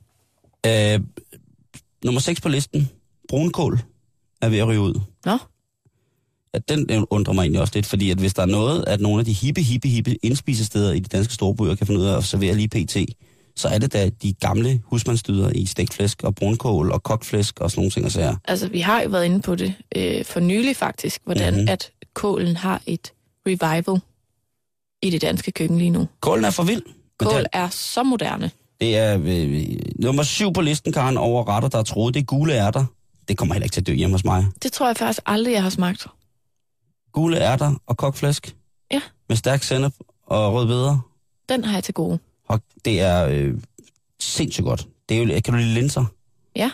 Øh, 0.95 1.01
nummer 2.05 2.21
6 2.21 2.41
på 2.41 2.49
listen. 2.49 2.91
Brunkål 3.29 3.81
er 4.41 4.49
ved 4.49 4.59
at 4.59 4.67
ryge 4.67 4.81
ud. 4.81 5.01
Nå, 5.25 5.39
at 6.55 6.69
den, 6.69 7.07
undrer 7.11 7.33
mig 7.35 7.43
egentlig 7.43 7.61
også 7.61 7.73
lidt, 7.75 7.87
fordi 7.87 8.11
at 8.11 8.19
hvis 8.19 8.35
der 8.35 8.43
er 8.43 8.47
noget, 8.47 8.85
at 8.87 9.01
nogle 9.01 9.19
af 9.19 9.25
de 9.25 9.33
hippe, 9.33 9.61
hippe, 9.63 9.89
hippe 9.89 10.15
indspisesteder 10.23 10.93
i 10.93 10.99
de 10.99 11.09
danske 11.09 11.35
storbyer 11.35 11.75
kan 11.75 11.87
finde 11.87 12.01
ud 12.01 12.07
af 12.07 12.17
at 12.17 12.25
servere 12.25 12.55
lige 12.55 12.69
pt., 12.69 12.97
så 13.57 13.69
er 13.69 13.79
det 13.79 13.93
da 13.93 14.09
de 14.23 14.33
gamle 14.33 14.81
husmandsdyder 14.85 15.51
i 15.55 15.67
stegflæsk 15.67 16.23
og 16.23 16.35
brunkål 16.35 16.93
og 16.93 17.03
kokflæsk 17.03 17.61
og 17.61 17.71
sådan 17.71 17.81
nogle 17.81 17.91
ting 17.91 18.07
og 18.07 18.13
sager. 18.13 18.37
Altså, 18.45 18.69
vi 18.69 18.81
har 18.81 19.03
jo 19.03 19.09
været 19.09 19.25
inde 19.25 19.41
på 19.41 19.55
det 19.55 19.75
øh, 19.97 20.25
for 20.25 20.41
nylig 20.41 20.77
faktisk, 20.77 21.21
hvordan 21.25 21.53
Mhm. 21.53 21.59
mm-hmm. 21.61 21.69
at 21.73 21.91
kålen 22.15 22.57
har 22.57 22.83
et 22.87 23.13
revival 23.47 24.01
i 25.03 25.11
det 25.11 25.23
danske 25.23 25.53
køkken 25.53 25.79
lige 25.79 25.91
nu. 25.91 26.09
Kålen 26.21 26.45
er 26.45 26.51
for 26.51 26.63
vild. 26.63 26.83
Kål 27.19 27.39
det, 27.41 27.47
er 27.53 27.69
så 27.69 28.03
moderne. 28.03 28.51
det 28.81 28.97
er 28.97 29.21
øh, 29.25 29.67
nummer 29.99 30.23
syv 30.23 30.53
på 30.53 30.61
listen, 30.61 30.93
Karen, 30.93 31.17
over 31.17 31.49
retter, 31.49 31.69
der 31.69 31.79
er 31.79 31.83
troet. 31.83 32.15
Det 32.15 32.21
er 32.21 32.25
gule 32.25 32.55
ærter. 32.55 32.85
Det 33.29 33.37
kommer 33.39 33.55
heller 33.55 33.65
ikke 33.65 33.75
til 33.75 33.81
at 33.81 33.87
dø 33.87 33.93
hjemme 33.95 34.15
hos 34.15 34.25
mig. 34.25 34.47
Det 34.63 34.73
tror 34.73 34.87
jeg 34.87 34.97
faktisk 34.97 35.21
aldrig, 35.27 35.53
jeg 35.53 35.63
har 35.63 35.71
smagt. 35.71 36.07
Gule 37.13 37.41
ærter 37.41 37.75
og 37.87 37.97
kokflæsk. 37.97 38.57
Ja. 38.91 39.01
Med 39.29 39.37
stærk 39.37 39.63
sennep 39.63 39.95
og 40.27 40.55
rødbeder. 40.55 41.09
Den 41.49 41.65
har 41.65 41.75
jeg 41.75 41.85
til 41.85 41.95
gode. 41.95 42.19
Og 42.49 42.61
det 42.85 43.01
er 43.01 43.27
øh, 43.27 43.55
sindssygt 44.21 44.65
godt. 44.65 44.89
Det 45.09 45.17
er 45.17 45.23
jo, 45.23 45.41
kan 45.41 45.55
du 45.55 45.61
lide 45.61 45.75
linser? 45.75 46.05
Ja. 46.57 46.71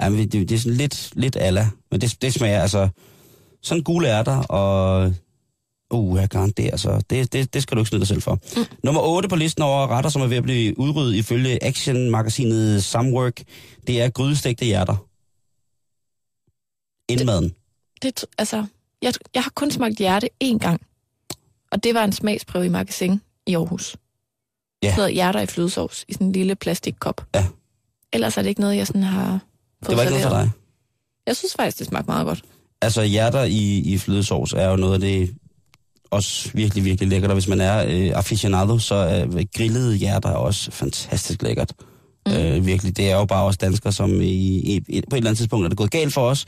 Ja, 0.00 0.08
men 0.08 0.18
det, 0.18 0.48
det 0.48 0.52
er 0.52 0.58
sådan 0.58 0.76
lidt, 0.76 1.12
lidt 1.12 1.36
ala, 1.36 1.70
men 1.90 2.00
det, 2.00 2.22
det 2.22 2.34
smager 2.34 2.60
altså 2.60 2.88
sådan 3.62 3.82
gule 3.82 4.08
ærter, 4.08 4.36
og 4.36 5.14
uh, 5.90 6.20
jeg 6.20 6.30
kan 6.30 6.50
det, 6.50 6.64
altså, 6.64 7.02
det, 7.10 7.32
det, 7.32 7.54
det 7.54 7.62
skal 7.62 7.76
du 7.76 7.80
ikke 7.80 7.88
snyde 7.88 8.00
dig 8.00 8.08
selv 8.08 8.22
for. 8.22 8.38
Mm. 8.56 8.64
Nummer 8.82 9.00
8 9.00 9.28
på 9.28 9.36
listen 9.36 9.62
over 9.62 9.86
retter, 9.86 10.10
som 10.10 10.22
er 10.22 10.26
ved 10.26 10.36
at 10.36 10.42
blive 10.42 10.78
udryddet 10.78 11.14
ifølge 11.14 11.64
Action-magasinet 11.64 12.84
Samwork, 12.84 13.42
det 13.86 14.02
er 14.02 14.10
grydestegte 14.10 14.64
hjerter. 14.64 15.06
Indmaden. 17.08 17.54
Det, 18.02 18.24
altså, 18.38 18.66
jeg, 19.02 19.14
jeg 19.34 19.42
har 19.42 19.50
kun 19.54 19.70
smagt 19.70 19.98
hjerte 19.98 20.28
én 20.44 20.58
gang. 20.58 20.80
Og 21.72 21.84
det 21.84 21.94
var 21.94 22.04
en 22.04 22.12
smagsprøve 22.12 22.66
i 22.66 22.68
magasin 22.68 23.20
i 23.46 23.54
Aarhus. 23.54 23.96
Ja. 24.82 24.94
Hedder 24.94 25.08
hjerter 25.08 25.40
i 25.40 25.46
flødesovs 25.46 26.04
i 26.08 26.12
sådan 26.12 26.26
en 26.26 26.32
lille 26.32 26.54
plastikkop. 26.54 27.26
Ja. 27.34 27.46
Ellers 28.12 28.36
er 28.36 28.42
det 28.42 28.48
ikke 28.48 28.60
noget, 28.60 28.76
jeg 28.76 28.86
sådan 28.86 29.02
har 29.02 29.40
fået 29.84 29.90
Det 29.90 29.96
var 29.96 30.02
ikke 30.02 30.12
noget 30.12 30.26
for 30.26 30.42
dig. 30.42 30.50
Jeg 31.26 31.36
synes 31.36 31.54
faktisk, 31.54 31.78
det 31.78 31.86
smagte 31.86 32.10
meget 32.10 32.26
godt. 32.26 32.42
Altså 32.82 33.02
hjerter 33.02 33.42
i, 33.42 33.78
i 33.78 33.98
flødesovs 33.98 34.52
er 34.52 34.68
jo 34.68 34.76
noget 34.76 34.94
af 34.94 35.00
det 35.00 35.34
også 36.10 36.50
virkelig, 36.54 36.84
virkelig 36.84 37.08
lækkert. 37.08 37.30
Og 37.30 37.34
hvis 37.34 37.48
man 37.48 37.60
er 37.60 37.84
øh, 37.88 38.10
aficionado, 38.18 38.78
så 38.78 38.94
er 38.94 39.44
grillede 39.56 39.96
hjerter 39.96 40.30
også 40.30 40.70
fantastisk 40.70 41.42
lækkert. 41.42 41.72
Mm. 42.26 42.32
Øh, 42.32 42.66
virkelig. 42.66 42.96
Det 42.96 43.10
er 43.10 43.16
jo 43.16 43.24
bare 43.24 43.44
os 43.44 43.58
danskere, 43.58 43.92
som 43.92 44.20
i, 44.20 44.26
i, 44.26 44.80
på 44.80 44.86
et 44.90 45.02
eller 45.16 45.30
andet 45.30 45.36
tidspunkt 45.36 45.64
er 45.64 45.68
det 45.68 45.78
gået 45.78 45.90
galt 45.90 46.14
for 46.14 46.28
os. 46.28 46.46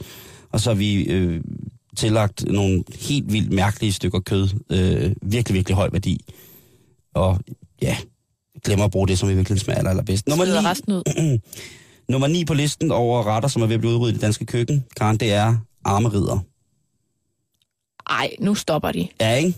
Og 0.51 0.59
så 0.59 0.69
har 0.69 0.75
vi 0.75 1.03
øh, 1.03 1.41
tillagt 1.95 2.45
nogle 2.45 2.83
helt 2.99 3.33
vildt 3.33 3.51
mærkelige 3.53 3.93
stykker 3.93 4.19
kød. 4.19 4.49
Øh, 4.69 5.15
virkelig, 5.21 5.55
virkelig 5.55 5.75
høj 5.75 5.89
værdi. 5.91 6.25
Og 7.15 7.39
ja, 7.81 7.97
glemmer 8.63 8.85
at 8.85 8.91
bruge 8.91 9.07
det, 9.07 9.19
som 9.19 9.29
i 9.29 9.33
virkeligheden 9.33 9.63
smager 9.63 9.77
aller, 9.77 9.89
allerbedst. 9.89 10.27
Nummer 10.27 10.45
Smider 10.45 10.61
9, 10.61 10.67
resten 10.67 10.93
ud. 10.93 11.39
nummer 12.11 12.27
9 12.27 12.45
på 12.45 12.53
listen 12.53 12.91
over 12.91 13.23
retter, 13.27 13.49
som 13.49 13.61
er 13.61 13.65
ved 13.65 13.73
at 13.75 13.79
blive 13.81 13.93
udryddet 13.93 14.11
i 14.11 14.13
det 14.13 14.21
danske 14.21 14.45
køkken, 14.45 14.85
Karen, 14.97 15.17
det 15.17 15.33
er 15.33 15.55
armerider. 15.83 16.39
Ej, 18.09 18.35
nu 18.39 18.55
stopper 18.55 18.91
de. 18.91 19.07
Ja, 19.21 19.33
ikke? 19.35 19.49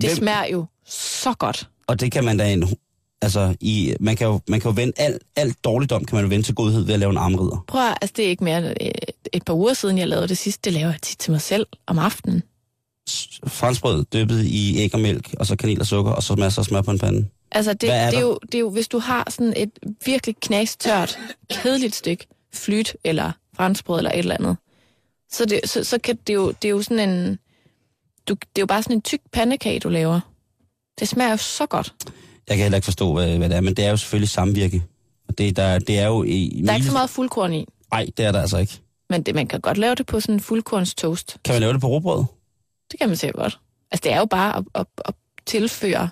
Det 0.00 0.08
Hvem- 0.10 0.16
smager 0.16 0.44
jo 0.52 0.66
så 0.86 1.32
godt. 1.38 1.68
Og 1.86 2.00
det 2.00 2.12
kan 2.12 2.24
man 2.24 2.36
da 2.36 2.52
en, 2.52 2.76
altså 3.22 3.56
i, 3.60 3.94
man 4.00 4.16
kan 4.16 4.26
jo, 4.26 4.40
man 4.48 4.60
kan 4.60 4.70
jo 4.70 4.74
vende 4.76 4.92
alt, 4.96 5.22
alt 5.36 5.64
dårligdom, 5.64 6.04
kan 6.04 6.16
man 6.16 6.24
jo 6.24 6.28
vende 6.28 6.46
til 6.46 6.54
godhed 6.54 6.82
ved 6.84 6.94
at 6.94 7.00
lave 7.00 7.10
en 7.10 7.16
armrider. 7.16 7.64
Prøv 7.68 7.80
at, 7.88 7.98
altså 8.00 8.14
det 8.16 8.24
er 8.24 8.28
ikke 8.28 8.44
mere 8.44 8.58
end 8.58 8.76
et, 9.32 9.44
par 9.44 9.54
uger 9.54 9.74
siden, 9.74 9.98
jeg 9.98 10.08
lavede 10.08 10.28
det 10.28 10.38
sidste. 10.38 10.60
Det 10.64 10.72
laver 10.72 10.90
jeg 10.90 11.02
tit 11.02 11.18
til 11.18 11.32
mig 11.32 11.40
selv 11.40 11.66
om 11.86 11.98
aftenen. 11.98 12.42
Franskbrød 13.46 14.04
dyppet 14.12 14.44
i 14.44 14.78
æg 14.78 14.94
og 14.94 15.00
mælk, 15.00 15.34
og 15.38 15.46
så 15.46 15.56
kanel 15.56 15.80
og 15.80 15.86
sukker, 15.86 16.12
og 16.12 16.22
så 16.22 16.34
masser 16.34 16.60
af 16.62 16.66
smør 16.66 16.82
på 16.82 16.90
en 16.90 16.98
pande. 16.98 17.28
Altså 17.52 17.72
det, 17.72 17.90
er 17.90 18.10
det, 18.10 18.16
er 18.16 18.20
jo, 18.20 18.38
det 18.42 18.54
er 18.54 18.58
jo, 18.58 18.70
hvis 18.70 18.88
du 18.88 18.98
har 18.98 19.30
sådan 19.30 19.54
et 19.56 19.70
virkelig 20.06 20.36
knastørt, 20.42 21.18
kedeligt 21.50 21.94
stykke 21.94 22.26
flyt 22.54 22.96
eller 23.04 23.32
franskbrød 23.56 23.98
eller 23.98 24.10
et 24.10 24.18
eller 24.18 24.34
andet, 24.34 24.56
så, 25.32 25.44
det, 25.44 25.60
så, 25.64 25.84
så 25.84 25.98
kan 25.98 26.18
det 26.26 26.34
jo, 26.34 26.52
det 26.62 26.68
er 26.68 26.72
jo 26.72 26.82
sådan 26.82 27.08
en, 27.08 27.38
du, 28.28 28.34
det 28.34 28.46
er 28.56 28.62
jo 28.62 28.66
bare 28.66 28.82
sådan 28.82 28.96
en 28.96 29.02
tyk 29.02 29.20
pandekage, 29.32 29.80
du 29.80 29.88
laver. 29.88 30.20
Det 31.00 31.08
smager 31.08 31.30
jo 31.30 31.36
så 31.36 31.66
godt. 31.66 31.94
Jeg 32.48 32.56
kan 32.56 32.64
heller 32.64 32.76
ikke 32.76 32.84
forstå, 32.84 33.12
hvad, 33.12 33.38
hvad 33.38 33.48
det 33.48 33.56
er, 33.56 33.60
men 33.60 33.74
det 33.74 33.84
er 33.84 33.90
jo 33.90 33.96
selvfølgelig 33.96 34.28
samvirke. 34.28 34.82
Og 35.28 35.38
det, 35.38 35.56
der, 35.56 35.78
det 35.78 35.98
er 35.98 36.06
jo 36.06 36.24
i... 36.24 36.62
Der 36.66 36.70
er 36.72 36.74
ikke 36.74 36.86
så 36.86 36.92
meget 36.92 37.10
fuldkorn 37.10 37.52
i, 37.52 37.66
Nej, 37.92 38.06
det 38.16 38.24
er 38.24 38.32
der 38.32 38.40
altså 38.40 38.58
ikke. 38.58 38.80
Men 39.10 39.22
det, 39.22 39.34
man 39.34 39.46
kan 39.46 39.60
godt 39.60 39.78
lave 39.78 39.94
det 39.94 40.06
på 40.06 40.20
sådan 40.20 40.34
en 40.34 40.40
fuldkorns 40.40 40.94
toast. 40.94 41.36
Kan 41.44 41.54
man 41.54 41.60
lave 41.60 41.72
det 41.72 41.80
på 41.80 41.86
råbrød? 41.88 42.24
Det 42.92 43.00
kan 43.00 43.08
man 43.08 43.16
sikkert 43.16 43.36
godt. 43.42 43.58
Altså, 43.90 44.02
det 44.04 44.12
er 44.12 44.18
jo 44.18 44.24
bare 44.24 44.56
at, 44.56 44.64
at, 44.74 44.86
at 45.04 45.14
tilføre 45.46 46.08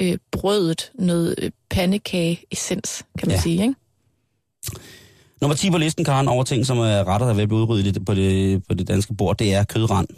øh, 0.00 0.18
brødet 0.30 0.90
noget 0.94 1.34
øh, 1.38 1.50
pandekage-essens, 1.70 3.02
kan 3.18 3.28
man 3.28 3.30
Ja. 3.30 3.34
ja. 3.36 3.40
sige, 3.40 3.62
ikke? 3.62 3.74
Nummer 5.40 5.54
10 5.56 5.70
på 5.70 5.78
listen, 5.78 6.04
Karen, 6.04 6.28
over 6.28 6.44
ting, 6.44 6.66
som 6.66 6.78
er 6.78 7.04
retter, 7.08 7.26
der 7.26 7.30
er 7.32 7.34
ved 7.34 7.42
at 7.42 7.48
blive 7.48 7.60
udryddet 7.60 8.04
på 8.04 8.14
det, 8.14 8.62
på 8.68 8.74
det 8.74 8.88
danske 8.88 9.14
bord, 9.14 9.36
det 9.38 9.54
er 9.54 9.64
kødrand. 9.64 10.08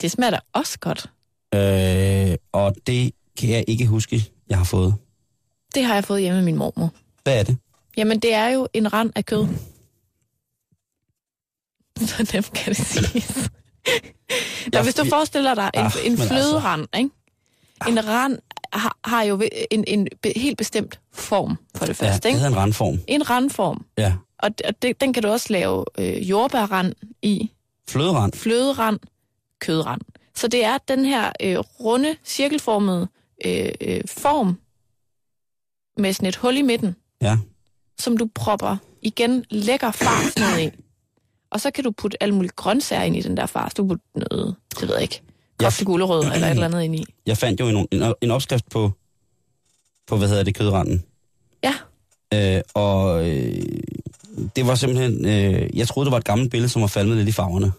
Det 0.00 0.10
smager 0.10 0.30
da 0.30 0.38
også 0.52 0.78
godt. 0.78 1.10
Øh, 1.54 2.36
og 2.52 2.74
det 2.86 3.12
kan 3.38 3.50
jeg 3.50 3.64
ikke 3.68 3.86
huske, 3.86 4.24
jeg 4.48 4.58
har 4.58 4.64
fået. 4.64 4.94
Det 5.74 5.84
har 5.84 5.94
jeg 5.94 6.04
fået 6.04 6.20
hjemme 6.20 6.36
med 6.36 6.44
min 6.44 6.56
mormor. 6.56 6.90
Hvad 7.22 7.38
er 7.38 7.42
det? 7.42 7.56
Jamen, 7.96 8.18
det 8.20 8.34
er 8.34 8.48
jo 8.48 8.68
en 8.72 8.92
rand 8.92 9.12
af 9.16 9.26
kød. 9.26 9.46
Så 12.08 12.30
nemt 12.34 12.52
kan 12.52 12.74
det 12.74 12.86
siges. 12.86 13.36
Nå, 13.36 14.70
Jeg- 14.72 14.82
hvis 14.82 14.94
du 14.94 15.04
forestiller 15.08 15.54
dig 15.54 15.70
en, 15.74 15.80
Ah, 15.80 15.92
en 16.04 16.12
altså. 16.12 16.28
fløderand, 16.28 16.86
ikke? 16.96 17.10
En 17.88 18.06
rand 18.08 18.38
har, 18.72 18.98
har 19.04 19.22
jo 19.22 19.42
en, 19.70 19.84
en 19.86 20.08
be- 20.22 20.32
helt 20.36 20.58
bestemt 20.58 21.00
form, 21.12 21.56
for 21.76 21.86
det 21.86 22.00
Ja, 22.02 22.06
første, 22.06 22.22
det 22.22 22.28
ikke? 22.28 22.38
hedder 22.38 22.50
en 22.52 22.56
randform. 22.56 23.00
En 23.06 23.30
randform. 23.30 23.84
Ja. 23.98 24.14
Og, 24.38 24.50
og 24.64 24.82
det, 24.82 25.00
den 25.00 25.12
kan 25.12 25.22
du 25.22 25.28
også 25.28 25.46
lave 25.50 25.84
øh, 25.98 26.30
jordbærrand 26.30 26.94
i, 27.22 27.50
Fløderand. 27.88 28.32
fløderand, 28.32 28.98
kødrand. 29.60 30.00
Så 30.34 30.48
det 30.48 30.64
er 30.64 30.78
den 30.88 31.04
her 31.04 31.32
øh, 31.42 31.58
runde, 31.58 32.16
cirkelformede 32.24 33.08
øh, 33.44 33.68
øh, 33.80 34.00
form 34.06 34.58
med 35.96 36.12
sådan 36.12 36.28
et 36.28 36.36
hul 36.36 36.56
i 36.56 36.62
midten, 36.62 36.96
Ja. 37.22 37.38
som 37.98 38.16
du 38.16 38.28
propper 38.34 38.76
igen 39.02 39.44
lækker 39.50 39.90
fars 39.90 40.38
ned 40.38 40.58
i. 40.66 40.70
Og 41.50 41.60
så 41.60 41.70
kan 41.70 41.84
du 41.84 41.90
putte 41.90 42.22
alle 42.22 42.34
mulige 42.34 42.52
grøntsager 42.56 43.02
ind 43.02 43.16
i 43.16 43.20
den 43.20 43.36
der 43.36 43.46
fars. 43.46 43.74
Du 43.74 43.86
putte 43.86 44.04
noget, 44.14 44.54
det 44.80 44.88
ved 44.88 44.94
jeg 44.94 45.02
ikke, 45.02 45.22
kogte 45.58 45.84
gulerødder 45.84 46.32
eller 46.32 46.46
et 46.46 46.50
eller 46.50 46.64
andet 46.64 46.82
ind 46.82 46.96
i. 46.96 47.04
Jeg 47.26 47.36
fandt 47.36 47.60
jo 47.60 47.68
en, 47.68 47.88
en, 47.90 48.14
en 48.20 48.30
opskrift 48.30 48.70
på, 48.70 48.92
på, 50.06 50.16
hvad 50.16 50.28
hedder 50.28 50.42
det, 50.42 50.54
kødranden. 50.54 51.04
Ja, 51.64 51.74
Øh, 52.34 52.60
og 52.74 53.28
øh, 53.28 53.62
det 54.56 54.66
var 54.66 54.74
simpelthen, 54.74 55.26
øh, 55.26 55.78
jeg 55.78 55.88
troede, 55.88 56.04
det 56.06 56.12
var 56.12 56.18
et 56.18 56.24
gammelt 56.24 56.50
billede, 56.50 56.68
som 56.68 56.82
var 56.82 56.88
faldet 56.88 57.16
lidt 57.16 57.28
i 57.28 57.32
farverne. 57.32 57.72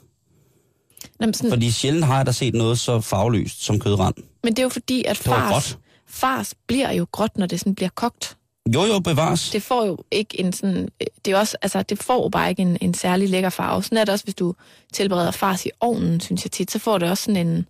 Jamen, 1.22 1.34
sådan, 1.34 1.52
Fordi 1.52 1.72
sjældent 1.72 2.06
har 2.06 2.18
jeg 2.18 2.26
da 2.26 2.32
set 2.32 2.54
noget 2.54 2.80
så 2.80 3.02
farveløst 3.02 3.64
som 3.64 3.80
kødrand. 3.80 4.16
men 4.44 4.54
det 4.54 4.60
er 4.60 4.64
jo 4.64 4.70
fordi, 4.70 5.04
at 5.04 5.18
fars, 5.18 5.78
fars 6.08 6.54
bliver 6.68 6.92
jo 6.92 7.08
gråt, 7.12 7.38
når 7.38 7.46
det 7.46 7.60
sådan 7.60 7.76
bliver 7.76 7.90
kogt. 7.96 8.38
Jo, 8.76 8.86
jo, 8.86 9.00
bevares. 9.00 9.50
det 9.50 9.64
får 9.64 9.86
jo 9.86 9.98
ikke 10.12 10.40
en 10.40 10.54
sådan, 10.54 10.78
øh, 11.02 11.08
det 11.26 11.34
er 11.34 11.38
også, 11.38 11.58
altså 11.62 11.82
det 11.84 12.04
får 12.04 12.24
jo 12.24 12.30
bare 12.30 12.50
ikke 12.50 12.62
en, 12.62 12.78
en 12.82 12.94
særlig 12.94 13.30
lækker 13.30 13.50
farve. 13.50 13.84
Sådan 13.84 13.98
er 13.98 14.06
det 14.06 14.12
også, 14.12 14.24
hvis 14.26 14.36
du 14.36 14.56
tilbereder 14.94 15.32
fars 15.32 15.66
i 15.66 15.70
ovnen, 15.80 16.20
synes 16.20 16.46
jeg 16.46 16.52
tit, 16.52 16.72
så 16.72 16.80
får 16.80 16.98
det 16.98 17.10
også 17.10 17.24
sådan 17.24 17.48
en, 17.48 17.66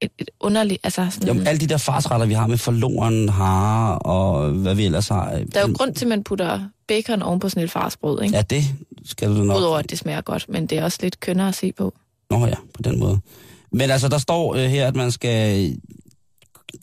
et, 0.00 0.10
et 0.18 0.30
underligt, 0.40 0.80
altså 0.84 1.06
sådan, 1.10 1.36
Jo, 1.36 1.44
alle 1.46 1.60
de 1.60 1.66
der 1.66 1.76
farsretter, 1.76 2.26
vi 2.26 2.34
har 2.34 2.46
med 2.46 2.58
forloren, 2.58 3.28
hare 3.28 3.98
og 3.98 4.50
hvad 4.50 4.74
vi 4.74 4.84
ellers 4.84 5.08
har. 5.08 5.32
øh, 5.34 5.46
der 5.54 5.60
er 5.60 5.68
jo 5.68 5.74
grund 5.78 5.94
til, 5.94 6.04
at 6.04 6.08
man 6.08 6.24
putter 6.24 6.60
bacon 6.88 7.22
oven 7.22 7.40
på 7.40 7.48
sådan 7.48 7.62
et 7.64 7.70
farsbrød, 7.70 8.22
ikke? 8.22 8.36
Ja, 8.36 8.42
det 8.42 8.64
skal 9.04 9.28
du 9.28 9.34
nok. 9.44 9.58
Udover 9.58 9.78
at 9.78 9.90
det 9.90 9.98
smager 9.98 10.20
godt, 10.20 10.46
men 10.48 10.66
det 10.66 10.78
er 10.78 10.84
også 10.84 10.98
lidt 11.02 11.20
kønnere 11.20 11.48
at 11.48 11.54
se 11.54 11.72
på. 11.72 11.94
Nå 12.30 12.46
ja, 12.46 12.54
på 12.74 12.82
den 12.82 12.98
måde. 12.98 13.20
Men 13.72 13.90
altså, 13.90 14.08
der 14.08 14.18
står 14.18 14.54
øh, 14.54 14.60
her, 14.62 14.86
at 14.86 14.96
man 14.96 15.12
skal 15.12 15.76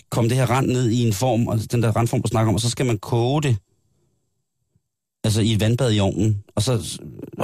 komme 0.09 0.29
det 0.29 0.37
her 0.37 0.45
rand 0.45 0.67
ned 0.67 0.89
i 0.89 1.07
en 1.07 1.13
form, 1.13 1.47
og 1.47 1.59
den 1.71 1.83
der 1.83 1.91
randform, 1.91 2.21
du 2.21 2.27
snakker 2.27 2.49
om, 2.49 2.55
og 2.55 2.61
så 2.61 2.69
skal 2.69 2.85
man 2.85 2.97
koge 2.97 3.41
det, 3.43 3.57
altså 5.23 5.41
i 5.41 5.53
et 5.53 5.59
vandbad 5.59 5.93
i 5.93 5.99
ovnen. 5.99 6.43
Og 6.55 6.61
så 6.63 6.99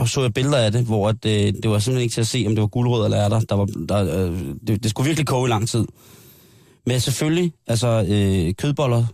så 0.06 0.22
jeg 0.22 0.34
billeder 0.34 0.58
af 0.58 0.72
det, 0.72 0.82
hvor 0.86 1.10
at, 1.10 1.26
øh, 1.26 1.32
det 1.32 1.70
var 1.70 1.80
simpelthen 1.80 2.02
ikke 2.04 2.14
til 2.14 2.22
at 2.22 2.28
se, 2.28 2.44
om 2.48 2.56
det 2.56 2.62
var 2.62 2.68
guldrød 2.68 3.06
eller 3.06 3.20
ærter. 3.26 3.40
Der 3.40 3.56
var, 3.56 3.66
der, 3.66 4.26
øh, 4.28 4.40
det, 4.68 4.84
det 4.84 4.90
skulle 4.90 5.08
virkelig 5.08 5.28
koge 5.28 5.48
i 5.48 5.50
lang 5.50 5.70
tid. 5.70 5.86
Men 6.86 7.00
selvfølgelig, 7.00 7.54
altså 7.68 8.06
øh, 8.10 8.54
kødboller 8.54 9.06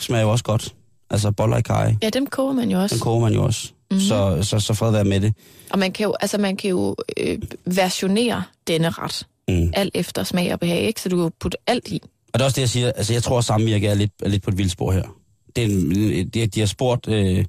smager 0.00 0.22
jo 0.22 0.30
også 0.30 0.44
godt. 0.44 0.74
Altså 1.10 1.30
boller 1.32 1.56
i 1.56 1.62
kaj, 1.62 1.94
Ja, 2.02 2.08
dem 2.10 2.26
koger 2.26 2.52
man 2.52 2.70
jo 2.70 2.82
også. 2.82 2.94
den 2.94 3.00
koger 3.02 3.20
man 3.20 3.32
jo 3.34 3.44
også. 3.44 3.72
Mm-hmm. 3.90 4.00
Så, 4.06 4.38
så, 4.42 4.60
så 4.60 4.74
fred 4.74 4.90
være 4.92 5.04
med 5.04 5.20
det. 5.20 5.34
Og 5.70 5.78
man 5.78 5.92
kan 5.92 6.04
jo, 6.04 6.14
altså 6.20 6.38
man 6.38 6.56
kan 6.56 6.70
jo 6.70 6.96
øh, 7.16 7.38
versionere 7.64 8.42
denne 8.66 8.90
ret, 8.90 9.26
Mm. 9.48 9.70
alt 9.74 9.90
efter 9.94 10.24
smag 10.24 10.52
og 10.52 10.60
behag, 10.60 10.80
ikke? 10.80 11.00
Så 11.00 11.08
du 11.08 11.16
kan 11.16 11.22
jo 11.22 11.30
putte 11.40 11.58
alt 11.66 11.88
i. 11.88 12.00
Og 12.32 12.38
det 12.38 12.40
er 12.40 12.44
også 12.44 12.54
det, 12.54 12.60
jeg 12.60 12.68
siger. 12.68 12.92
Altså, 12.92 13.12
jeg 13.12 13.22
tror, 13.22 13.38
at 13.38 13.44
samvirke 13.44 13.86
er 13.86 13.94
lidt, 13.94 14.12
er 14.22 14.28
lidt 14.28 14.42
på 14.42 14.50
et 14.50 14.58
vildspor 14.58 14.92
her. 14.92 15.16
Det 15.56 15.64
er 15.64 16.24
de, 16.24 16.46
de 16.46 16.60
har 16.60 16.66
spurgt... 16.66 17.08
Øh, 17.08 17.44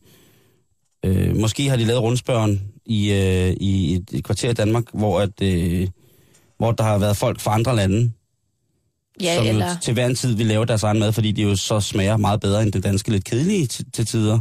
øh, 1.05 1.35
måske 1.35 1.69
har 1.69 1.75
de 1.75 1.85
lavet 1.85 2.01
rundspørgen 2.01 2.71
i, 2.85 3.11
øh, 3.11 3.55
i 3.59 3.95
et, 3.95 4.09
et 4.11 4.23
kvarter 4.23 4.49
i 4.49 4.53
Danmark, 4.53 4.83
hvor, 4.93 5.19
at, 5.19 5.41
øh, 5.41 5.87
hvor 6.57 6.71
der 6.71 6.83
har 6.83 6.97
været 6.97 7.17
folk 7.17 7.39
fra 7.39 7.53
andre 7.53 7.75
lande, 7.75 8.11
Ja, 9.21 9.35
som 9.35 9.47
eller, 9.47 9.77
til 9.79 9.93
hver 9.93 10.05
en 10.05 10.15
tid 10.15 10.35
vil 10.35 10.45
lave 10.45 10.65
deres 10.65 10.83
egen 10.83 10.99
mad, 10.99 11.13
fordi 11.13 11.31
de 11.31 11.41
jo 11.41 11.55
så 11.55 11.79
smager 11.79 12.17
meget 12.17 12.41
bedre 12.41 12.63
end 12.63 12.71
det 12.71 12.83
danske, 12.83 13.11
lidt 13.11 13.23
kedelige 13.23 13.67
til, 13.67 13.91
til 13.91 14.05
tider. 14.05 14.39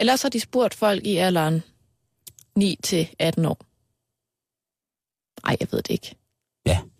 eller 0.00 0.16
så 0.16 0.24
har 0.24 0.30
de 0.30 0.40
spurgt 0.40 0.74
folk 0.74 1.06
i 1.06 1.16
alderen 1.16 1.62
9 2.56 2.78
til 2.82 3.08
18 3.18 3.44
år. 3.44 3.58
Nej, 5.46 5.56
jeg 5.60 5.68
ved 5.70 5.82
det 5.82 5.90
ikke. 5.90 6.14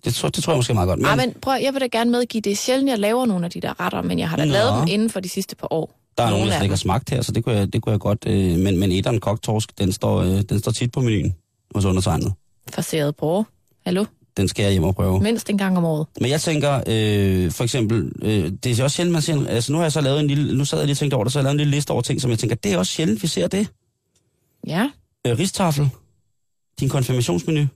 Det, 0.06 0.14
tror, 0.14 0.28
det 0.28 0.44
tror 0.44 0.52
jeg 0.52 0.58
måske 0.58 0.74
meget 0.74 0.88
godt. 0.88 0.98
Men, 1.00 1.06
Ej, 1.06 1.16
men 1.16 1.34
prøv, 1.42 1.54
jeg 1.62 1.72
vil 1.72 1.80
da 1.80 1.86
gerne 1.86 2.10
medgive, 2.10 2.40
det 2.40 2.52
er 2.52 2.56
sjældent, 2.56 2.90
jeg 2.90 2.98
laver 2.98 3.26
nogle 3.26 3.44
af 3.44 3.50
de 3.50 3.60
der 3.60 3.80
retter, 3.80 4.02
men 4.02 4.18
jeg 4.18 4.28
har 4.28 4.36
da 4.36 4.44
Nå. 4.44 4.52
lavet 4.52 4.72
dem 4.80 4.88
inden 4.88 5.10
for 5.10 5.20
de 5.20 5.28
sidste 5.28 5.56
par 5.56 5.68
år. 5.72 5.98
der 6.18 6.24
er 6.24 6.30
nogen, 6.30 6.40
nogle 6.40 6.50
der 6.50 6.56
slet 6.58 6.64
ikke 6.64 6.72
har 6.72 6.76
smagt 6.76 7.10
her, 7.10 7.22
så 7.22 7.32
det 7.32 7.44
kunne 7.44 7.54
jeg, 7.54 7.72
det 7.72 7.82
kunne 7.82 7.90
jeg 7.92 8.00
godt... 8.00 8.24
Øh, 8.26 8.58
men, 8.58 8.78
men 8.78 8.92
etteren 8.92 9.20
koktorsk, 9.20 9.78
den 9.78 9.92
står, 9.92 10.20
øh, 10.22 10.42
den 10.48 10.58
står 10.58 10.72
tit 10.72 10.92
på 10.92 11.00
menuen 11.00 11.34
hos 11.74 11.84
undertegnet. 11.84 12.32
Forseret 12.70 13.16
bror. 13.16 13.46
Hallo? 13.84 14.04
Den 14.36 14.48
skal 14.48 14.62
jeg 14.62 14.72
hjem 14.72 14.84
og 14.84 14.94
prøve. 14.94 15.20
Mindst 15.20 15.50
en 15.50 15.58
gang 15.58 15.78
om 15.78 15.84
året. 15.84 16.06
Men 16.20 16.30
jeg 16.30 16.40
tænker, 16.40 16.74
øh, 16.86 17.50
for 17.50 17.64
eksempel, 17.64 18.12
øh, 18.22 18.52
det 18.64 18.78
er 18.78 18.84
også 18.84 18.96
sjældent, 18.96 19.12
man 19.12 19.22
ser, 19.22 19.46
altså 19.48 19.72
nu 19.72 19.78
har 19.78 19.84
jeg 19.84 19.92
så 19.92 20.00
lavet 20.00 20.20
en 20.20 20.26
lille, 20.26 20.58
nu 20.58 20.64
sad 20.64 20.78
jeg 20.78 20.86
lige 20.86 20.94
og 20.94 20.98
tænkte 20.98 21.14
over 21.14 21.24
det, 21.24 21.32
så 21.32 21.38
har 21.38 21.40
jeg 21.40 21.44
lavet 21.44 21.54
en 21.54 21.58
lille 21.58 21.70
liste 21.70 21.90
over 21.90 22.02
ting, 22.02 22.20
som 22.20 22.30
jeg 22.30 22.38
tænker, 22.38 22.56
det 22.56 22.72
er 22.72 22.78
også 22.78 22.92
sjældent, 22.92 23.22
vi 23.22 23.28
ser 23.28 23.46
det. 23.48 23.68
Ja, 24.66 24.90
Øh, 25.26 25.38
ristafel, 25.38 25.88
din 26.80 26.88
konfirmationsmenu, 26.88 27.66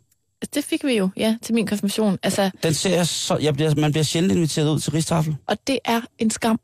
det 0.55 0.65
fik 0.65 0.85
vi 0.85 0.93
jo, 0.97 1.11
ja, 1.17 1.37
til 1.43 1.55
min 1.55 1.67
konfirmation. 1.67 2.19
Altså, 2.23 2.51
den 2.63 2.75
ser 2.75 2.97
jeg 2.97 3.07
så, 3.07 3.37
jeg 3.37 3.55
bliver, 3.55 3.75
man 3.75 3.91
bliver 3.93 4.05
sjældent 4.05 4.33
inviteret 4.37 4.71
ud 4.75 4.81
til 4.81 4.93
ristafel. 4.93 5.37
og 5.47 5.67
det 5.67 5.79
er 5.85 6.01
en 6.19 6.31
skam, 6.31 6.61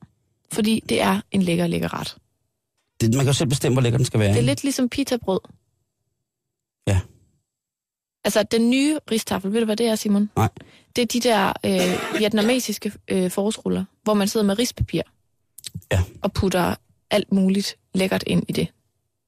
fordi 0.52 0.82
det 0.88 1.00
er 1.02 1.20
en 1.30 1.42
lækker, 1.42 1.66
lækker 1.66 2.00
ret. 2.00 2.16
Det, 3.00 3.10
man 3.14 3.18
kan 3.18 3.26
jo 3.26 3.32
selv 3.32 3.48
bestemme, 3.48 3.74
hvor 3.74 3.82
lækker 3.82 3.96
den 3.98 4.04
skal 4.04 4.20
være. 4.20 4.28
Det 4.28 4.34
er 4.34 4.38
ikke? 4.40 4.46
lidt 4.50 4.62
ligesom 4.62 4.88
pitabrød. 4.88 5.40
Ja. 6.88 7.00
Altså, 8.24 8.42
den 8.42 8.70
nye 8.70 8.98
ristaffel, 9.10 9.52
ved 9.52 9.60
du, 9.60 9.64
hvad 9.64 9.76
det 9.76 9.86
er, 9.86 9.94
Simon? 9.94 10.30
Nej. 10.36 10.48
Det 10.96 11.02
er 11.02 11.06
de 11.06 11.20
der 11.20 11.52
øh, 11.66 12.18
vietnamesiske 12.20 12.92
øh, 13.08 13.30
forårsruller, 13.30 13.84
hvor 14.02 14.14
man 14.14 14.28
sidder 14.28 14.46
med 14.46 14.58
rispapir 14.58 15.02
Ja. 15.92 16.02
og 16.22 16.32
putter 16.32 16.74
alt 17.10 17.32
muligt 17.32 17.76
lækkert 17.94 18.24
ind 18.26 18.42
i 18.48 18.52
det. 18.52 18.68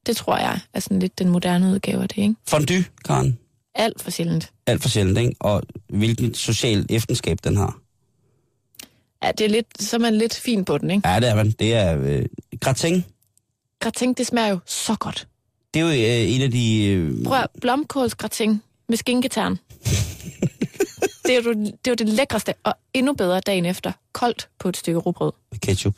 Det 0.07 0.17
tror 0.17 0.37
jeg 0.37 0.61
er 0.75 0.81
sådan 0.81 0.99
lidt 0.99 1.19
den 1.19 1.29
moderne 1.29 1.67
udgave 1.73 2.03
af 2.03 2.09
det, 2.09 2.19
ikke? 2.19 2.35
Fondue, 2.49 2.85
Karen. 3.05 3.39
Alt 3.79 4.03
for 4.03 4.11
sjældent. 4.11 4.51
Alt 4.67 4.83
for 4.83 4.89
sjældent, 4.89 5.19
ikke? 5.19 5.35
Og 5.41 5.63
hvilken 5.89 6.35
social 6.35 6.87
efterskab 6.91 7.39
den 7.45 7.57
har. 7.57 7.79
Ja, 9.23 9.31
det 9.39 9.45
er 9.45 9.49
lidt, 9.49 9.83
så 9.83 9.97
er 9.97 10.01
man 10.01 10.15
lidt 10.15 10.35
fin 10.35 10.65
på 10.65 10.79
den, 10.79 10.91
ikke? 10.91 11.09
Ja, 11.09 11.21
det 11.21 11.29
er 11.29 11.35
man. 11.35 11.51
Det 11.51 11.75
er 11.75 11.99
øh, 12.01 12.27
gratin. 12.61 13.05
Gratin, 13.81 14.13
det 14.15 14.27
smager 14.27 14.49
jo 14.49 14.59
så 14.67 14.97
godt. 15.01 15.29
Det 15.75 15.81
er 15.81 15.85
jo 15.85 15.91
øh, 15.91 16.35
en 16.35 16.43
af 16.43 16.51
de... 16.51 16.85
Øh, 16.87 17.25
Prøv 17.25 17.39
at 17.39 17.47
blomkålsgratin 17.61 18.63
med 18.89 18.97
skinketern. 18.97 19.53
det, 21.27 21.37
er 21.37 21.43
jo, 21.45 21.53
det 21.53 21.87
er 21.87 21.91
jo 21.91 21.95
det 21.95 22.09
lækreste, 22.09 22.55
og 22.65 22.75
endnu 22.95 23.13
bedre 23.13 23.41
dagen 23.41 23.67
efter. 23.67 23.93
Koldt 24.13 24.49
på 24.59 24.69
et 24.69 24.77
stykke 24.77 24.99
rugbrød. 24.99 25.33
med 25.53 25.59
ketchup. 25.61 25.95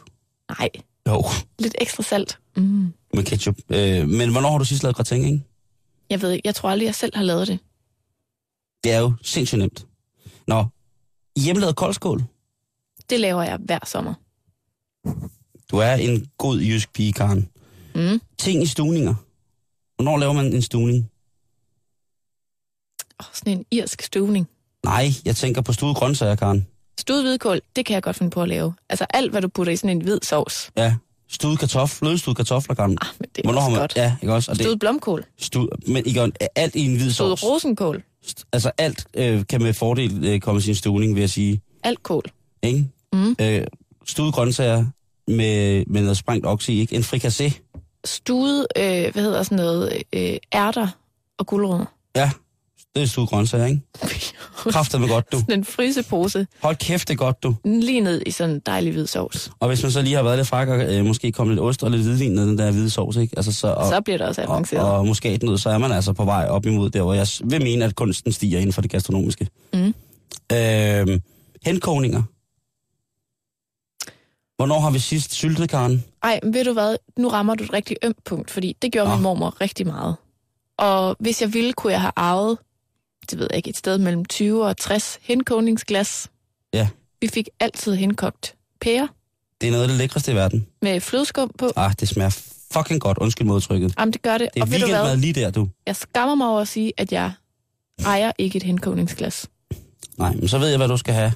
Nej, 0.59 0.69
Jo, 1.09 1.25
lidt 1.59 1.75
ekstra 1.81 2.03
salt. 2.03 2.39
Mm. 2.57 2.93
med 3.15 3.25
ketchup. 3.25 3.57
Øh, 3.71 4.09
men 4.09 4.31
hvornår 4.33 4.51
har 4.51 4.59
du 4.59 4.65
sidst 4.65 4.83
lavet 4.83 4.97
gratin, 4.97 5.25
ikke? 5.25 5.43
Jeg 6.11 6.23
ved 6.23 6.31
ikke, 6.31 6.47
jeg 6.47 6.55
tror 6.55 6.71
aldrig, 6.71 6.87
jeg 6.87 6.95
selv 6.95 7.17
har 7.17 7.23
lavet 7.23 7.49
det. 7.49 7.59
Det 8.85 8.93
er 8.93 8.99
jo 8.99 9.13
sindssygt 9.23 9.59
nemt. 9.59 9.87
Nå, 10.47 10.65
hjemmelavet 11.39 11.77
koldskål. 11.77 12.25
Det 13.11 13.21
laver 13.21 13.43
jeg 13.43 13.59
hver 13.65 13.79
sommer. 13.87 14.15
Du 15.71 15.77
er 15.77 15.95
en 15.95 16.27
god 16.39 16.61
jysk 16.61 16.93
pige, 16.93 17.13
Karen. 17.13 17.49
Mm. 17.95 18.21
Ting 18.39 18.63
i 18.63 18.67
stuninger. 18.67 19.15
Hvornår 19.97 20.19
laver 20.19 20.33
man 20.33 20.47
en 20.47 20.63
stuning? 20.63 21.11
Oh, 23.19 23.27
sådan 23.33 23.59
en 23.59 23.65
irsk 23.71 24.03
stuvning. 24.03 24.49
Nej, 24.85 25.07
jeg 25.25 25.37
tænker 25.37 25.61
på 25.63 25.73
stuede 25.73 25.95
grøntsager, 25.95 26.35
Karen. 26.37 26.67
Stuet 26.99 27.23
hvidkål, 27.23 27.61
det 27.77 27.87
kan 27.87 27.95
jeg 27.95 28.03
godt 28.03 28.17
finde 28.17 28.31
på 28.31 28.43
at 28.43 28.49
lave. 28.49 28.75
Altså 28.89 29.07
alt, 29.11 29.31
hvad 29.31 29.43
du 29.43 29.49
putter 29.49 29.73
i 29.73 29.77
sådan 29.77 29.97
en 29.97 30.03
hvid 30.03 30.19
sovs. 30.23 30.71
Ja, 30.77 30.97
stuede 31.31 31.57
kartoffel, 31.57 31.99
flødestuede 31.99 32.35
kartofler, 32.35 32.75
Karen. 32.75 32.99
Ah, 33.01 33.09
men 33.21 33.29
det 33.37 33.39
er 33.39 33.47
Hvornår 33.47 33.61
også 33.61 33.71
man, 33.71 33.81
godt. 33.81 33.97
Ja, 33.97 34.17
ikke 34.23 34.35
også? 34.35 34.51
Og 34.51 34.59
det, 34.59 34.79
blomkål. 34.79 35.25
stud, 35.39 35.69
men 35.87 36.07
ikke, 36.07 36.33
alt 36.57 36.75
i 36.75 36.85
en 36.85 36.91
hvid 36.97 37.11
Stuet 37.11 37.39
sovs. 37.39 37.45
rosenkål. 37.45 38.03
Altså 38.53 38.71
alt 38.79 39.07
øh, 39.15 39.47
kan 39.47 39.63
med 39.63 39.73
fordel 39.73 40.25
øh, 40.25 40.41
komme 40.41 40.59
i 40.59 40.63
sin 40.63 40.75
stuning, 40.75 41.15
vil 41.15 41.21
jeg 41.21 41.31
sige. 41.31 41.61
Alt 41.83 42.03
kål. 42.03 42.25
Ikke? 42.63 42.89
Mm. 43.13 43.37
Øh, 43.41 43.67
stuede 44.07 44.33
grøntsager 44.33 44.87
med, 45.27 45.85
med 45.87 46.03
noget 46.03 46.17
sprængt 46.17 46.69
i, 46.69 46.81
ikke? 46.81 46.97
En 46.97 47.03
frikassé. 47.03 47.61
Stuet, 48.05 48.67
øh, 48.77 49.13
hvad 49.13 49.23
hedder 49.23 49.43
sådan 49.43 49.57
noget, 49.57 50.03
øh, 50.13 50.37
ærter 50.55 50.89
og 51.39 51.47
gulerødder. 51.47 51.85
Ja, 52.17 52.31
det 52.95 53.03
er 53.03 53.07
stuede 53.07 53.27
grøntsager, 53.27 53.67
ikke? 53.67 53.81
Kræfter 54.73 54.99
med 54.99 55.09
godt, 55.09 55.33
du. 55.33 55.39
Sådan 55.39 55.59
en 55.59 55.65
frysepose. 55.65 56.47
Hold 56.63 56.77
kæft, 56.77 57.09
det 57.09 57.15
er 57.15 57.19
godt, 57.19 57.43
du. 57.43 57.55
Lige 57.65 58.01
ned 58.01 58.23
i 58.27 58.31
sådan 58.31 58.55
en 58.55 58.61
dejlig 58.67 58.93
hvid 58.93 59.07
sovs. 59.07 59.51
Og 59.61 59.69
hvis 59.69 59.83
man 59.83 59.93
så 59.93 60.03
lige 60.03 60.17
har 60.17 60.23
været 60.23 60.39
lidt 60.39 60.49
fræk 60.49 60.69
og 60.69 60.95
øh, 60.95 61.05
måske 61.05 61.33
kommet 61.33 61.55
lidt 61.55 61.65
ost 61.65 61.83
og 61.83 61.91
lidt 61.91 62.03
hvidvin 62.03 62.33
ned 62.33 62.47
den 62.47 62.59
der 62.59 62.71
hvide 62.71 62.91
sovs, 62.91 63.17
ikke? 63.17 63.35
Altså, 63.37 63.53
så, 63.53 63.69
og, 63.69 63.87
Så 63.87 64.01
bliver 64.01 64.19
det 64.19 64.27
også 64.27 64.43
og, 64.43 64.53
avanceret. 64.53 64.85
og 64.85 65.07
muskatnød, 65.07 65.59
så 65.59 65.71
er 65.71 65.79
man 65.79 65.93
altså 65.93 66.13
på 66.13 66.25
vej 66.25 66.47
op 66.49 66.67
imod 66.67 66.91
der, 66.91 67.03
hvor 67.03 67.15
jeg 67.15 67.27
vil 67.45 67.63
mene, 67.63 67.85
at 67.85 67.95
kunsten 67.95 68.33
stiger 68.33 68.59
inden 68.59 68.73
for 68.73 68.83
det 68.83 68.91
gastronomiske. 68.91 69.49
Mm. 69.73 69.95
Øh, 70.53 71.21
henkogninger. 71.65 72.23
Hvornår 74.57 74.81
har 74.81 74.91
vi 74.91 74.99
sidst 74.99 75.33
syltet, 75.33 75.71
Karen? 75.71 76.05
Ej, 76.23 76.41
men 76.43 76.55
ved 76.55 76.65
du 76.65 76.73
hvad? 76.73 76.97
Nu 77.19 77.29
rammer 77.29 77.55
du 77.55 77.65
et 77.65 77.73
rigtig 77.73 77.97
ømt 78.05 78.25
punkt, 78.25 78.51
fordi 78.51 78.77
det 78.83 78.93
gjorde 78.93 79.09
Nå. 79.09 79.15
min 79.15 79.23
mormor 79.23 79.61
rigtig 79.61 79.87
meget. 79.87 80.17
Og 80.79 81.17
hvis 81.21 81.43
jeg 81.43 81.55
ville, 81.55 81.73
kunne 81.73 81.93
jeg 81.93 82.01
have 82.01 82.13
arvet, 82.17 82.59
det 83.31 83.39
ved 83.39 83.47
jeg 83.51 83.57
ikke, 83.57 83.71
et 83.71 83.77
sted 83.77 83.99
mellem 83.99 84.25
20 84.25 84.67
og 84.67 84.77
60 84.77 85.19
henkogningsglas. 85.23 86.29
Ja. 86.75 86.89
Vi 87.21 87.29
fik 87.29 87.49
altid 87.61 87.95
henkogt 87.95 88.55
pære 88.81 89.09
Det 89.61 89.67
er 89.67 89.71
noget 89.71 89.83
af 89.83 89.89
det 89.89 89.99
lækreste 89.99 90.33
i 90.33 90.35
verden. 90.35 90.67
med 90.83 91.01
flødeskum 91.01 91.51
på. 91.59 91.71
Ah, 91.77 91.93
det 92.01 92.09
smager 92.09 92.31
fucking 92.73 93.01
godt. 93.01 93.19
Undskyld 93.19 93.47
modtrykket. 93.47 93.95
Jamen, 93.99 94.13
det 94.13 94.23
gør 94.23 94.39
det. 94.39 94.49
Det 94.55 94.61
er 94.61 94.65
og 94.65 94.71
weekendmad 94.71 95.17
lige 95.17 95.33
der, 95.33 95.51
du. 95.51 95.69
Jeg 95.87 95.97
skammer 95.97 96.35
mig 96.35 96.47
over 96.49 96.61
at 96.61 96.69
sige, 96.69 96.93
at 96.97 97.13
jeg 97.13 97.33
ejer 98.05 98.33
ikke 98.39 98.57
et 98.57 98.63
henkogningsglas. 98.63 99.49
Nej, 100.19 100.33
men 100.35 100.49
så 100.49 100.59
ved 100.59 100.69
jeg, 100.69 100.77
hvad 100.77 100.89
du 100.89 100.97
skal 100.97 101.15
have, 101.15 101.33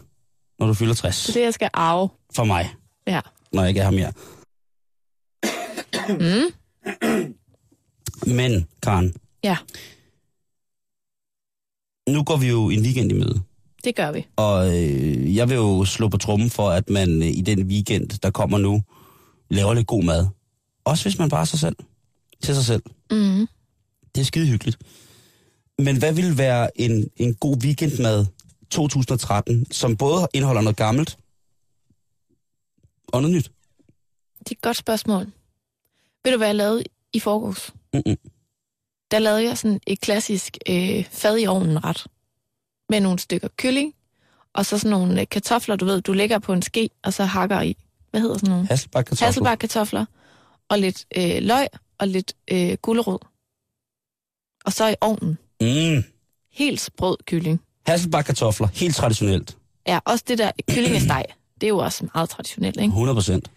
når 0.59 0.67
du 0.67 0.75
fylder 0.75 0.95
60. 0.95 1.15
Så 1.17 1.33
det, 1.33 1.41
jeg 1.41 1.55
skal 1.55 1.71
arve. 1.73 2.09
For 2.35 2.45
mig, 2.45 2.75
Ja. 3.07 3.21
når 3.53 3.63
jeg 3.63 3.69
ikke 3.69 3.81
er 3.81 3.85
her 3.85 3.91
mere. 3.91 4.13
Mm. 6.09 6.53
Men, 8.35 8.67
Karen, 8.83 9.15
Ja, 9.45 9.57
nu 12.09 12.25
går 12.25 12.37
vi 12.37 12.49
jo 12.49 12.71
en 12.71 12.81
weekend 12.83 13.13
i 13.13 13.15
møde. 13.15 13.43
det 13.85 13.97
gør 13.97 14.13
vi. 14.13 14.27
Og 14.37 14.67
øh, 14.69 15.37
jeg 15.37 15.49
vil 15.49 15.55
jo 15.55 15.85
slå 15.85 16.09
på 16.09 16.17
trummen 16.17 16.51
for, 16.51 16.71
at 16.71 16.91
man 16.91 17.23
øh, 17.23 17.29
i 17.29 17.41
den 17.41 17.63
weekend, 17.67 18.09
der 18.09 18.31
kommer 18.31 18.59
nu, 18.59 18.83
laver 19.51 19.75
lidt 19.75 19.87
god 19.87 20.03
mad. 20.05 20.27
Også 20.85 21.05
hvis 21.05 21.19
man 21.19 21.29
bare 21.29 21.47
sig 21.47 21.59
selv. 21.59 21.77
Til 22.43 22.55
sig 22.55 22.65
selv. 22.65 22.83
Mm. 23.11 23.47
Det 24.15 24.21
er 24.21 24.25
skide 24.25 24.47
hyggeligt. 24.47 24.79
Men 25.79 25.99
hvad 25.99 26.13
vil 26.13 26.39
være 26.39 26.81
en, 26.81 27.11
en 27.17 27.35
god 27.35 27.57
weekendmad 27.65 28.27
2013, 28.71 29.67
som 29.73 29.97
både 29.97 30.29
indeholder 30.35 30.63
noget 30.63 30.77
gammelt 30.77 31.19
og 33.09 33.23
noget 33.23 33.37
nyt? 33.37 33.51
Det 34.39 34.51
er 34.51 34.55
et 34.55 34.63
godt 34.63 34.77
spørgsmål. 34.77 35.25
Ved 36.25 36.33
du, 36.33 36.39
hvad 36.39 36.49
jeg 36.49 36.55
lavede 36.55 36.85
i 37.13 37.21
forgårs? 37.21 37.73
Mm-mm. 37.95 38.17
Der 39.11 39.19
lavede 39.19 39.45
jeg 39.45 39.59
sådan 39.59 39.81
et 39.87 40.01
klassisk 40.01 40.59
øh, 40.69 41.05
fad 41.11 41.39
i 41.39 41.47
ovnen 41.47 41.85
ret. 41.85 42.07
Med 42.91 43.01
nogle 43.01 43.19
stykker 43.19 43.49
kylling, 43.57 43.95
og 44.53 44.67
så 44.67 44.79
sådan 44.79 44.91
nogle 44.91 45.21
øh, 45.21 45.27
kartofler, 45.31 45.77
du 45.77 45.85
ved, 45.85 46.01
du 46.01 46.13
lægger 46.13 46.39
på 46.39 46.53
en 46.53 46.63
ske, 46.63 46.91
og 47.03 47.13
så 47.13 47.25
hakker 47.25 47.61
i. 47.61 47.77
Hvad 48.11 48.21
hedder 48.21 48.39
sådan 48.39 48.51
nogle? 48.51 48.67
Hasselbak 48.69 49.05
kartofler. 49.05 49.27
Hasselbak 49.27 49.59
kartofler, 49.59 50.05
og 50.69 50.79
lidt 50.79 51.05
øh, 51.17 51.43
løg, 51.43 51.67
og 51.99 52.09
lidt 52.09 52.33
øh, 52.51 52.77
gulerod. 52.83 53.19
Og 54.65 54.73
så 54.73 54.89
i 54.89 54.95
ovnen. 55.01 55.39
Mm. 55.61 56.05
Helt 56.53 56.81
sprød 56.81 57.17
kylling. 57.27 57.61
Hasselbak 57.87 58.25
kartofler. 58.25 58.69
Helt 58.73 58.95
traditionelt. 58.97 59.57
Ja, 59.87 59.99
også 60.05 60.25
det 60.29 60.39
der 60.39 60.51
kyllingesteg. 60.71 61.25
Det 61.55 61.63
er 61.67 61.69
jo 61.69 61.79
også 61.79 62.09
meget 62.15 62.31
traditionelt, 62.31 62.77
ikke? 62.77 62.87
100 62.87 63.17
procent. 63.17 63.51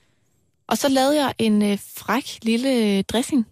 Og 0.67 0.77
så 0.77 0.89
lavede 0.89 1.23
jeg 1.23 1.33
en 1.37 1.61
øh, 1.61 1.77
fræk 1.97 2.39
lille 2.41 3.01
dressing. 3.01 3.47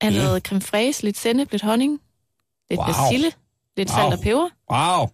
Af 0.00 0.12
Mm. 0.12 0.18
noget 0.18 0.42
creme 0.42 0.60
fraise, 0.60 1.02
lidt 1.02 1.18
sennep, 1.18 1.52
lidt 1.52 1.62
honning, 1.62 2.00
lidt 2.70 2.78
Wow. 2.78 2.86
persille, 2.86 3.32
lidt 3.76 3.90
Wow. 3.90 3.96
salt 3.98 4.14
og 4.14 4.20
peber. 4.20 4.48
Wow. 4.72 5.08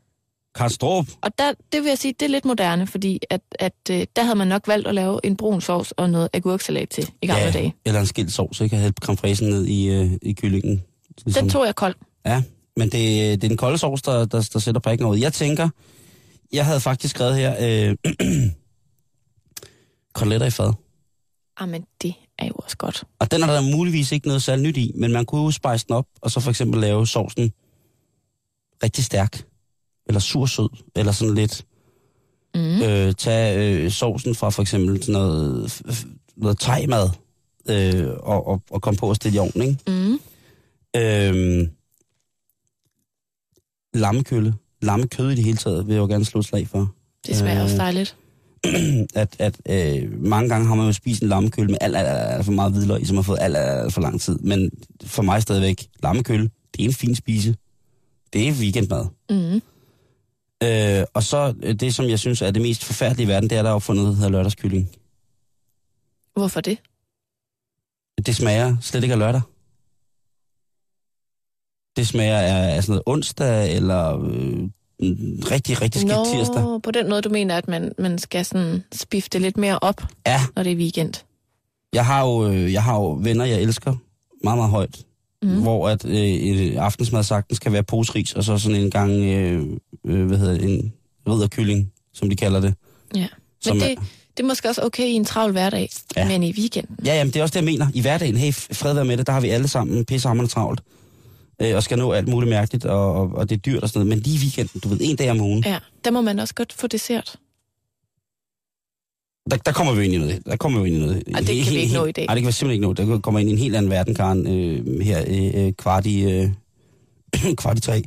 Karstrup. 0.54 1.06
Og 1.22 1.38
der, 1.38 1.52
det 1.72 1.82
vil 1.82 1.88
jeg 1.88 1.98
sige, 1.98 2.12
det 2.12 2.26
er 2.26 2.30
lidt 2.30 2.44
moderne, 2.44 2.86
fordi 2.86 3.20
at, 3.30 3.40
at, 3.58 3.72
øh, 3.90 4.06
der 4.16 4.22
havde 4.22 4.36
man 4.36 4.48
nok 4.48 4.68
valgt 4.68 4.88
at 4.88 4.94
lave 4.94 5.20
en 5.24 5.36
brun 5.36 5.60
sovs 5.60 5.92
og 5.92 6.10
noget 6.10 6.28
agurksalat 6.32 6.88
til 6.88 7.10
i 7.22 7.26
gamle 7.26 7.42
Ja, 7.44 7.50
dage. 7.50 7.74
eller 7.84 8.00
en 8.00 8.06
skilt 8.06 8.32
sovs, 8.32 8.60
ikke? 8.60 8.74
Jeg 8.76 8.80
havde 8.80 8.92
creme 9.02 9.50
ned 9.50 9.66
i, 9.66 9.88
øh, 9.88 10.12
i 10.22 10.32
kyllingen. 10.32 10.82
Ligesom. 11.24 11.42
Den 11.42 11.50
tog 11.50 11.66
jeg 11.66 11.74
kold. 11.74 11.94
Ja, 12.26 12.42
men 12.76 12.88
det, 12.88 12.92
det 12.92 13.44
er 13.44 13.48
den 13.48 13.56
kolde 13.56 13.78
sovs, 13.78 14.02
der, 14.02 14.24
der, 14.24 14.48
der 14.52 14.58
sætter 14.58 14.80
prikken 14.80 15.06
ud. 15.06 15.18
Jeg 15.18 15.32
tænker, 15.32 15.68
jeg 16.52 16.64
havde 16.66 16.80
faktisk 16.80 17.14
skrevet 17.14 17.36
her, 17.36 17.56
øh, 17.60 17.96
koteletter 20.14 20.46
i 20.46 20.50
fad. 20.50 20.72
Jamen, 21.60 21.74
Ah, 21.82 21.86
det 22.02 22.14
er 22.38 22.46
jo 22.46 22.52
også 22.56 22.76
godt. 22.76 23.04
Og 23.18 23.30
den 23.30 23.42
er 23.42 23.46
der 23.46 23.76
muligvis 23.76 24.12
ikke 24.12 24.26
noget 24.26 24.42
særligt 24.42 24.66
nyt 24.66 24.76
i, 24.76 24.92
men 24.94 25.12
man 25.12 25.24
kunne 25.24 25.42
jo 25.42 25.50
spice 25.50 25.86
den 25.86 25.94
op, 25.94 26.06
og 26.22 26.30
så 26.30 26.40
for 26.40 26.50
eksempel 26.50 26.80
lave 26.80 27.06
sovsen 27.06 27.52
rigtig 28.82 29.04
stærk, 29.04 29.46
eller 30.06 30.20
sursød, 30.20 30.68
eller 30.96 31.12
sådan 31.12 31.34
lidt. 31.34 31.64
Mm. 32.54 32.82
Øh, 32.82 33.14
tag 33.14 33.58
øh, 33.58 33.90
sovsen 33.90 34.34
fra 34.34 34.50
for 34.50 34.62
eksempel 34.62 35.02
sådan 35.02 35.20
noget, 35.20 35.82
noget 36.36 36.58
thai-mad, 36.58 37.10
øh, 37.68 38.10
og, 38.22 38.46
og, 38.46 38.62
og 38.70 38.82
komme 38.82 38.98
på 38.98 39.08
og 39.08 39.16
stille 39.16 39.36
i 39.36 39.38
ovnen, 39.38 39.62
ikke? 39.62 39.78
Mm. 39.86 40.20
Øh, 40.96 41.68
lammekølle, 43.94 44.54
lammekød 44.82 45.30
i 45.30 45.34
det 45.34 45.44
hele 45.44 45.56
taget, 45.56 45.86
vil 45.86 45.94
jeg 45.94 46.00
jo 46.00 46.06
gerne 46.06 46.24
slå 46.24 46.40
et 46.40 46.46
slag 46.46 46.68
for. 46.68 46.94
Det 47.26 47.36
smager 47.36 47.56
Øh, 47.58 47.64
også 47.64 47.76
dejligt. 47.76 48.16
at, 49.22 49.36
at 49.38 49.60
øh, 49.68 50.22
mange 50.22 50.48
gange 50.48 50.66
har 50.66 50.74
man 50.74 50.86
jo 50.86 50.92
spist 50.92 51.22
en 51.22 51.28
lammekølle 51.28 51.70
med 51.70 51.78
alt, 51.80 51.96
alt, 51.96 52.08
alt, 52.08 52.34
alt 52.34 52.44
for 52.44 52.52
meget 52.52 52.72
hvidløg, 52.72 53.02
i, 53.02 53.04
som 53.04 53.16
har 53.16 53.22
fået 53.22 53.38
alt, 53.40 53.56
alt, 53.56 53.80
alt 53.80 53.92
for 53.92 54.00
lang 54.00 54.20
tid. 54.20 54.38
Men 54.38 54.70
for 55.04 55.22
mig 55.22 55.42
stadigvæk, 55.42 55.88
lammekølle, 56.02 56.50
det 56.76 56.84
er 56.84 56.88
en 56.88 56.94
fin 56.94 57.14
spise. 57.14 57.56
Det 58.32 58.48
er 58.48 58.52
weekendmad. 58.52 59.06
Mm. 59.30 59.62
Øh, 60.62 61.04
og 61.14 61.22
så 61.22 61.54
øh, 61.62 61.74
det, 61.74 61.94
som 61.94 62.08
jeg 62.08 62.18
synes 62.18 62.42
er 62.42 62.50
det 62.50 62.62
mest 62.62 62.84
forfærdelige 62.84 63.26
i 63.26 63.28
verden, 63.28 63.50
det 63.50 63.58
er, 63.58 63.62
der 63.62 63.70
er 63.70 63.74
opfundet, 63.74 64.06
der 64.06 64.12
hedder 64.12 64.28
lørdagskylling. 64.28 64.90
Hvorfor 66.34 66.60
det? 66.60 66.78
Det 68.26 68.36
smager 68.36 68.76
slet 68.80 69.02
ikke 69.02 69.12
af 69.12 69.18
lørdag. 69.18 69.40
Det 71.96 72.06
smager 72.08 72.38
af, 72.38 72.76
af 72.76 72.82
sådan 72.82 72.92
noget 72.92 73.02
onsdag, 73.06 73.76
eller 73.76 74.18
øh, 74.20 74.68
rigtig, 75.50 75.82
rigtig 75.82 76.00
skidt 76.00 76.14
Nå, 76.16 76.24
tirsdag. 76.24 76.82
på 76.82 76.90
den 76.90 77.08
måde, 77.08 77.22
du 77.22 77.28
mener, 77.28 77.56
at 77.56 77.68
man, 77.68 77.92
man 77.98 78.18
skal 78.18 78.44
sådan 78.44 78.84
spifte 78.94 79.38
lidt 79.38 79.56
mere 79.56 79.78
op, 79.78 80.02
Ja, 80.26 80.40
når 80.56 80.62
det 80.62 80.72
er 80.72 80.76
weekend. 80.76 81.14
jeg 81.92 82.06
har, 82.06 82.24
jo, 82.26 82.48
øh, 82.48 82.72
jeg 82.72 82.82
har 82.82 82.94
jo 82.96 83.18
venner, 83.22 83.44
jeg 83.44 83.62
elsker 83.62 83.94
meget, 84.44 84.58
meget 84.58 84.70
højt. 84.70 84.96
Mm. 85.42 85.62
Hvor 85.62 85.88
at 85.88 86.04
øh, 86.04 86.72
aftensmad 86.76 87.22
sagtens 87.22 87.58
kan 87.58 87.72
være 87.72 87.82
poseris, 87.82 88.32
og 88.32 88.44
så 88.44 88.58
sådan 88.58 88.80
en 88.80 88.90
gang, 88.90 89.12
øh, 89.12 89.62
øh, 90.06 90.26
hvad 90.26 90.38
hedder 90.38 90.52
det, 90.54 90.64
en 90.64 90.92
ridderkylling, 91.28 91.92
som 92.14 92.30
de 92.30 92.36
kalder 92.36 92.60
det. 92.60 92.74
Ja. 93.14 93.26
Men 93.66 93.82
er- 93.82 93.86
det, 93.88 93.98
det 94.36 94.42
er 94.42 94.46
måske 94.46 94.68
også 94.68 94.82
okay 94.82 95.04
i 95.06 95.12
en 95.12 95.24
travl 95.24 95.52
hverdag, 95.52 95.90
ja. 96.16 96.28
men 96.28 96.42
i 96.42 96.52
weekenden. 96.58 96.96
Ja, 97.06 97.14
jamen, 97.14 97.32
det 97.32 97.38
er 97.38 97.42
også 97.42 97.52
det, 97.52 97.56
jeg 97.56 97.64
mener. 97.64 97.86
I 97.94 98.00
hverdagen, 98.00 98.36
hey, 98.36 98.52
fred 98.52 98.94
være 98.94 99.04
med 99.04 99.16
det, 99.16 99.26
der 99.26 99.32
har 99.32 99.40
vi 99.40 99.48
alle 99.48 99.68
sammen 99.68 100.04
pissehammerende 100.04 100.52
travlt. 100.52 100.80
Øh, 101.64 101.76
og 101.76 101.82
skal 101.82 101.98
nå 101.98 102.12
alt 102.12 102.28
muligt 102.28 102.50
mærkeligt, 102.50 102.84
og, 102.84 103.12
og, 103.14 103.30
og 103.34 103.48
det 103.50 103.56
er 103.56 103.60
dyrt 103.60 103.82
og 103.82 103.88
sådan 103.88 104.06
noget. 104.06 104.16
Men 104.16 104.22
lige 104.22 104.36
i 104.36 104.40
weekenden, 104.42 104.80
du 104.80 104.88
ved, 104.88 104.98
en 105.00 105.16
dag 105.16 105.30
om 105.30 105.40
ugen, 105.40 105.62
Ja, 105.66 105.78
der 106.04 106.10
må 106.10 106.20
man 106.20 106.38
også 106.38 106.54
godt 106.54 106.72
få 106.72 106.86
dessert. 106.86 107.36
der, 109.50 109.56
der 109.56 109.72
kommer 109.72 109.94
vi 109.94 110.04
ind 110.04 110.14
i 110.14 110.18
noget. 110.18 110.46
Der 110.46 110.56
kommer 110.56 110.80
vi 110.82 110.88
ind 110.88 110.96
i 110.96 111.00
noget. 111.00 111.22
Ej, 111.34 111.40
det 111.40 111.64
kan 111.64 111.74
vi 111.74 111.78
ikke 111.78 111.94
nå 111.94 112.04
i 112.04 112.12
dag. 112.12 112.26
Nej, 112.26 112.34
det 112.34 112.42
kan 112.42 112.46
vi 112.48 112.52
simpelthen 112.52 112.92
ikke 112.92 113.04
nå. 113.04 113.14
Der 113.14 113.18
kommer 113.20 113.40
ind 113.40 113.48
i 113.48 113.52
en 113.52 113.58
helt 113.58 113.76
anden 113.76 113.90
verden, 113.90 114.14
Karen, 114.14 114.46
øh, 114.46 115.00
her 115.00 115.24
øh, 115.28 115.66
øh, 115.66 115.72
kvart 115.72 116.06
i, 116.06 116.22
øh, 116.24 116.48
kvart 117.62 117.78
i 117.78 117.80
tre. 117.80 118.02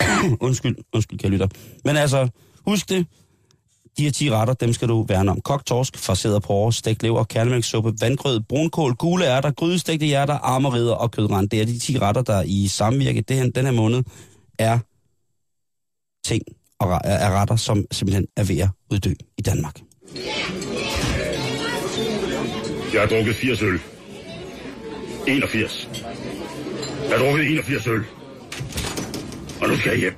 undskyld, 0.46 0.76
undskyld, 0.92 1.18
kære 1.18 1.30
lytter. 1.30 1.48
Men 1.84 1.96
altså, 1.96 2.28
husk 2.66 2.88
det. 2.88 3.06
De 3.98 4.02
her 4.04 4.10
10 4.10 4.30
retter, 4.30 4.54
dem 4.54 4.72
skal 4.72 4.88
du 4.88 5.04
værne 5.08 5.30
om. 5.30 5.40
Kogt 5.40 5.66
torsk, 5.66 5.98
farseret 5.98 6.42
porre, 6.42 6.72
stegt 6.72 7.02
lever, 7.02 7.24
kærlemælkssuppe, 7.24 7.92
vandgrød, 8.00 8.40
brunkål, 8.40 8.94
gule 8.94 9.26
ærter, 9.26 9.50
grydestegte 9.50 10.06
hjerter, 10.06 10.34
armerider 10.34 10.94
og 10.94 11.10
kødrand. 11.10 11.48
Det 11.48 11.60
er 11.60 11.64
de 11.64 11.78
10 11.78 11.98
retter, 11.98 12.22
der 12.22 12.42
i 12.46 12.68
samvirke 12.68 13.20
det 13.20 13.36
her, 13.36 13.50
den 13.50 13.64
her 13.64 13.72
måned 13.72 14.04
er 14.58 14.78
ting 16.24 16.42
og 16.80 17.00
er 17.04 17.30
retter, 17.30 17.56
som 17.56 17.84
simpelthen 17.90 18.26
er 18.36 18.44
ved 18.44 18.58
at 18.58 18.68
uddø 18.90 19.12
i 19.38 19.42
Danmark. 19.42 19.80
Jeg 22.92 23.00
har 23.00 23.06
drukket 23.06 23.34
80 23.34 23.62
øl. 23.62 23.80
81. 25.26 25.88
Jeg 27.08 27.18
har 27.18 27.24
drukket 27.24 27.46
81 27.46 27.86
øl. 27.86 28.02
Og 29.60 29.68
nu 29.68 29.76
skal 29.76 29.90
jeg 29.90 30.00
hjem. 30.00 30.14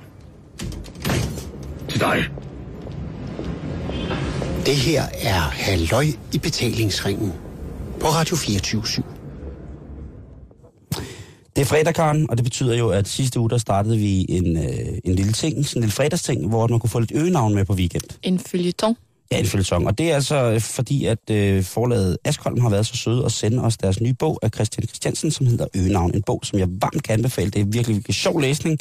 Til 1.89 1.99
dig. 1.99 2.40
Det 4.65 4.75
her 4.75 5.03
er 5.21 5.39
Halløj 5.39 6.05
i 6.33 6.37
betalingsringen 6.37 7.33
på 7.99 8.07
Radio 8.07 8.35
24 8.35 8.81
Det 11.55 11.61
er 11.61 11.65
fredag, 11.65 11.95
Karen, 11.95 12.29
og 12.29 12.37
det 12.37 12.43
betyder 12.43 12.77
jo, 12.77 12.89
at 12.89 13.07
sidste 13.07 13.39
uge, 13.39 13.49
der 13.49 13.57
startede 13.57 13.97
vi 13.97 14.25
en, 14.29 14.57
øh, 14.57 14.97
en 15.03 15.15
lille 15.15 15.31
ting, 15.31 15.65
sådan 15.65 15.79
en 15.79 15.83
lille 15.83 15.93
fredagsting, 15.93 16.47
hvor 16.47 16.67
man 16.67 16.79
kunne 16.79 16.89
få 16.89 16.99
lidt 16.99 17.11
øgenavn 17.15 17.55
med 17.55 17.65
på 17.65 17.73
weekend. 17.73 18.03
En 18.23 18.39
følgetong. 18.39 18.97
Ja, 19.31 19.39
en 19.39 19.45
følgetong. 19.45 19.87
Og 19.87 19.97
det 19.97 20.11
er 20.11 20.15
altså 20.15 20.35
øh, 20.35 20.61
fordi, 20.61 21.05
at 21.05 21.29
øh, 21.31 21.63
forlaget 21.63 22.17
Askholm 22.23 22.61
har 22.61 22.69
været 22.69 22.85
så 22.85 22.97
søde 22.97 23.25
at 23.25 23.31
sende 23.31 23.63
os 23.63 23.77
deres 23.77 24.01
nye 24.01 24.13
bog 24.13 24.39
af 24.41 24.49
Christian 24.53 24.87
Christiansen, 24.87 25.31
som 25.31 25.45
hedder 25.45 25.67
Øgenavn. 25.75 26.15
En 26.15 26.21
bog, 26.21 26.41
som 26.43 26.59
jeg 26.59 26.67
varmt 26.69 27.03
kan 27.03 27.13
anbefale. 27.13 27.51
Det 27.51 27.61
er 27.61 27.65
virkelig, 27.65 27.95
virkelig 27.95 28.15
sjov 28.15 28.39
læsning. 28.39 28.79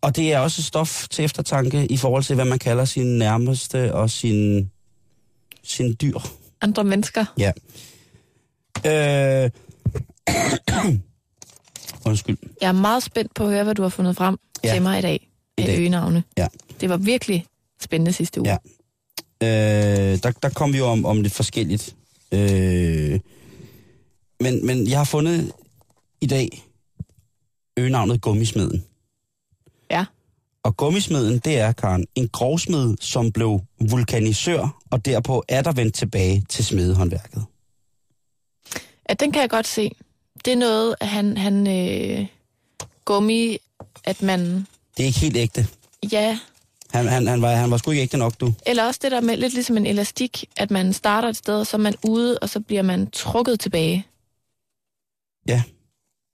Og 0.00 0.16
det 0.16 0.32
er 0.32 0.38
også 0.38 0.62
stof 0.62 1.08
til 1.08 1.24
eftertanke 1.24 1.86
i 1.86 1.96
forhold 1.96 2.22
til, 2.22 2.34
hvad 2.34 2.44
man 2.44 2.58
kalder 2.58 2.84
sin 2.84 3.18
nærmeste 3.18 3.94
og 3.94 4.10
sin, 4.10 4.70
sin 5.66 5.96
dyr. 6.00 6.18
Andre 6.60 6.84
mennesker. 6.84 7.24
Ja. 7.38 7.52
Øh... 8.86 9.50
Undskyld. 12.06 12.36
Jeg 12.60 12.68
er 12.68 12.72
meget 12.72 13.02
spændt 13.02 13.34
på 13.34 13.44
at 13.44 13.50
høre, 13.50 13.64
hvad 13.64 13.74
du 13.74 13.82
har 13.82 13.88
fundet 13.88 14.16
frem 14.16 14.38
Ja. 14.64 14.72
til 14.72 14.82
mig 14.82 14.98
i 14.98 15.02
dag 15.02 15.28
I 15.58 15.60
af 15.62 15.66
dag. 15.66 15.78
øgenavne. 15.78 16.24
Ja. 16.38 16.46
Det 16.80 16.88
var 16.88 16.96
virkelig 16.96 17.46
spændende 17.80 18.12
sidste 18.12 18.40
uge. 18.40 18.50
Ja. 18.50 18.56
Øh, 20.12 20.18
der, 20.22 20.30
der 20.30 20.48
kom 20.48 20.72
vi 20.72 20.78
jo 20.78 20.86
om, 20.86 21.04
om 21.04 21.20
lidt 21.22 21.32
forskelligt. 21.32 21.96
Øh, 22.32 23.20
men, 24.40 24.66
men 24.66 24.86
jeg 24.88 24.98
har 24.98 25.04
fundet 25.04 25.52
i 26.20 26.26
dag 26.26 26.64
øgenavnet 27.76 28.20
Gummismeden. 28.20 28.84
Og 30.66 30.76
gummismeden, 30.76 31.38
det 31.38 31.58
er, 31.58 31.72
Karen, 31.72 32.06
en 32.14 32.28
grovsmed, 32.28 32.96
som 33.00 33.32
blev 33.32 33.60
vulkanisør, 33.90 34.82
og 34.90 35.04
derpå 35.04 35.44
er 35.48 35.62
der 35.62 35.72
vendt 35.72 35.94
tilbage 35.94 36.44
til 36.48 36.64
smedehåndværket. 36.64 37.44
Ja, 39.08 39.14
den 39.14 39.32
kan 39.32 39.42
jeg 39.42 39.50
godt 39.50 39.66
se. 39.66 39.90
Det 40.44 40.52
er 40.52 40.56
noget, 40.56 40.94
at 41.00 41.08
han, 41.08 41.36
han 41.36 41.66
øh, 41.66 42.26
gummi, 43.04 43.58
at 44.04 44.22
man, 44.22 44.66
Det 44.96 45.02
er 45.02 45.06
ikke 45.06 45.20
helt 45.20 45.36
ægte. 45.36 45.66
ja, 46.12 46.38
Han, 46.92 47.06
han, 47.06 47.26
han, 47.26 47.42
var, 47.42 47.50
han 47.54 47.70
var 47.70 47.76
sgu 47.76 47.90
ikke 47.90 48.02
ægte 48.02 48.16
nok, 48.16 48.40
du. 48.40 48.54
eller 48.66 48.84
også 48.84 49.00
det 49.02 49.12
der 49.12 49.20
med 49.20 49.36
lidt 49.36 49.54
ligesom 49.54 49.76
en 49.76 49.86
elastik, 49.86 50.44
at 50.56 50.70
man 50.70 50.92
starter 50.92 51.28
et 51.28 51.36
sted, 51.36 51.60
og 51.60 51.66
så 51.66 51.76
er 51.76 51.80
man 51.80 51.94
ude, 52.08 52.38
og 52.38 52.48
så 52.48 52.60
bliver 52.60 52.82
man 52.82 53.10
trukket 53.10 53.60
tilbage. 53.60 54.06
Ja. 55.48 55.62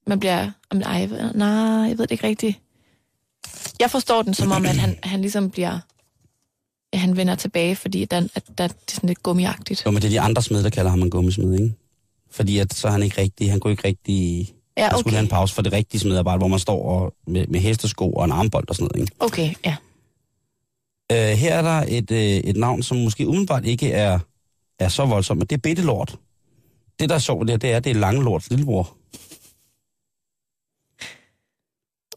Man 0.06 0.20
bliver, 0.20 0.50
om, 0.70 0.80
ej, 0.80 0.92
jeg 0.92 1.10
ved, 1.10 1.32
nej, 1.34 1.48
jeg 1.88 1.98
ved 1.98 2.06
det 2.06 2.10
ikke 2.10 2.26
rigtigt. 2.26 2.58
Jeg 3.80 3.90
forstår 3.90 4.22
den 4.22 4.34
som 4.34 4.52
om, 4.52 4.64
at 4.66 4.76
han, 4.76 4.98
han 5.02 5.20
ligesom 5.20 5.50
bliver, 5.50 5.78
ja, 6.92 6.98
han 6.98 7.16
vender 7.16 7.34
tilbage, 7.34 7.76
fordi 7.76 8.04
der, 8.04 8.28
at 8.34 8.44
der, 8.58 8.66
det 8.66 8.74
er 8.88 8.94
sådan 8.94 9.08
lidt 9.08 9.22
gummiagtigt. 9.22 9.82
Jo, 9.86 9.90
men 9.90 10.02
det 10.02 10.08
er 10.08 10.10
de 10.10 10.20
andre 10.20 10.42
smed, 10.42 10.62
der 10.62 10.70
kalder 10.70 10.90
ham 10.90 11.02
en 11.02 11.10
gummismed, 11.10 11.54
ikke? 11.54 11.74
Fordi 12.30 12.58
at, 12.58 12.74
så 12.74 12.88
er 12.88 12.92
han 12.92 13.02
ikke 13.02 13.20
rigtig, 13.20 13.50
han 13.50 13.60
kunne 13.60 13.70
ikke 13.70 13.88
rigtig... 13.88 14.52
Ja, 14.76 14.82
Der 14.82 14.88
skulle 14.90 15.00
okay. 15.02 15.10
have 15.10 15.22
en 15.22 15.28
pause 15.28 15.54
for 15.54 15.62
det 15.62 15.72
rigtige 15.72 16.00
smedarbejde, 16.00 16.38
hvor 16.38 16.48
man 16.48 16.58
står 16.58 16.84
og, 16.88 17.14
med, 17.26 17.46
med 17.46 17.60
hestesko 17.60 18.12
og 18.12 18.24
en 18.24 18.32
armbold 18.32 18.68
og 18.68 18.74
sådan 18.74 18.88
noget. 18.92 19.00
Ikke? 19.02 19.16
Okay, 19.20 19.54
ja. 19.64 19.76
Uh, 21.12 21.38
her 21.38 21.54
er 21.54 21.62
der 21.62 21.84
et, 21.88 22.10
uh, 22.10 22.16
et 22.50 22.56
navn, 22.56 22.82
som 22.82 22.96
måske 22.96 23.28
umiddelbart 23.28 23.64
ikke 23.64 23.92
er, 23.92 24.18
er 24.78 24.88
så 24.88 25.06
voldsomt, 25.06 25.38
men 25.38 25.46
det 25.46 25.56
er 25.56 25.60
Bittelort. 25.60 26.16
Det, 27.00 27.08
der 27.08 27.14
er 27.14 27.18
sjovt 27.18 27.48
der, 27.48 27.56
det 27.56 27.72
er, 27.72 27.80
det 27.80 27.90
er 27.90 27.94
Langelorts 27.94 28.50
lillebror. 28.50 28.96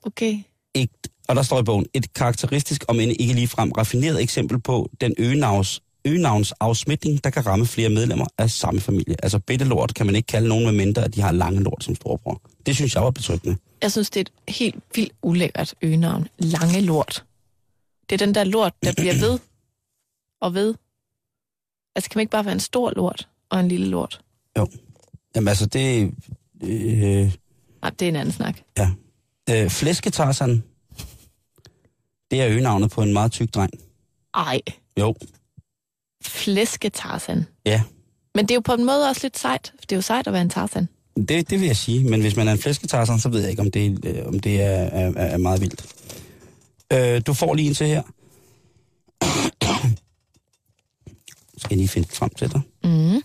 Okay. 0.03 0.39
Et, 0.73 0.89
og 1.27 1.35
der 1.35 1.41
står 1.43 1.59
i 1.59 1.63
bogen, 1.63 1.85
et 1.93 2.13
karakteristisk, 2.13 2.85
om 2.87 2.99
end 2.99 3.11
ikke 3.19 3.33
ligefrem 3.33 3.71
raffineret 3.71 4.21
eksempel 4.21 4.61
på 4.61 4.89
den 5.01 5.15
øgenavns, 5.17 5.81
øgenavns 6.05 6.51
afsmitning, 6.59 7.23
der 7.23 7.29
kan 7.29 7.45
ramme 7.45 7.65
flere 7.65 7.89
medlemmer 7.89 8.25
af 8.37 8.49
samme 8.49 8.79
familie. 8.79 9.15
Altså 9.23 9.39
Bittelort 9.39 9.93
kan 9.93 10.05
man 10.05 10.15
ikke 10.15 10.27
kalde 10.27 10.47
nogen 10.47 10.65
med 10.65 10.73
mindre, 10.73 11.03
at 11.03 11.15
de 11.15 11.21
har 11.21 11.31
Langelort 11.31 11.83
som 11.83 11.95
storebror. 11.95 12.41
Det 12.65 12.75
synes 12.75 12.95
jeg 12.95 13.03
var 13.03 13.11
betryggende. 13.11 13.57
Jeg 13.81 13.91
synes, 13.91 14.09
det 14.09 14.19
er 14.19 14.31
et 14.47 14.55
helt 14.55 14.75
vildt 14.95 15.13
ulækkert 15.21 15.75
øgenavn. 15.81 16.27
Lange 16.37 16.81
lort. 16.81 17.25
Det 18.09 18.21
er 18.21 18.25
den 18.25 18.35
der 18.35 18.43
lort, 18.43 18.73
der 18.83 18.93
bliver 18.97 19.13
ved 19.13 19.39
og 20.41 20.53
ved. 20.53 20.75
Altså, 21.95 22.09
kan 22.09 22.17
man 22.17 22.21
ikke 22.21 22.31
bare 22.31 22.45
være 22.45 22.53
en 22.53 22.59
stor 22.59 22.93
lort 22.95 23.27
og 23.49 23.59
en 23.59 23.67
lille 23.67 23.87
lort? 23.87 24.21
Jamen 25.35 25.47
altså, 25.47 25.65
det... 25.65 26.11
Øh, 26.63 27.31
Nej, 27.81 27.89
det 27.89 28.01
er 28.01 28.09
en 28.09 28.15
anden 28.15 28.33
snak. 28.33 28.59
Ja. 28.77 28.89
Øh, 29.49 29.69
flæsketarsan, 29.69 30.63
det 32.31 32.41
er 32.41 32.47
øgenavnet 32.47 32.91
på 32.91 33.01
en 33.01 33.13
meget 33.13 33.31
tyk 33.31 33.53
dreng. 33.53 33.71
Ej, 34.33 34.61
Jo, 34.99 35.15
flæsketarsan. 36.23 37.45
ja. 37.65 37.83
Men 38.35 38.45
det 38.45 38.51
er 38.51 38.55
jo 38.55 38.61
på 38.61 38.73
en 38.73 38.85
måde 38.85 39.09
også 39.09 39.21
lidt 39.23 39.37
sejt. 39.39 39.73
Det 39.81 39.91
er 39.91 39.95
jo 39.95 40.01
sejt 40.01 40.27
at 40.27 40.33
være 40.33 40.41
en 40.41 40.49
tarsan. 40.49 40.87
Det, 41.17 41.49
det 41.49 41.59
vil 41.59 41.65
jeg 41.67 41.77
sige, 41.77 42.03
men 42.09 42.21
hvis 42.21 42.35
man 42.35 42.47
er 42.47 42.51
en 42.51 42.57
flæsketarsan, 42.59 43.19
så 43.19 43.29
ved 43.29 43.41
jeg 43.41 43.49
ikke, 43.49 43.61
om 43.61 43.71
det, 43.71 44.05
øh, 44.05 44.27
om 44.27 44.39
det 44.39 44.61
er, 44.61 44.69
er, 44.69 45.11
er 45.15 45.37
meget 45.37 45.61
vildt. 45.61 45.85
Øh, 46.93 47.21
du 47.27 47.33
får 47.33 47.53
lige 47.53 47.67
en 47.67 47.73
til 47.73 47.87
her. 47.87 48.01
Skal 51.57 51.69
jeg 51.69 51.77
lige 51.77 51.87
finde 51.87 52.07
frem 52.07 52.29
til 52.29 52.51
dig? 52.51 52.61
Mm. 52.83 53.21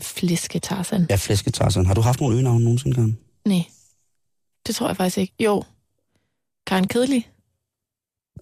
Flæsketarsan. 0.00 1.06
Ja, 1.10 1.16
flæsketarsen. 1.16 1.86
Har 1.86 1.94
du 1.94 2.00
haft 2.00 2.20
nogle 2.20 2.34
øgenavne 2.34 2.64
nogensinde, 2.64 2.94
Karen? 2.94 3.18
Nej, 3.44 3.64
det 4.66 4.74
tror 4.74 4.86
jeg 4.86 4.96
faktisk 4.96 5.18
ikke. 5.18 5.34
Jo, 5.40 5.62
Karen 6.66 6.88
Kedelig. 6.88 7.30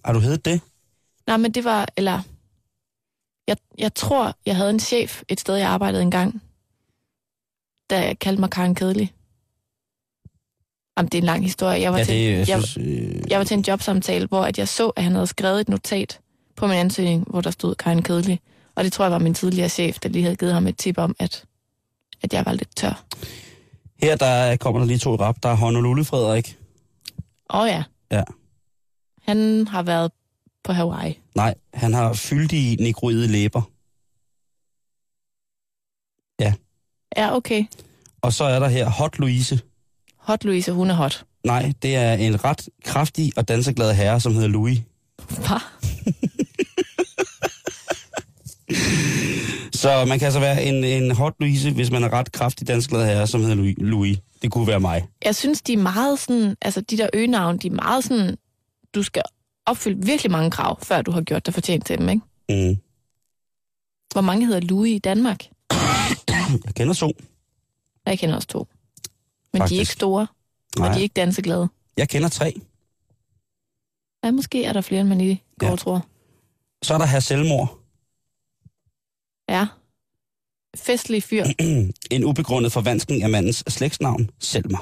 Har 0.05 0.13
du 0.13 0.19
heddet 0.19 0.45
det? 0.45 0.61
Nej, 1.27 1.37
men 1.37 1.51
det 1.51 1.63
var, 1.63 1.87
eller... 1.97 2.21
Jeg, 3.47 3.57
jeg 3.77 3.93
tror, 3.93 4.35
jeg 4.45 4.55
havde 4.55 4.69
en 4.69 4.79
chef 4.79 5.21
et 5.29 5.39
sted, 5.39 5.55
jeg 5.55 5.67
arbejdede 5.69 6.01
engang, 6.01 6.41
der 7.89 8.13
kaldte 8.13 8.39
mig 8.39 8.49
Karen 8.49 8.75
Kedelig. 8.75 9.13
Jamen, 10.97 11.09
det 11.09 11.17
er 11.17 11.21
en 11.21 11.25
lang 11.25 11.43
historie. 11.43 11.81
Jeg 11.81 11.91
var, 11.91 11.97
Ja, 11.97 12.03
til, 12.03 12.15
det, 12.15 12.31
jeg 12.39 12.49
jeg, 12.49 12.63
synes, 12.63 12.77
øh, 12.77 13.21
jeg 13.29 13.39
var 13.39 13.45
til 13.45 13.57
en 13.57 13.63
jobsamtale, 13.67 14.25
hvor 14.27 14.43
at 14.43 14.57
jeg 14.57 14.67
så, 14.67 14.89
at 14.89 15.03
han 15.03 15.13
havde 15.13 15.27
skrevet 15.27 15.61
et 15.61 15.69
notat 15.69 16.19
på 16.55 16.67
min 16.67 16.75
ansøgning, 16.75 17.27
hvor 17.29 17.41
der 17.41 17.51
stod 17.51 17.75
Karen 17.75 18.01
Kedelig. 18.03 18.39
Og 18.75 18.83
det 18.83 18.93
tror 18.93 19.05
jeg 19.05 19.11
var 19.11 19.19
min 19.19 19.33
tidligere 19.33 19.69
chef, 19.69 19.99
der 19.99 20.09
lige 20.09 20.23
havde 20.23 20.35
givet 20.35 20.53
ham 20.53 20.67
et 20.67 20.77
tip 20.77 20.97
om, 20.97 21.15
at, 21.19 21.45
at 22.21 22.33
jeg 22.33 22.45
var 22.45 22.53
lidt 22.53 22.75
tør. 22.75 23.03
her 24.01 24.15
der 24.15 24.55
kommer 24.55 24.79
der 24.79 24.87
lige 24.87 24.99
to 24.99 25.15
rap. 25.15 25.35
Der 25.43 25.49
er 25.49 25.55
Honolulu 25.55 26.03
Frederik. 26.03 26.57
Åh 27.49 27.61
oh, 27.61 27.67
ja. 27.67 27.83
Ja. 28.13 28.23
Han 29.21 29.67
har 29.67 29.83
været 29.83 30.11
på 30.63 30.73
Hawaii. 30.73 31.19
Nej, 31.35 31.55
han 31.73 31.93
har 31.93 32.13
fyldige 32.13 32.83
negroide 32.83 33.27
læber. 33.27 33.61
Ja, 37.17 37.35
okay. 37.35 37.65
Og 38.21 38.33
så 38.33 38.43
er 38.43 38.59
der 38.59 38.67
her 38.67 38.89
Hot 38.89 39.19
Louise. 39.19 39.59
Hot 40.17 40.43
Louise, 40.43 40.71
hun 40.71 40.89
er 40.89 40.93
hot. 40.93 41.25
Nej, 41.45 41.73
det 41.81 41.95
er 41.95 42.13
en 42.13 42.43
ret 42.43 42.69
kraftig 42.83 43.31
og 43.37 43.47
danseglad 43.47 43.93
herre, 43.93 44.19
som 44.19 44.33
hedder 44.33 44.47
Louis. 44.47 44.79
Hva? 45.29 45.57
Så 49.83 50.05
man 50.05 50.19
kan 50.19 50.25
altså 50.25 50.39
være 50.39 50.63
en, 50.63 50.83
en 50.83 51.11
hot 51.11 51.33
Louise, 51.39 51.71
hvis 51.71 51.91
man 51.91 52.03
er 52.03 52.13
ret 52.13 52.31
kraftig 52.31 52.67
danseglad 52.67 53.05
herre, 53.05 53.27
som 53.27 53.41
hedder 53.41 53.73
Louis. 53.77 54.17
Det 54.41 54.51
kunne 54.51 54.67
være 54.67 54.79
mig. 54.79 55.07
Jeg 55.25 55.35
synes, 55.35 55.61
de 55.61 55.73
er 55.73 55.77
meget 55.77 56.19
sådan, 56.19 56.55
altså 56.61 56.81
de 56.81 56.97
der 56.97 57.09
øgenavn, 57.13 57.57
de 57.57 57.67
er 57.67 57.71
meget 57.71 58.03
sådan, 58.03 58.37
du 58.95 59.03
skal 59.03 59.21
opfylde 59.65 60.05
virkelig 60.05 60.31
mange 60.31 60.51
krav, 60.51 60.81
før 60.81 61.01
du 61.01 61.11
har 61.11 61.21
gjort 61.21 61.45
dig 61.45 61.53
fortjent 61.53 61.85
til 61.85 61.97
dem, 61.97 62.09
ikke? 62.09 62.21
Mm. 62.49 62.77
Hvor 64.13 64.21
mange 64.21 64.45
hedder 64.45 64.59
Louis 64.61 64.95
i 64.95 64.99
Danmark? 64.99 65.45
Jeg 66.65 66.75
kender 66.75 66.93
to. 66.93 67.11
Jeg 68.05 68.19
kender 68.19 68.35
også 68.35 68.47
to. 68.47 68.59
Men 68.59 68.65
de 69.53 69.57
er 69.57 69.59
Faktisk. 69.61 69.79
ikke 69.79 69.91
store, 69.91 70.27
Nej. 70.77 70.87
og 70.87 70.93
de 70.93 70.99
er 70.99 71.03
ikke 71.03 71.13
danseglade. 71.13 71.67
Jeg 71.97 72.09
kender 72.09 72.29
tre. 72.29 72.61
Ja, 74.23 74.31
måske 74.31 74.65
er 74.65 74.73
der 74.73 74.81
flere, 74.81 75.01
end 75.01 75.09
man 75.09 75.21
i 75.21 75.43
går 75.59 75.67
ja. 75.67 75.75
tror. 75.75 76.05
Så 76.83 76.93
er 76.93 76.97
der 76.97 77.05
her 77.05 77.19
selvmord. 77.19 77.82
Ja. 79.53 79.67
Festlig 80.75 81.23
fyr. 81.23 81.45
En 82.11 82.23
ubegrundet 82.23 82.71
forvanskning 82.71 83.23
af 83.23 83.29
mandens 83.29 83.63
slægtsnavn, 83.67 84.29
Selma. 84.39 84.77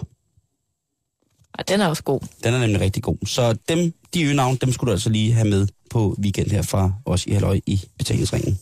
Og 1.53 1.67
den 1.67 1.81
er 1.81 1.87
også 1.87 2.03
god. 2.03 2.19
Den 2.43 2.53
er 2.53 2.59
nemlig 2.59 2.81
rigtig 2.81 3.03
god. 3.03 3.17
Så 3.25 3.53
dem, 3.69 3.93
de 4.13 4.23
øgenavn, 4.23 4.55
dem 4.55 4.71
skulle 4.71 4.87
du 4.89 4.91
altså 4.93 5.09
lige 5.09 5.33
have 5.33 5.47
med 5.49 5.67
på 5.89 6.15
weekend 6.19 6.51
her 6.51 6.61
fra 6.61 6.93
os 7.05 7.25
i 7.25 7.31
Halløj 7.31 7.59
i 7.65 7.81
betalingsringen. 7.97 8.59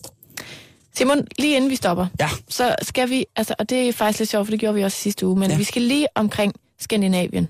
Simon, 0.93 1.27
lige 1.37 1.55
inden 1.55 1.69
vi 1.69 1.75
stopper, 1.75 2.07
Ja. 2.19 2.29
så 2.49 2.75
skal 2.81 3.09
vi, 3.09 3.25
altså, 3.35 3.55
og 3.59 3.69
det 3.69 3.87
er 3.89 3.93
faktisk 3.93 4.19
lidt 4.19 4.29
sjovt, 4.29 4.47
for 4.47 4.51
det 4.51 4.59
gjorde 4.59 4.75
vi 4.75 4.83
også 4.83 4.97
sidste 4.97 5.27
uge, 5.27 5.39
men 5.39 5.51
Ja. 5.51 5.57
vi 5.57 5.63
skal 5.63 5.81
lige 5.81 6.07
omkring 6.15 6.53
Skandinavien. 6.79 7.47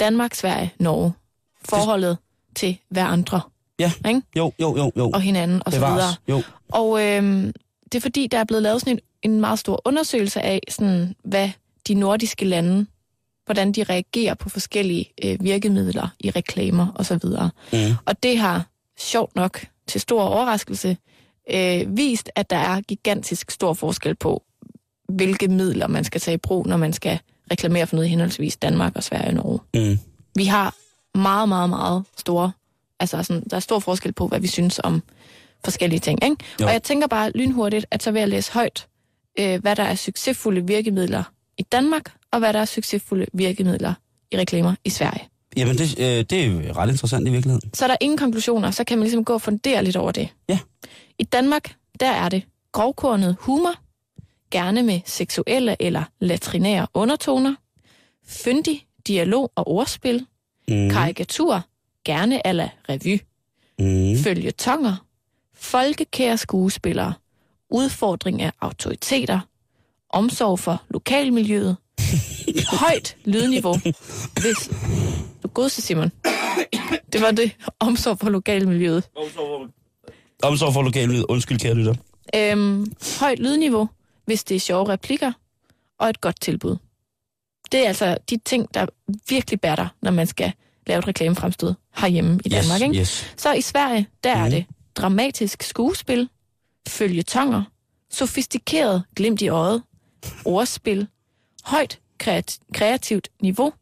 Danmark, 0.00 0.34
Sverige, 0.34 0.72
Norge. 0.78 1.12
Forholdet 1.68 2.18
til 2.56 2.78
hver 2.90 3.04
andre 3.04 3.40
Ja. 3.80 3.92
Ikke? 4.08 4.22
Jo, 4.36 4.52
jo, 4.60 4.76
jo, 4.76 4.92
jo. 4.96 5.10
og 5.10 5.20
hinanden 5.20 5.62
og 5.66 5.72
så 5.72 5.78
videre. 5.78 5.94
Bevares. 5.94 6.20
Jo. 6.28 6.42
Og 6.68 7.06
øhm, 7.06 7.52
det 7.84 7.94
er 7.94 8.00
fordi, 8.00 8.26
der 8.26 8.38
er 8.38 8.44
blevet 8.44 8.62
lavet 8.62 8.80
sådan 8.80 8.92
en, 9.22 9.30
en 9.32 9.40
meget 9.40 9.58
stor 9.58 9.82
undersøgelse 9.84 10.40
af, 10.42 10.60
sådan, 10.68 11.14
hvad 11.24 11.50
de 11.88 11.94
nordiske 11.94 12.44
lande, 12.44 12.86
hvordan 13.44 13.72
de 13.72 13.82
reagerer 13.84 14.34
på 14.34 14.48
forskellige 14.48 15.12
øh, 15.24 15.44
virkemidler 15.44 16.08
i 16.20 16.30
reklamer 16.30 16.86
og 16.94 17.06
så 17.06 17.18
videre. 17.22 17.50
Mm. 17.72 17.78
Og 18.04 18.22
det 18.22 18.38
har 18.38 18.66
sjovt 18.98 19.36
nok 19.36 19.66
til 19.86 20.00
stor 20.00 20.22
overraskelse 20.22 20.96
øh, 21.50 21.96
vist, 21.96 22.30
at 22.34 22.50
der 22.50 22.56
er 22.56 22.80
gigantisk 22.80 23.50
stor 23.50 23.72
forskel 23.72 24.14
på, 24.14 24.42
hvilke 25.08 25.48
midler 25.48 25.86
man 25.86 26.04
skal 26.04 26.20
tage 26.20 26.34
i 26.34 26.38
brug, 26.38 26.66
når 26.66 26.76
man 26.76 26.92
skal 26.92 27.18
reklamere 27.50 27.86
for 27.86 27.96
noget 27.96 28.06
i 28.06 28.10
henholdsvis 28.10 28.56
Danmark 28.56 28.92
og 28.96 29.04
Sverige 29.04 29.28
og 29.28 29.34
Norge. 29.34 29.58
Mm. 29.74 29.98
Vi 30.36 30.44
har 30.44 30.74
meget, 31.18 31.48
meget, 31.48 31.70
meget 31.70 32.04
store, 32.18 32.52
altså 33.00 33.22
sådan, 33.22 33.42
der 33.50 33.56
er 33.56 33.60
stor 33.60 33.78
forskel 33.78 34.12
på, 34.12 34.26
hvad 34.28 34.40
vi 34.40 34.46
synes 34.46 34.80
om 34.84 35.02
forskellige 35.64 36.00
ting. 36.00 36.24
Ikke? 36.24 36.36
Jo. 36.60 36.66
Og 36.66 36.72
jeg 36.72 36.82
tænker 36.82 37.06
bare 37.06 37.30
lynhurtigt, 37.34 37.86
at 37.90 38.02
så 38.02 38.10
vil 38.10 38.20
jeg 38.20 38.28
læse 38.28 38.52
højt, 38.52 38.86
øh, 39.38 39.60
hvad 39.60 39.76
der 39.76 39.82
er 39.82 39.94
succesfulde 39.94 40.66
virkemidler 40.66 41.22
i 41.58 41.62
Danmark, 41.62 42.12
og 42.32 42.38
hvad 42.38 42.52
der 42.52 42.58
er 42.60 42.64
succesfulde 42.64 43.26
virkemidler 43.32 43.94
i 44.32 44.38
reklamer 44.38 44.74
i 44.84 44.90
Sverige. 44.90 45.22
Jamen, 45.56 45.78
det, 45.78 45.98
øh, 45.98 46.04
det 46.04 46.32
er 46.32 46.46
jo 46.46 46.72
ret 46.76 46.90
interessant 46.90 47.28
i 47.28 47.30
virkeligheden. 47.30 47.70
Så 47.74 47.84
er 47.84 47.88
der 47.88 47.96
ingen 48.00 48.18
konklusioner, 48.18 48.70
så 48.70 48.84
kan 48.84 48.98
man 48.98 49.02
ligesom 49.04 49.24
gå 49.24 49.32
og 49.32 49.42
fundere 49.42 49.84
lidt 49.84 49.96
over 49.96 50.12
det. 50.12 50.28
Ja. 50.48 50.58
I 51.18 51.24
Danmark, 51.24 51.74
der 52.00 52.10
er 52.10 52.28
det 52.28 52.42
grovkornet 52.72 53.36
humor, 53.40 53.74
gerne 54.50 54.82
med 54.82 55.00
seksuelle 55.06 55.76
eller 55.80 56.02
latrinære 56.20 56.86
undertoner, 56.94 57.54
fyndig 58.26 58.86
dialog 59.06 59.52
og 59.54 59.68
ordspil, 59.68 60.26
Mm. 60.68 60.90
karikatur, 60.90 61.62
gerne 62.04 62.46
eller 62.46 62.68
revy, 62.88 63.20
Mm. 63.78 64.16
følgetonger, 64.22 65.06
folkekære 65.54 66.38
skuespillere, 66.38 67.12
udfordring 67.70 68.42
af 68.42 68.52
autoriteter, 68.60 69.40
omsorg 70.10 70.58
for 70.58 70.82
lokalmiljøet, 70.90 71.76
højt 72.80 73.16
lydniveau. 73.24 73.76
Hvis... 74.40 74.70
Du 75.42 75.48
godse, 75.48 75.82
Simon. 75.82 76.10
Det 77.12 77.20
var 77.22 77.30
det. 77.30 77.50
Omsorg 77.80 78.18
for 78.18 78.30
lokalmiljøet. 78.30 79.08
Omsorg 80.42 80.72
for 80.72 80.82
lokalmiljøet. 80.82 81.26
Undskyld, 81.28 81.58
kære 81.58 81.74
lytter. 81.74 81.94
Øhm, 82.34 82.92
højt 83.20 83.38
lydniveau, 83.38 83.88
hvis 84.24 84.44
det 84.44 84.54
er 84.54 84.60
sjove 84.60 84.88
replikker, 84.88 85.32
og 85.98 86.08
et 86.08 86.20
godt 86.20 86.40
tilbud. 86.40 86.76
Det 87.72 87.80
er 87.84 87.88
altså 87.88 88.16
de 88.30 88.36
ting, 88.44 88.74
der 88.74 88.86
virkelig 89.28 89.60
bærer 89.60 89.76
dig, 89.76 89.88
når 90.02 90.10
man 90.10 90.26
skal 90.26 90.52
lave 90.86 90.98
et 90.98 91.08
reklamefremstød 91.08 91.74
herhjemme 91.96 92.40
i 92.44 92.48
Danmark. 92.48 92.80
yes, 92.80 92.88
Ikke? 92.88 93.00
Yes. 93.00 93.34
Så 93.36 93.52
i 93.52 93.60
Sverige, 93.60 94.08
der 94.24 94.34
Mhm. 94.36 94.44
er 94.44 94.48
det 94.48 94.64
dramatisk 94.94 95.62
skuespil, 95.62 96.28
følgetonger, 96.88 97.62
sofistikeret 98.10 99.02
glimt 99.16 99.42
i 99.42 99.48
øjet, 99.48 99.82
ordspil, 100.44 101.06
højt 101.64 102.00
kreat- 102.22 102.58
kreativt 102.74 103.28
niveau, 103.42 103.72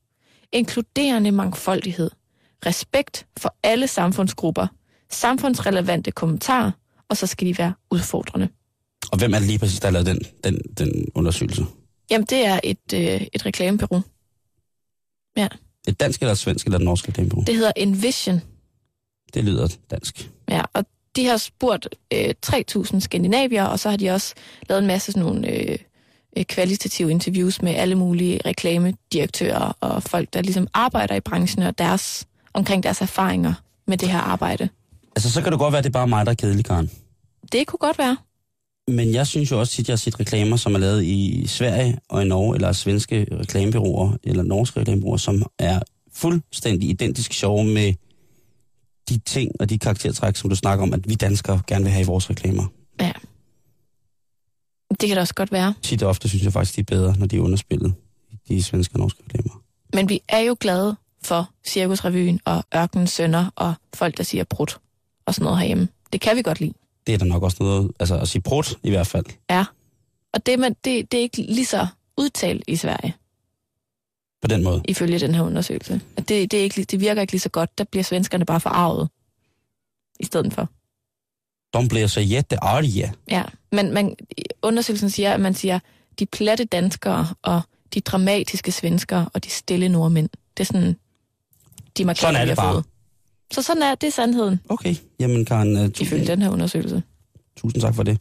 inkluderende 0.52 1.30
mangfoldighed, 1.32 2.11
respekt 2.66 3.26
for 3.38 3.54
alle 3.62 3.88
samfundsgrupper, 3.88 4.66
samfundsrelevante 5.11 6.11
kommentarer, 6.11 6.70
og 7.09 7.16
så 7.16 7.26
skal 7.26 7.46
de 7.46 7.59
være 7.59 7.72
udfordrende. 7.90 8.48
Og 9.12 9.18
hvem 9.18 9.34
er 9.34 9.38
det 9.38 9.46
lige 9.46 9.59
præcis, 9.59 9.80
der 9.80 9.86
har 9.86 9.92
lavet 9.92 10.06
den, 10.06 10.18
den, 10.44 10.59
den 10.78 11.06
undersøgelse? 11.14 11.64
Jamen, 12.11 12.26
det 12.30 12.46
er 12.46 12.61
et, 12.64 12.92
øh, 12.94 13.20
et 13.32 13.46
reklamebureau. 13.46 14.02
Et 15.89 16.01
dansk 16.01 16.20
eller 16.20 16.32
et 16.32 16.39
svensk 16.39 16.66
eller 16.66 16.78
et 16.78 16.84
norsk 16.84 17.09
reklamebureau? 17.09 17.45
Det 17.45 17.57
hedder 17.57 17.72
Envision. 17.76 18.43
Det 19.34 19.45
lyder 19.45 19.68
dansk. 19.91 20.30
Ja, 20.49 20.62
og 20.72 20.84
de 21.16 21.26
har 21.26 21.36
spurgt 21.36 21.89
øh, 22.12 22.34
3.000 22.47 23.01
skandinavier, 23.01 23.64
og 23.64 23.78
så 23.78 23.91
har 23.91 23.97
de 23.97 24.11
også 24.11 24.34
lavet 24.68 24.80
en 24.80 24.86
masse 24.86 25.12
sådan 25.12 25.22
nogle 25.22 25.49
øh, 25.51 25.78
øh, 26.36 26.45
kvalitative 26.45 27.11
interviews 27.11 27.62
med 27.62 27.74
alle 27.74 27.95
mulige 27.95 28.41
reklamedirektører 28.47 29.76
og 29.80 30.03
folk, 30.03 30.32
der 30.32 30.43
ligesom 30.43 30.68
arbejder 30.74 31.14
i 31.14 31.20
branchen 31.20 31.62
og 31.62 31.78
deres, 31.78 32.26
omkring 32.55 32.82
deres 32.82 33.01
erfaringer 33.01 33.55
med 33.86 33.99
det 33.99 34.09
her 34.09 34.20
arbejde. 34.20 34.68
Altså, 35.16 35.30
så 35.30 35.43
kan 35.43 35.53
det 35.53 35.59
godt 35.59 35.72
være, 35.72 35.78
at 35.78 35.84
det 35.84 35.91
er 35.91 35.93
bare 35.93 36.09
mig, 36.09 36.26
der 36.26 36.32
er 36.32 36.36
kedelig, 36.36 36.64
Karen. 36.64 36.91
Det 37.53 37.66
kunne 37.66 37.78
godt 37.78 37.99
være. 37.99 38.16
Men 38.89 39.14
jeg 39.14 39.26
synes 39.26 39.51
jo 39.51 39.61
også 39.61 39.72
tit, 39.72 39.89
jeg 39.89 39.93
har 39.93 39.97
set 39.99 40.20
reklamer, 40.20 40.57
som 40.57 40.74
er 40.74 40.78
lavet 40.78 41.05
i 41.05 41.47
Sverige 41.47 41.99
og 42.09 42.22
i 42.22 42.28
Norge, 42.28 42.55
eller 42.55 42.72
svenske 42.72 43.26
reklamebyråer, 43.32 44.12
eller 44.24 44.43
norske 44.43 44.80
reklamebyråer, 44.80 45.16
som 45.16 45.43
er 45.59 45.80
fuldstændig 46.12 46.89
identisk 46.89 47.32
sjove 47.32 47.64
med 47.64 47.95
de 49.09 49.18
ting 49.18 49.53
og 49.61 49.70
de 49.70 49.78
karaktertræk, 49.78 50.36
som 50.36 50.51
du 50.51 50.57
snakker 50.57 50.82
om, 50.82 50.93
at 50.95 51.09
vi 51.09 51.14
danskere 51.14 51.61
gerne 51.66 51.84
vil 51.84 51.93
have 51.93 52.03
i 52.03 52.07
vores 52.07 52.30
reklamer. 52.30 52.66
Ja. 53.01 53.12
Det 55.01 55.09
kan 55.09 55.16
da 55.16 55.20
også 55.20 55.34
godt 55.34 55.53
være. 55.53 55.74
Tit 55.82 56.03
og 56.03 56.09
ofte 56.09 56.28
synes 56.28 56.45
jeg 56.45 56.53
faktisk, 56.53 56.76
de 56.76 56.80
er 56.80 56.84
bedre, 56.84 57.14
når 57.18 57.26
de 57.26 57.36
er 57.36 57.41
underspillet, 57.41 57.95
de 58.49 58.62
svenske 58.62 58.95
og 58.95 58.99
norske 58.99 59.22
reklamer. 59.24 59.62
Men 59.95 60.09
vi 60.09 60.20
er 60.28 60.41
jo 60.41 60.57
glade 60.61 60.97
for 61.22 61.51
Cirkusrevyen 61.66 62.41
og 62.45 62.64
Ørkenens 62.76 63.11
Sønner 63.11 63.51
og 63.57 63.74
folk, 63.95 64.16
der 64.16 64.22
siger 64.22 64.45
brud 64.45 64.78
og 65.26 65.34
sådan 65.34 65.45
noget 65.45 65.59
herhjemme. 65.59 65.89
Det 66.12 66.20
kan 66.20 66.36
vi 66.36 66.43
godt 66.43 66.61
lide. 66.61 66.72
Det 67.09 67.14
er 67.14 67.18
der 67.18 67.24
nok 67.26 67.42
også 67.42 67.56
noget, 67.61 67.92
altså 68.00 68.18
at 68.18 68.28
sige 68.28 68.42
prut 68.42 68.74
i 68.82 68.90
hvert 68.90 69.06
fald. 69.06 69.24
Ja. 69.50 69.64
Og 70.32 70.46
det, 70.46 70.59
man, 70.59 70.76
det, 70.84 71.12
det 71.12 71.18
er 71.18 71.22
ikke 71.22 71.42
lige 71.42 71.66
så 71.66 71.86
udtalt 72.18 72.64
i 72.66 72.76
Sverige, 72.76 73.14
På 74.42 74.48
den 74.48 74.62
måde. 74.64 74.82
ifølge 74.88 75.18
den 75.18 75.34
her 75.34 75.42
undersøgelse. 75.42 76.00
At 76.16 76.28
det, 76.28 76.50
det, 76.50 76.59
er 76.59 76.62
ikke, 76.62 76.84
det 76.84 77.00
virker 77.00 77.20
ikke 77.20 77.32
lige 77.32 77.40
så 77.40 77.48
godt. 77.48 77.78
Der 77.78 77.84
bliver 77.84 78.04
svenskerne 78.04 78.44
bare 78.44 78.61
forarvet 78.61 79.09
i 80.20 80.24
stedet 80.24 80.52
for. 80.52 80.68
De 81.80 81.88
bliver 81.88 82.06
så 82.06 82.20
jättearge. 82.20 83.12
Ja. 83.30 83.42
Men 83.72 83.92
man, 83.94 84.16
undersøgelsen 84.62 85.11
siger, 85.11 85.34
at 85.34 85.40
man 85.40 85.54
siger, 85.54 85.78
de 86.18 86.26
platte 86.26 86.64
danskere 86.64 87.28
og 87.42 87.61
de 87.94 88.00
dramatiske 88.00 88.72
svenskere 88.72 89.28
og 89.34 89.44
de 89.44 89.50
stille 89.50 89.88
nordmænd. 89.88 90.28
Det 90.56 90.61
er 90.61 90.64
sådan, 90.64 90.96
de 91.98 92.04
markerer, 92.04 92.20
Sådan 92.32 92.40
er 92.40 92.44
det 92.44 92.56
bare. 92.56 92.72
fået. 92.72 92.84
Så 93.53 93.62
sådan 93.62 93.82
er 93.82 93.94
det 93.94 94.07
er 94.07 94.11
sandheden, 94.11 94.61
Okay, 94.68 94.94
jamen 95.20 95.44
Karen, 95.44 95.68
uh, 95.76 95.78
ifølge 95.78 95.90
tusind, 95.90 96.26
den 96.26 96.42
her 96.42 96.51
undersøgelse. 96.51 97.03
tusind 97.57 97.82
tak 97.82 97.94
for 97.94 98.03
det. 98.03 98.20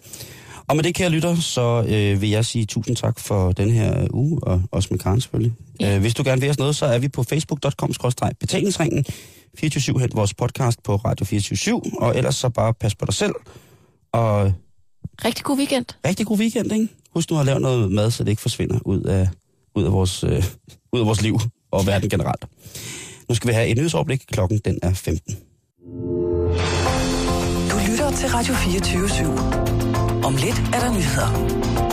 Og 0.67 0.75
med 0.75 0.83
det, 0.83 0.95
kære 0.95 1.09
lytter, 1.09 1.35
så 1.35 1.85
øh, 1.87 2.21
vil 2.21 2.29
jeg 2.29 2.45
sige 2.45 2.65
tusind 2.65 2.95
tak 2.95 3.19
for 3.19 3.51
den 3.51 3.69
her 3.69 4.07
uge, 4.13 4.39
og 4.43 4.61
også 4.71 4.87
med 4.91 4.99
Karen 4.99 5.21
selvfølgelig. 5.21 5.53
Ja. 5.79 5.95
Øh, 5.95 6.01
hvis 6.01 6.13
du 6.13 6.23
gerne 6.25 6.41
vil 6.41 6.49
os 6.49 6.57
noget, 6.59 6.75
så 6.75 6.85
er 6.85 6.99
vi 6.99 7.07
på 7.07 7.23
facebook.com-betalingsringen. 7.23 9.05
24 9.57 9.99
hent 9.99 10.15
vores 10.15 10.33
podcast 10.33 10.83
på 10.83 10.95
Radio 10.95 11.25
24 11.25 11.81
og 12.01 12.17
ellers 12.17 12.35
så 12.35 12.49
bare 12.49 12.73
pas 12.73 12.95
på 12.95 13.05
dig 13.05 13.13
selv. 13.13 13.33
Og 14.11 14.53
Rigtig 15.25 15.43
god 15.45 15.57
weekend. 15.57 15.85
rigtig 16.05 16.25
god 16.25 16.37
weekend, 16.39 16.71
ikke? 16.71 16.87
Husk 17.13 17.31
nu 17.31 17.39
at 17.39 17.45
lave 17.45 17.59
noget 17.59 17.91
mad, 17.91 18.11
så 18.11 18.23
det 18.23 18.29
ikke 18.29 18.41
forsvinder 18.41 18.79
ud 18.85 19.01
af, 19.01 19.27
ud 19.75 19.83
af, 19.83 19.91
vores, 19.91 20.23
øh, 20.23 20.43
ud 20.93 20.99
af 20.99 21.05
vores 21.05 21.21
liv 21.21 21.39
og 21.71 21.85
verden 21.87 22.09
generelt. 22.09 22.45
Nu 23.29 23.35
skal 23.35 23.47
vi 23.47 23.53
have 23.53 23.67
et 23.67 23.77
nyhedsoverblik. 23.77 24.23
Klokken 24.31 24.61
den 24.65 24.79
er 24.83 24.93
15. 24.93 25.35
Du 27.71 27.77
lytter 27.91 28.11
til 28.11 28.29
Radio 28.29 28.53
24 28.53 29.07
/7. 29.07 30.25
Om 30.25 30.35
lidt 30.35 30.61
er 30.73 30.79
der 30.79 30.91
nyheder. 30.93 31.86